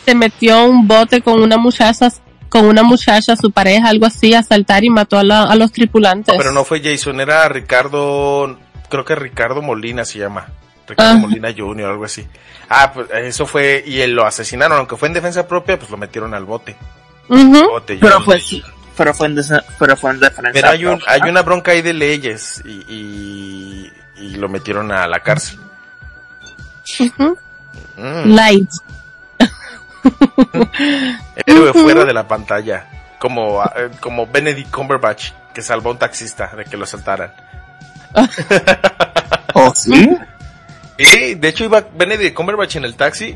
[0.08, 2.10] se metió a un bote con una muchacha,
[2.48, 5.74] con una muchacha, su pareja, algo así, a saltar y mató a, la- a los
[5.74, 6.34] tripulantes.
[6.38, 8.58] Pero no fue Jason, era Ricardo,
[8.90, 10.48] creo que Ricardo Molina se llama.
[10.88, 11.20] Ricardo Ajá.
[11.20, 12.26] Molina Jr., algo así.
[12.70, 15.98] Ah, pues eso fue, y él lo asesinaron, aunque fue en defensa propia, pues lo
[15.98, 16.78] metieron al bote.
[17.28, 18.64] Bote, Pero fue, sí,
[18.96, 19.36] pero fue en,
[19.78, 20.52] pero fue en defensa.
[20.54, 25.06] Pero hay, un, hay una bronca ahí de leyes y, y, y lo metieron a
[25.08, 25.60] la cárcel.
[27.98, 28.70] Mm, Light.
[31.46, 32.90] héroe fuera de la pantalla.
[33.20, 37.34] Como, eh, como Benedict Cumberbatch, que salvó a un taxista de que lo asaltaran.
[39.54, 40.10] ¿Oh, sí?
[40.98, 43.36] Y de hecho iba Benedict Cumberbatch en el taxi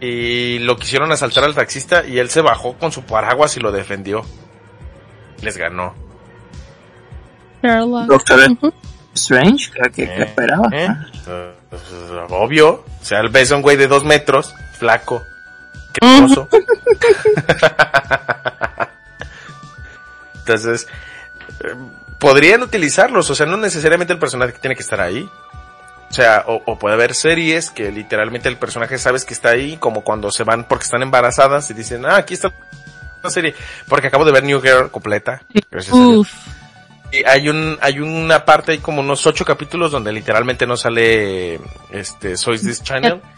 [0.00, 3.72] y lo quisieron asaltar al taxista y él se bajó con su paraguas y lo
[3.72, 4.24] defendió.
[5.40, 5.94] Les ganó.
[8.06, 8.40] Doctor.
[9.14, 10.68] Strange, ¿qué, qué- qué Eh, esperaba?
[10.72, 10.88] ¿eh?
[11.70, 11.82] Pues,
[12.30, 12.84] obvio.
[13.00, 15.22] O sea, él ves a un güey de dos metros, flaco,
[20.38, 20.86] Entonces,
[21.60, 21.74] eh,
[22.18, 23.30] podrían utilizarlos.
[23.30, 25.28] O sea, no necesariamente el personaje tiene que estar ahí.
[26.10, 29.76] O sea, o, o puede haber series que literalmente el personaje sabes que está ahí,
[29.78, 32.52] como cuando se van porque están embarazadas y dicen, ah, aquí está
[33.22, 33.54] la serie.
[33.88, 35.42] Porque acabo de ver New Girl completa.
[35.70, 36.28] Gracias a Dios.
[37.10, 41.60] Y hay un, hay una parte, hay como unos ocho capítulos donde literalmente no sale,
[41.90, 43.20] este, Sois This Channel.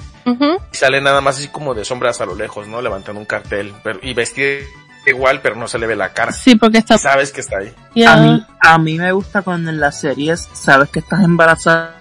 [0.73, 2.83] Y sale nada más así como de sombras a lo lejos, ¿no?
[2.83, 3.73] Levantando un cartel.
[3.85, 4.59] Pero, y vestida
[5.07, 6.33] igual, pero no se le ve la cara.
[6.33, 6.99] Sí, porque está.
[6.99, 8.05] Sabes que está ahí.
[8.05, 11.95] A mí, a mí me gusta cuando en las series sabes que estás embarazada,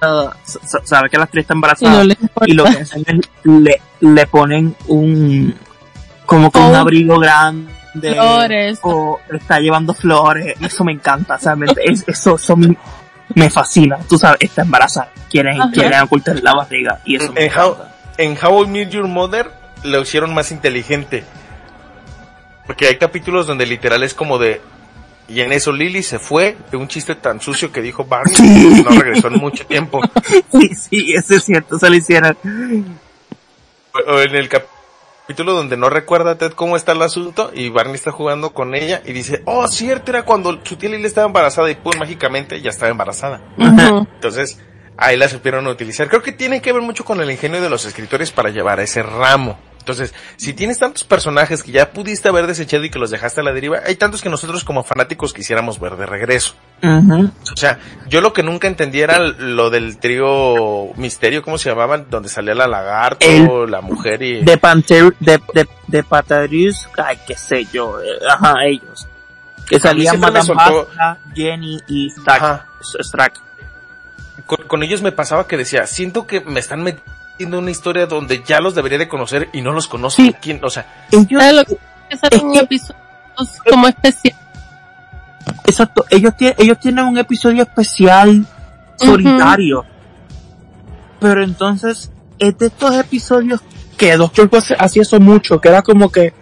[0.00, 2.50] sa- sa- sabes que la actriz está y embarazada no les importa.
[2.50, 5.54] y lo que hacen es le, le ponen un
[6.26, 6.78] como con un Oh.
[6.78, 7.70] abrigo grande
[8.14, 8.78] Flores.
[8.82, 12.76] o está llevando flores eso me encanta o sea, me- es- eso, eso me,
[13.34, 15.70] me fascina tú sabes está embarazada quieren Ajá.
[15.72, 17.76] quieren ocultar la barriga y eso me En How,
[18.18, 19.50] en How I Met Your Mother
[19.82, 21.24] lo hicieron más inteligente.
[22.66, 24.60] Porque hay capítulos donde literal es como de...
[25.26, 28.34] Y en eso Lily se fue de un chiste tan sucio que dijo Barney.
[28.84, 30.00] No regresó en mucho tiempo.
[30.52, 32.36] sí sí eso es cierto se lo hicieron
[34.06, 34.66] O en el cap-
[35.30, 39.00] capítulo donde no recuerda Ted cómo está el asunto y Barney está jugando con ella
[39.06, 42.70] y dice, oh, cierto, era cuando su tía Lily estaba embarazada y pum, mágicamente ya
[42.70, 43.40] estaba embarazada.
[43.56, 44.58] Entonces,
[44.96, 46.08] ahí la supieron utilizar.
[46.08, 48.82] Creo que tiene que ver mucho con el ingenio de los escritores para llevar a
[48.82, 49.56] ese ramo.
[49.80, 53.44] Entonces, si tienes tantos personajes que ya pudiste haber desechado y que los dejaste a
[53.44, 56.54] la deriva, hay tantos que nosotros como fanáticos quisiéramos ver de regreso.
[56.82, 57.30] Ujú.
[57.52, 62.06] O sea, yo lo que nunca entendí era lo del trío misterio, ¿cómo se llamaban?
[62.10, 64.44] Donde salía la lagarto, El- la mujer y...
[64.44, 69.08] de Panther, de, de, de Patarius, ay, qué sé yo, eh, ajá, ellos.
[69.68, 72.10] Que salían Madame soltó- Basta, Jenny y.
[72.10, 73.40] Strack.
[74.46, 77.10] con, con ellos me pasaba que decía, siento que me están metiendo
[77.46, 80.22] una historia donde ya los debería de conocer y no los conozco.
[80.22, 80.34] Sí.
[80.40, 80.62] ¿Quién?
[80.64, 81.72] O sea, Ellos, ¿Sabes lo que
[82.10, 83.00] es Es un que- episodio
[83.70, 84.36] como especial?
[85.66, 88.46] exacto, ellos, ellos tienen un episodio especial
[88.96, 89.84] solitario.
[91.20, 93.60] Pero entonces, es de estos episodios
[93.96, 96.32] que Doctor Who hace- hacía eso mucho, que era como que,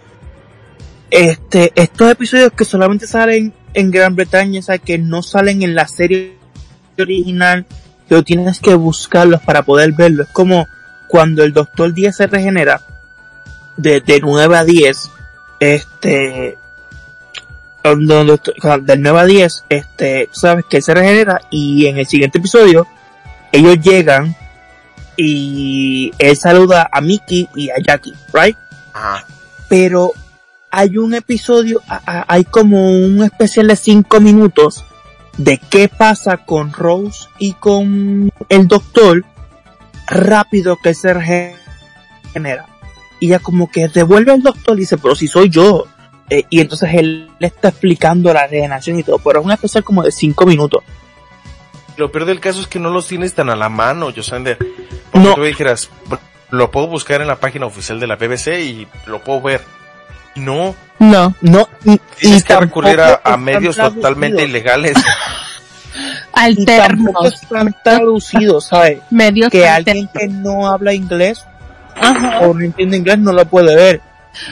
[1.11, 5.75] este, estos episodios que solamente salen en Gran Bretaña, o sea, que no salen en
[5.75, 6.37] la serie
[6.97, 7.65] original,
[8.07, 10.23] pero tienes que buscarlos para poder verlo.
[10.23, 10.65] Es como
[11.09, 12.81] cuando el Doctor 10 se regenera,
[13.77, 15.11] de, de 9 a 10,
[15.59, 16.57] este,
[17.83, 22.85] del 9 a 10, este, sabes que él se regenera y en el siguiente episodio,
[23.51, 24.35] ellos llegan
[25.17, 28.55] y él saluda a Mickey y a Jackie, right?
[28.93, 29.25] ajá.
[29.67, 30.13] pero
[30.69, 34.85] hay un episodio, hay como un especial de cinco minutos
[35.37, 39.25] de qué pasa con Rose y con el doctor
[40.09, 42.65] rápido que se regenera.
[43.19, 45.87] Y ya como que devuelve al doctor y dice, pero si soy yo.
[46.29, 49.83] Eh, y entonces él le está explicando la regeneración y todo, pero es un especial
[49.83, 50.83] como de cinco minutos.
[51.97, 54.57] Lo peor del caso es que no los tienes tan a la mano, Josander.
[55.13, 55.21] No.
[55.21, 55.35] No.
[55.35, 55.89] Tú dijeras,
[56.51, 59.61] lo puedo buscar en la página oficial de la BBC y lo puedo ver.
[60.35, 61.33] No, No.
[61.41, 65.03] No, y, tienes y que recurrir a, a medios totalmente traducidos.
[66.47, 66.67] ilegales.
[66.67, 67.33] Y Alternos.
[67.33, 68.99] están traducidos, ¿sabes?
[69.09, 70.09] Medios que alternos.
[70.13, 71.45] alguien que no habla inglés
[71.95, 72.39] Ajá.
[72.41, 74.01] o no entiende inglés no lo puede ver.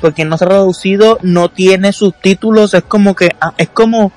[0.02, 4.12] Porque no está traducido, no tiene subtítulos, es como que, ah, es como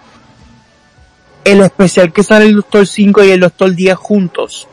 [1.44, 4.68] el especial que sale el Doctor 5 y el Doctor 10 juntos.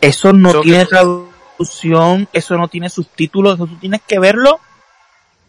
[0.00, 4.60] Eso no tiene traducción, eso no tiene subtítulos, eso tú tienes que verlo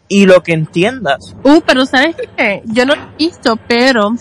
[0.08, 1.36] y lo que entiendas.
[1.44, 2.62] Uh, pero ¿sabes qué?
[2.66, 4.12] Yo no lo he visto, pero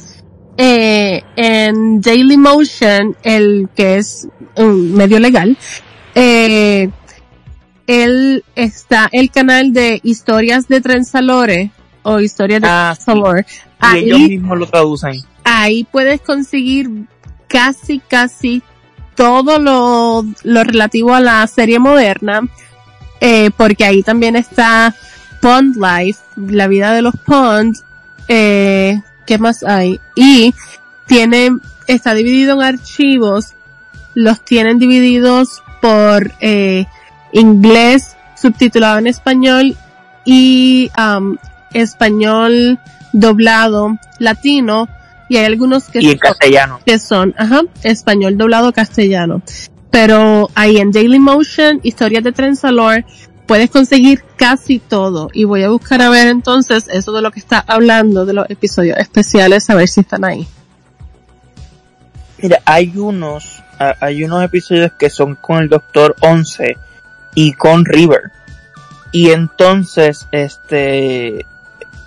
[0.62, 4.28] eh, en Daily Motion, el que es
[4.58, 5.58] un medio legal,
[6.16, 6.90] eh,
[7.88, 11.72] él está el canal de historias de Transalore
[12.04, 13.06] o historias de Ah, sí.
[13.06, 13.46] Transalore.
[13.94, 15.14] Y ellos Ahí, mismos lo traducen.
[15.46, 16.90] ahí puedes conseguir
[17.48, 18.62] casi, casi
[19.16, 22.42] todo lo, lo relativo a la serie moderna,
[23.22, 24.94] eh, porque ahí también está
[25.42, 27.76] Pond Life, la vida de los Pond,
[28.28, 29.00] eh,
[29.30, 30.00] ¿qué más hay?
[30.16, 30.56] Y
[31.06, 31.52] tiene,
[31.86, 33.54] está dividido en archivos,
[34.16, 36.88] los tienen divididos por eh,
[37.32, 39.78] inglés subtitulado en español
[40.26, 41.38] y um,
[41.74, 42.80] español
[43.14, 44.88] doblado latino
[45.30, 46.80] y hay algunos que Y en son- castellano.
[46.84, 49.44] que son, ajá, español doblado castellano.
[49.92, 53.06] Pero ahí en Dailymotion, historias de Transalore,
[53.50, 55.32] puedes conseguir casi todo.
[55.34, 58.48] Y voy a buscar a ver entonces eso de lo que está hablando de los
[58.48, 60.48] episodios especiales, a ver si están ahí.
[62.38, 63.64] Mira, hay unos,
[64.00, 66.78] hay unos episodios que son con el Doctor 11
[67.34, 68.32] y con River.
[69.12, 71.44] Y entonces, este,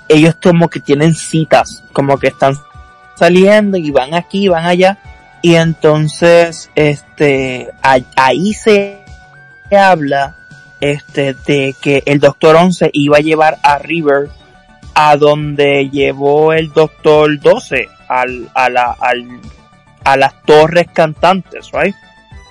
[0.08, 2.54] ellos como que tienen citas, como que están
[3.16, 4.96] saliendo y van aquí, van allá.
[5.42, 7.72] Y entonces, este,
[8.14, 9.02] ahí se
[9.76, 10.36] habla,
[10.82, 14.30] este, de que el Doctor 11 iba a llevar a River
[14.94, 19.40] a donde llevó el Doctor 12, al, a la, al,
[20.04, 21.94] a las torres cantantes, right?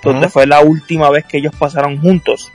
[0.02, 2.50] Donde fue la última vez que ellos pasaron juntos.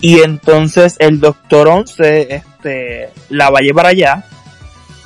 [0.00, 4.24] Y entonces el Doctor 11, este, la va a llevar allá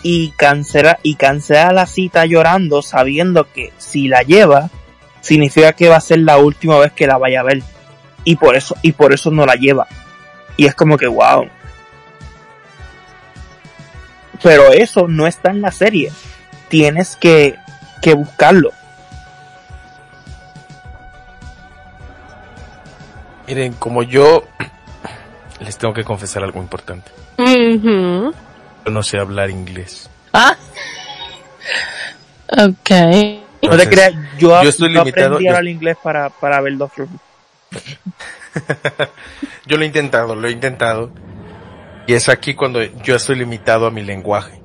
[0.04, 4.70] y cancela, y cancela la cita llorando sabiendo que si la lleva,
[5.20, 7.62] significa que va a ser la última vez que la vaya a ver.
[8.24, 9.86] Y por eso, y por eso no la lleva.
[10.56, 11.48] Y es como que wow.
[14.42, 16.10] Pero eso no está en la serie.
[16.68, 17.56] Tienes que,
[18.00, 18.70] que buscarlo.
[23.46, 24.44] Miren, como yo
[25.60, 27.10] les tengo que confesar algo importante.
[27.38, 30.08] Yo no sé hablar inglés.
[30.32, 30.56] Ah.
[32.50, 32.90] Ok.
[33.62, 36.76] No te creas, yo, yo estoy yo limitado, aprendí yo- el inglés para, para ver
[36.76, 37.18] Doctor Who.
[39.66, 41.10] Yo lo he intentado, lo he intentado.
[42.06, 44.60] Y es aquí cuando yo estoy limitado a mi lenguaje.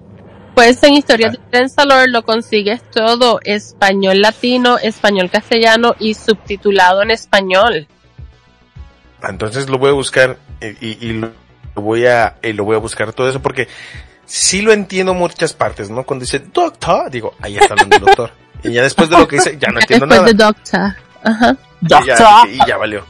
[0.55, 7.11] Pues en historias de Transalore lo consigues todo, español latino, español castellano y subtitulado en
[7.11, 7.87] español.
[9.21, 11.31] Entonces lo voy a buscar y, y- y lo
[11.75, 13.67] voy a y lo voy a buscar todo eso porque
[14.25, 16.03] sí lo entiendo muchas partes, ¿no?
[16.03, 18.31] Cuando dice doctor, digo, ahí está hablando el doctor.
[18.63, 20.25] Y ya después de lo que dice, ya no entiendo Después nada.
[20.25, 20.95] de Doctor.
[21.23, 21.55] Ajá.
[21.81, 22.15] Y ya,
[22.47, 23.05] y ya valió.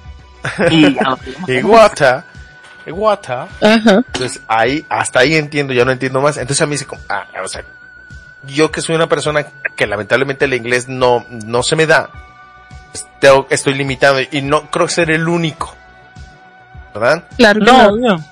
[0.70, 1.20] Y ya lo
[1.54, 2.26] Y guata,
[2.86, 3.48] y guata.
[3.62, 3.96] Ajá.
[4.14, 6.38] Entonces ahí, hasta ahí entiendo, ya no entiendo más.
[6.38, 7.64] Entonces a mí dice como, ah, o sea,
[8.46, 9.46] yo que soy una persona
[9.76, 12.10] que lamentablemente el inglés no, no se me da,
[12.92, 15.76] pues, tengo- estoy limitado y no creo ser el único.
[16.94, 17.24] ¿Verdad?
[17.38, 18.24] Claro no.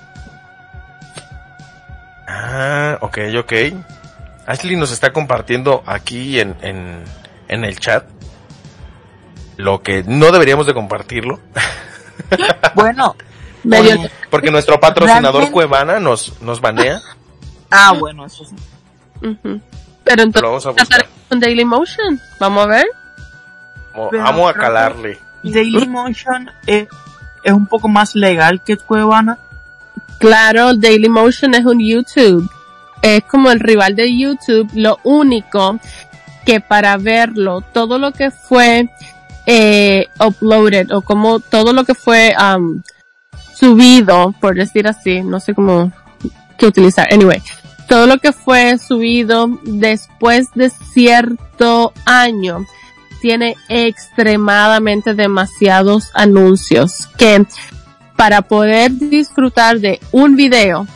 [2.26, 3.52] Ah, ok, ok.
[4.46, 7.04] Ashley nos está compartiendo aquí en, en,
[7.48, 8.04] en el chat
[9.56, 11.40] lo que no deberíamos de compartirlo,
[12.74, 13.14] Bueno.
[13.64, 17.00] Medio- porque nuestro patrocinador Realmente- Cuevana nos, nos banea.
[17.70, 18.54] ah, bueno, eso sí.
[19.26, 19.60] Ujú.
[20.04, 20.74] Pero Lo entonces,
[21.28, 22.20] con Daily Motion.
[22.38, 22.86] Vamos a ver.
[24.10, 25.18] Pero Vamos a calarle.
[25.42, 26.86] Dailymotion es,
[27.42, 29.38] es un poco más legal que Cuevana.
[30.20, 32.48] Claro, Daily Motion es un YouTube.
[33.02, 34.68] Es como el rival de YouTube.
[34.74, 35.78] Lo único
[36.44, 38.88] que para verlo, todo lo que fue
[39.46, 42.82] eh, uploaded o como todo lo que fue um,
[43.54, 45.92] subido, por decir así, no sé cómo
[46.58, 47.12] qué utilizar.
[47.12, 47.42] Anyway,
[47.88, 52.66] todo lo que fue subido después de cierto año
[53.20, 57.46] tiene extremadamente demasiados anuncios que
[58.16, 60.86] para poder disfrutar de un video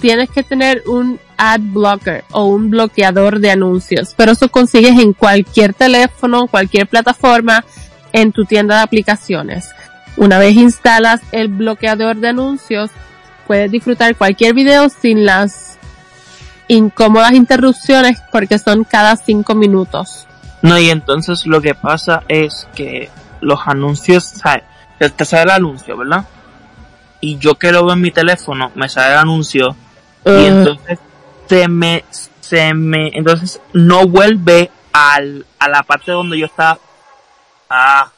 [0.00, 5.12] tienes que tener un ad blocker o un bloqueador de anuncios, pero eso consigues en
[5.12, 7.64] cualquier teléfono, cualquier plataforma,
[8.12, 9.70] en tu tienda de aplicaciones.
[10.16, 12.90] Una vez instalas el bloqueador de anuncios,
[13.46, 15.78] puedes disfrutar cualquier video sin las
[16.68, 20.26] incómodas interrupciones porque son cada cinco minutos.
[20.62, 23.08] No, y entonces lo que pasa es que
[23.40, 24.62] los anuncios, sea,
[24.98, 26.24] te- sale el anuncio, ¿verdad?
[27.22, 29.76] y yo que lo veo en mi teléfono, me sale el anuncio
[30.24, 30.98] y Uh, entonces
[31.48, 32.04] se me,
[32.40, 36.78] se me, entonces no vuelve al, a la parte donde yo estaba,
[37.70, 38.10] ah,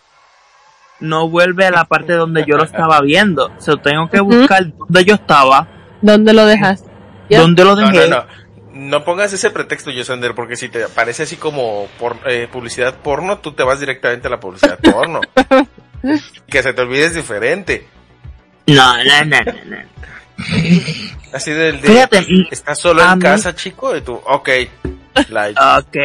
[1.01, 3.53] no vuelve a la parte donde yo lo estaba viendo.
[3.57, 5.69] O sea, tengo que buscar donde yo estaba,
[6.01, 6.85] ¿Dónde lo dejas?
[7.29, 7.41] Ya.
[7.41, 8.09] donde lo No, dejé.
[8.09, 8.43] no, no.
[8.75, 13.39] No pongas ese pretexto, Yosander, porque si te aparece así como por, eh, publicidad porno,
[13.39, 15.21] tú te vas directamente a la publicidad porno.
[16.49, 17.87] que se te olvide es diferente.
[18.67, 19.77] No, no, no, no, no.
[21.35, 23.95] Así del de, Fíjate, ¿estás solo en mí- casa, chico?
[23.97, 24.49] Y tú, ok,
[25.29, 25.61] like.
[25.61, 25.97] Ok,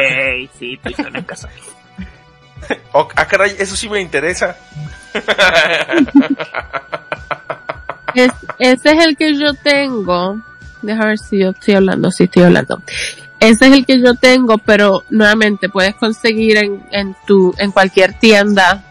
[0.58, 1.48] sí, estoy solo en casa.
[3.16, 4.56] Ah, caray, eso sí me interesa.
[8.14, 10.40] Es, ese es el que yo tengo.
[10.80, 12.82] Deja ver si yo estoy hablando, si estoy hablando.
[13.38, 18.14] Ese es el que yo tengo, pero nuevamente puedes conseguir en, en tu, en cualquier
[18.14, 18.82] tienda,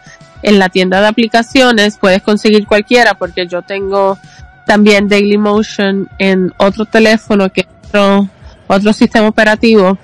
[0.42, 4.18] en la tienda de aplicaciones, puedes conseguir cualquiera, porque yo tengo
[4.66, 8.28] también Dailymotion en otro teléfono que otro,
[8.68, 9.98] otro sistema operativo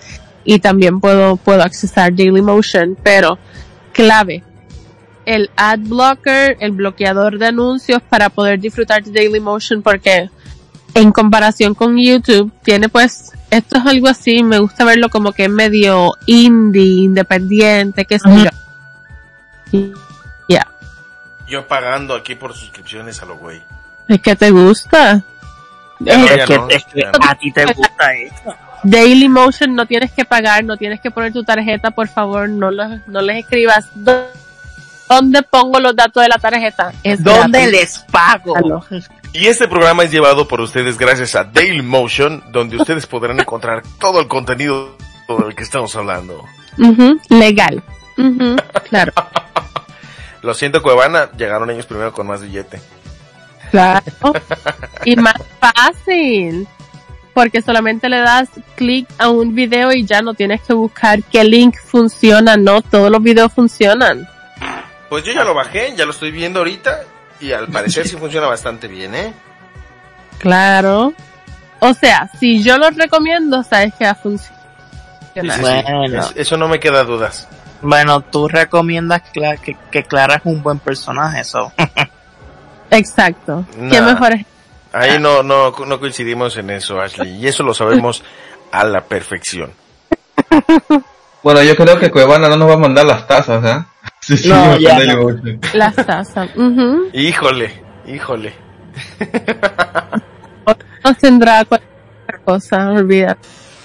[0.44, 3.38] y también puedo, puedo accesar Dailymotion, pero
[3.92, 4.42] clave,
[5.24, 10.28] el ad blocker, el bloqueador de anuncios para poder disfrutar de Dailymotion porque
[10.94, 15.44] en comparación con YouTube tiene pues esto es algo así, me gusta verlo como que
[15.44, 18.44] es medio indie, independiente, qué sé Ujú.
[18.44, 18.50] yo.
[19.72, 19.92] Y-
[20.48, 20.66] Ya,
[21.48, 23.62] Yo pagando aquí por suscripciones a lo güey.
[24.08, 25.24] es que te gusta.
[26.00, 27.18] Ya no, ya Es que, no, es que ya no.
[27.28, 28.54] a ti te gusta eso.
[28.84, 33.00] Dailymotion no tienes que pagar, no tienes que poner tu tarjeta, por favor, no, lo-
[33.06, 33.88] no les escribas.
[33.94, 34.26] "¿Dó-
[35.08, 36.92] ¿Dónde pongo los datos de la tarjeta?
[37.02, 37.80] Es ¿Dónde gratis.
[37.80, 38.84] les pago?
[39.32, 44.20] Y este programa es llevado por ustedes gracias a Dailymotion, donde ustedes podrán encontrar todo
[44.20, 44.96] el contenido
[45.28, 46.44] del que estamos hablando.
[46.78, 47.82] Ujú, legal.
[48.16, 48.56] Ujú,
[48.88, 49.12] claro,
[50.42, 52.80] Lo siento, Cuevana, llegaron ellos primero con más billete.
[53.70, 54.02] claro.
[55.06, 56.66] Y más fácil.
[57.34, 61.42] Porque solamente le das clic a un video y ya no tienes que buscar qué
[61.44, 64.26] link funciona, no, todos los videos funcionan.
[65.08, 67.00] Pues yo ya lo bajé, ya lo estoy viendo ahorita
[67.40, 69.32] y al parecer sí funciona bastante bien, ¿eh?
[70.38, 71.12] Claro.
[71.80, 74.62] O sea, si yo lo recomiendo, sabes que va a funcionar.
[75.34, 75.60] Sí, sí, sí.
[75.60, 76.20] Bueno.
[76.20, 77.48] Es- eso no me queda dudas.
[77.82, 81.72] Bueno, tú recomiendas que, que Clara es un buen personaje, eso.
[82.90, 83.64] Exacto.
[83.90, 84.12] ¿Qué Nah.
[84.12, 84.46] mejor es?
[84.94, 88.22] Ahí no, no, no coincidimos en eso, Ashley, y eso lo sabemos
[88.70, 89.72] a la perfección.
[91.42, 93.86] Bueno, yo creo que Cuevana no nos va a mandar las tazas, ¿ah?
[94.20, 95.28] Sí, sí, No, me ya no.
[95.74, 96.48] Las tazas.
[96.56, 97.10] Ujú.
[97.12, 98.54] Híjole, híjole.
[101.04, 103.36] No tendrá cualquier cosa, olvida.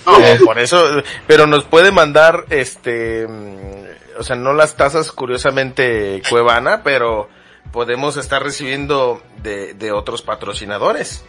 [0.05, 6.21] No, por eso, pero nos puede mandar, este, mm, o sea, no las tasas curiosamente
[6.29, 7.27] Cuevana, pero
[7.71, 11.23] podemos estar recibiendo de, de otros patrocinadores.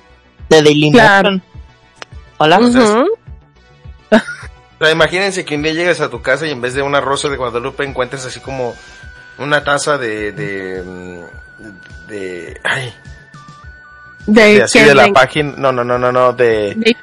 [0.49, 1.41] De Daily Claro.
[2.39, 2.57] Hola.
[2.57, 3.07] Entonces,
[4.93, 7.37] imagínense que un día llegas a tu casa y en vez de una rosa de
[7.37, 8.75] Guadalupe encuentres así como
[9.39, 12.95] una taza de, de, mm, de, ay,
[14.27, 16.97] De, de así de la página, no, no, no, no, no, de, de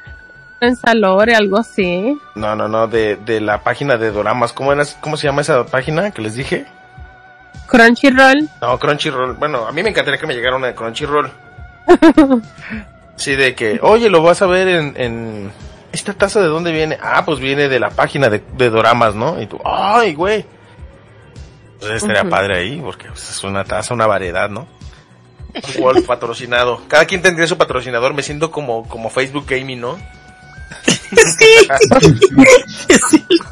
[0.60, 2.18] en Salore, algo así.
[2.34, 4.52] no, no, no, de, de la página de doramas.
[4.52, 6.66] ¿Cómo era, cómo se llama esa página que les dije?
[7.68, 8.48] Crunchyroll.
[8.60, 9.34] No, Crunchyroll.
[9.34, 11.30] Bueno, a mí me encantaría que me llegara una de Crunchyroll.
[13.18, 15.50] Sí, de que, oye, lo vas a ver en, en...
[15.90, 16.96] ¿Esta taza de dónde viene?
[17.02, 19.42] Ah, pues viene de la página de, de doramas, ¿no?
[19.42, 20.46] Y tú, ay, güey.
[21.80, 24.68] Pues estaría padre ahí, porque pues, es una taza, una variedad, ¿no?
[25.80, 26.82] Wolf patrocinado.
[26.86, 28.14] Cada quien tendría su patrocinador.
[28.14, 29.98] Me siento como, como Facebook Gaming, ¿no?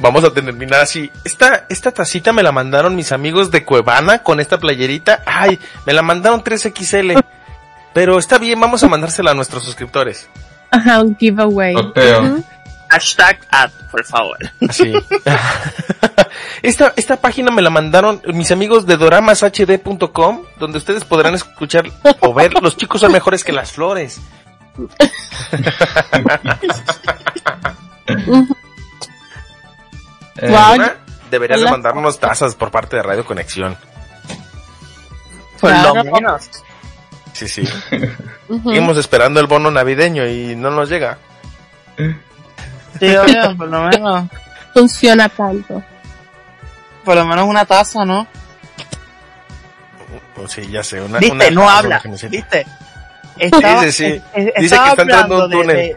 [0.00, 1.10] Vamos a terminar así.
[1.24, 5.22] Esta, esta tacita me la mandaron mis amigos de Cuevana con esta playerita.
[5.26, 7.22] Ay, me la mandaron 3XL.
[7.92, 10.28] Pero está bien, vamos a mandársela a nuestros suscriptores.
[10.70, 11.74] Ajá, un giveaway.
[12.88, 14.38] Hashtag ad, por favor.
[14.68, 14.92] Así.
[16.62, 21.84] esta, esta página me la mandaron mis amigos de doramashd.com, donde ustedes podrán escuchar
[22.20, 24.20] o ver los chicos son mejores que las flores.
[30.40, 30.74] Eh, Wow.
[30.74, 30.94] Una,
[31.30, 33.76] deberías de mandarnos tazas por parte de Radio Conexión.
[35.60, 35.94] Por Claro.
[35.94, 36.48] lo menos.
[37.32, 37.64] Sí, sí.
[38.64, 41.18] Seguimos esperando el bono navideño y no nos llega.
[42.98, 44.24] Sí, obvio, por lo menos.
[44.74, 45.82] Funciona tanto.
[47.04, 48.26] Por lo menos una taza, ¿no?
[50.36, 51.00] Oh, Sí, ya sé.
[51.00, 52.00] Una, Viste, una no habla.
[52.30, 52.66] ¿Viste?
[53.38, 54.04] Estaba, sí, sí.
[54.34, 55.66] es- es- Dice que está entrando un túnel.
[55.68, 55.96] de, de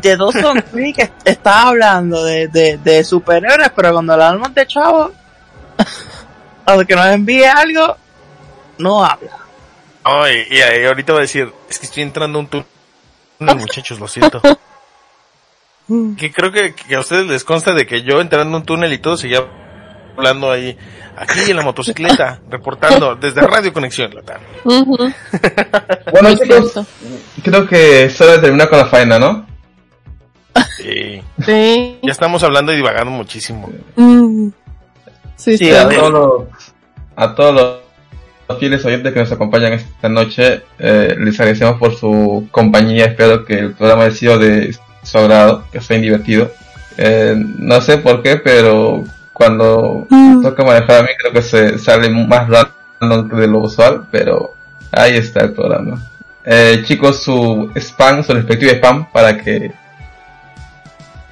[0.00, 5.12] Dawson Creek, est- estaba hablando de, de, de superhéroes, pero cuando hablamos de chavos,
[6.66, 7.96] o de que nos envíe algo,
[8.78, 9.38] no habla.
[10.04, 12.66] Ay, y, ahorita va a decir, es que estoy entrando a un túnel,
[13.58, 14.40] muchachos, lo siento.
[16.16, 18.92] Que creo que, que a ustedes les consta de que yo entrando a un túnel
[18.92, 19.44] y todo seguía
[20.16, 20.76] hablando ahí,
[21.16, 24.40] aquí en la motocicleta, reportando desde Radio Conexión Latam.
[24.64, 25.12] Ujú,
[26.12, 26.86] Bueno, cierto.
[27.42, 29.46] creo que de terminar con la faena, ¿no?
[30.76, 31.22] Sí.
[31.44, 31.98] Sí.
[32.02, 33.70] Ya estamos hablando y divagando muchísimo.
[33.96, 34.48] Mm.
[35.36, 35.70] Sí, Sí, sí.
[35.72, 36.44] a los,
[37.16, 37.76] a todos los-
[38.48, 43.06] los fieles oyentes que nos acompañan esta noche, eh, les agradecemos por su compañía.
[43.06, 46.50] Espero que el programa haya sido de su agrado, que sea divertido.
[46.98, 50.42] Eh, no sé por qué, pero cuando Mm.
[50.42, 54.52] toca manejar a mí creo que se sale más random de lo usual, pero
[54.90, 56.02] ahí está el programa.
[56.44, 59.72] Eh, chicos, su spam, su respectivo spam, para que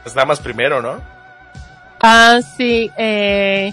[0.04, 1.00] Las damas primero, ¿no?
[2.00, 2.90] Ah, sí.
[2.96, 3.72] Eh,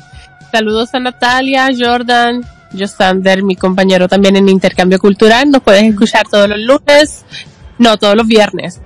[0.52, 2.46] saludos a Natalia, Jordan,
[2.78, 5.50] Josander, mi compañero también en Intercambio Cultural.
[5.50, 7.26] Nos puedes escuchar todos los lunes.
[7.78, 8.82] No, todos los viernes.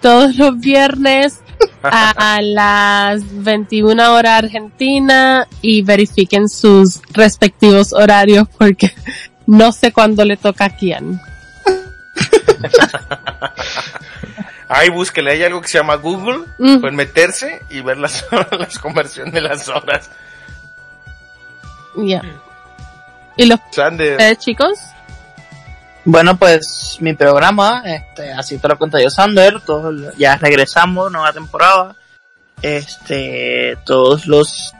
[0.00, 1.40] Todos los viernes
[1.82, 8.92] a, a las 21 horas Argentina y verifiquen sus respectivos horarios porque
[9.46, 11.20] no sé cuándo le toca a quién.
[14.72, 16.78] Ahí búsquele, hay algo que se llama Google, Mm.
[16.78, 20.08] pueden meterse y ver las, las conversiones de las horas.
[21.96, 22.22] Ya.
[23.36, 24.78] ¿Y los Sander, eh, chicos?
[26.04, 31.32] Bueno, pues mi programa, este, así te lo cuento yo, Sander, todos, ya regresamos, nueva
[31.32, 31.96] temporada,
[32.62, 34.72] este, todos los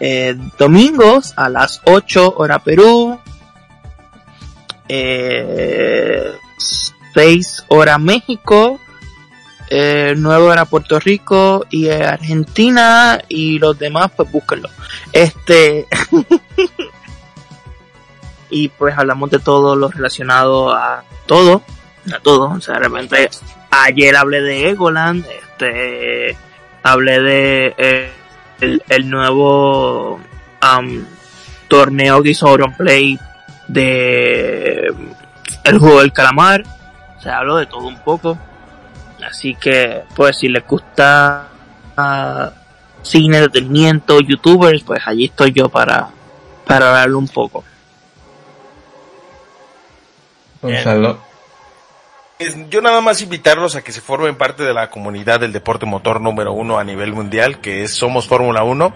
[0.00, 3.20] eh, domingos a las 8 hora Perú,
[4.88, 6.32] eh,
[7.14, 8.80] 6 hora México,
[9.68, 14.68] eh, 9 hora Puerto Rico y eh, Argentina y los demás pues búsquenlo.
[15.12, 15.86] Este,
[18.50, 21.62] y pues hablamos de todo lo relacionado a todo,
[22.14, 23.30] a todo, o sea, de repente
[23.70, 26.36] ayer hablé de Egoland, este,
[26.82, 28.12] hablé de eh,
[28.60, 30.20] el, nuevo
[30.60, 31.06] am,
[31.68, 33.18] torneo que hizo Play
[33.68, 34.94] de
[35.64, 36.62] el juego del calamar,
[37.18, 38.38] o sea, hablo de todo un poco,
[39.28, 41.48] así que pues si les gusta
[41.96, 42.52] ah,
[43.02, 46.08] cine, entretenimiento, youtubers, pues allí estoy yo para,
[46.66, 47.64] para hablarlo un poco.
[50.62, 51.18] Gonzalo.
[52.68, 56.20] yo nada más invitarlos a que se formen parte de la comunidad del deporte motor
[56.20, 58.94] número uno a nivel mundial, que es Somos Fórmula 1,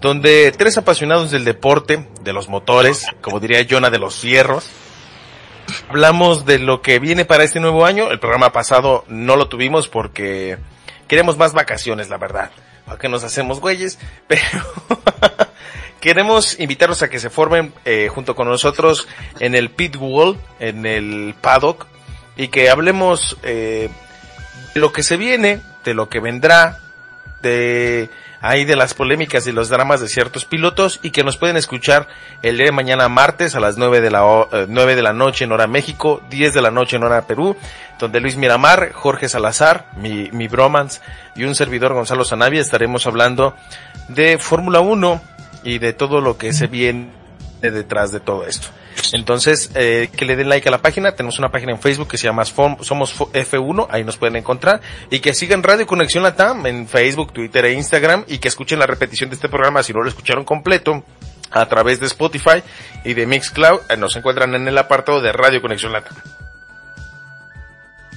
[0.00, 4.70] donde tres apasionados del deporte, de los motores, como diría Jonah de los fierros,
[5.88, 8.10] hablamos de lo que viene para este nuevo año.
[8.10, 10.58] El programa pasado no lo tuvimos porque
[11.06, 12.50] queremos más vacaciones, la verdad.
[12.84, 13.98] ¿Para qué nos hacemos güeyes?
[14.26, 14.42] Pero
[16.00, 19.08] queremos invitarlos a que se formen eh, junto con nosotros
[19.40, 21.86] en el pit wall, en el paddock,
[22.36, 23.90] y que hablemos eh,
[24.74, 26.78] de lo que se viene, de lo que vendrá,
[27.42, 31.56] de ahí de las polémicas y los dramas de ciertos pilotos y que nos pueden
[31.56, 32.08] escuchar
[32.42, 35.44] el día de mañana martes a las 9 de la, eh, 9 de la noche
[35.44, 37.56] en hora México, 10 de la noche en hora Perú,
[37.98, 41.00] donde Luis Miramar, Jorge Salazar, mi, mi bromance
[41.34, 43.54] y un servidor Gonzalo Sanavia estaremos hablando
[44.08, 45.20] de Fórmula 1
[45.64, 47.10] y de todo lo que se viene
[47.60, 48.68] detrás de todo esto.
[49.12, 51.12] Entonces, eh, que le den like a la página.
[51.12, 53.86] Tenemos una página en Facebook que se llama Somos Fo- F1.
[53.90, 54.80] Ahí nos pueden encontrar.
[55.10, 58.24] Y que sigan Radio Conexión Latam en Facebook, Twitter e Instagram.
[58.28, 61.02] Y que escuchen la repetición de este programa si no lo escucharon completo
[61.50, 62.62] a través de Spotify
[63.04, 63.80] y de Mixcloud.
[63.88, 66.16] Eh, nos encuentran en el apartado de Radio Conexión Latam.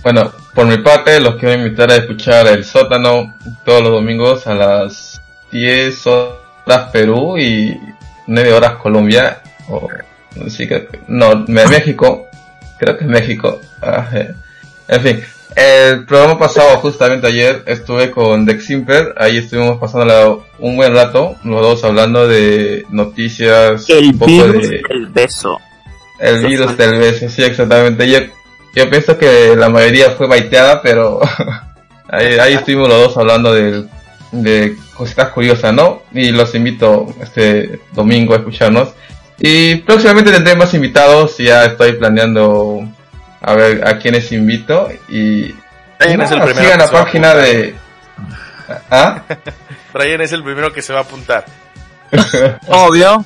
[0.03, 4.55] Bueno, por mi parte, los quiero invitar a escuchar El Sótano todos los domingos a
[4.55, 5.21] las
[5.51, 7.79] 10 horas Perú y
[8.25, 9.41] 9 horas Colombia.
[10.49, 12.27] Sí, creo que- no, Me- México.
[12.79, 13.59] Creo que es México.
[13.81, 14.33] Ah, eh.
[14.87, 15.23] En fin,
[15.55, 19.13] el programa pasado, justamente ayer, estuve con Dex Simper.
[19.17, 24.67] Ahí estuvimos pasando un buen rato, los dos hablando de noticias, El un poco virus
[24.69, 25.59] de del beso.
[26.19, 28.09] el virus del beso, sí, exactamente.
[28.09, 28.19] Yo,
[28.75, 31.19] yo pienso que la mayoría fue baiteada, pero
[32.09, 33.85] ahí, ahí estuvimos los dos hablando de,
[34.31, 36.01] de cositas curiosas, ¿no?
[36.13, 38.89] Y los invito este domingo a escucharnos.
[39.43, 42.87] Y próximamente tendré más invitados, ya estoy planeando
[43.41, 45.55] a ver a quiénes invito y
[45.97, 47.75] Brian es el nada, primero sigan la página de...
[48.91, 49.23] ¿Ah?
[49.93, 51.45] Brian es el primero que se va a apuntar.
[52.67, 53.25] Obvio.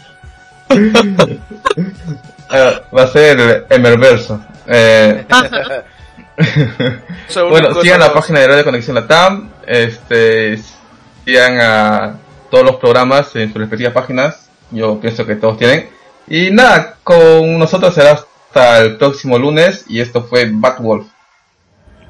[2.50, 4.42] Ah, va a ser el Emerverso.
[4.68, 5.26] Eh,
[7.50, 10.62] bueno, sigan la página de Radio Conexión Latam, este,
[11.26, 12.16] sigan a
[12.50, 15.94] todos los programas en sus respectivas páginas, yo pienso que todos tienen.
[16.28, 21.08] Y nada, con nosotros será hasta el próximo lunes y esto fue Batwolf.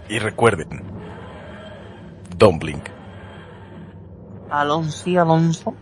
[0.08, 0.84] Y recuerden,
[2.38, 2.90] don't blink.
[4.50, 5.76] Alonso y Alonso.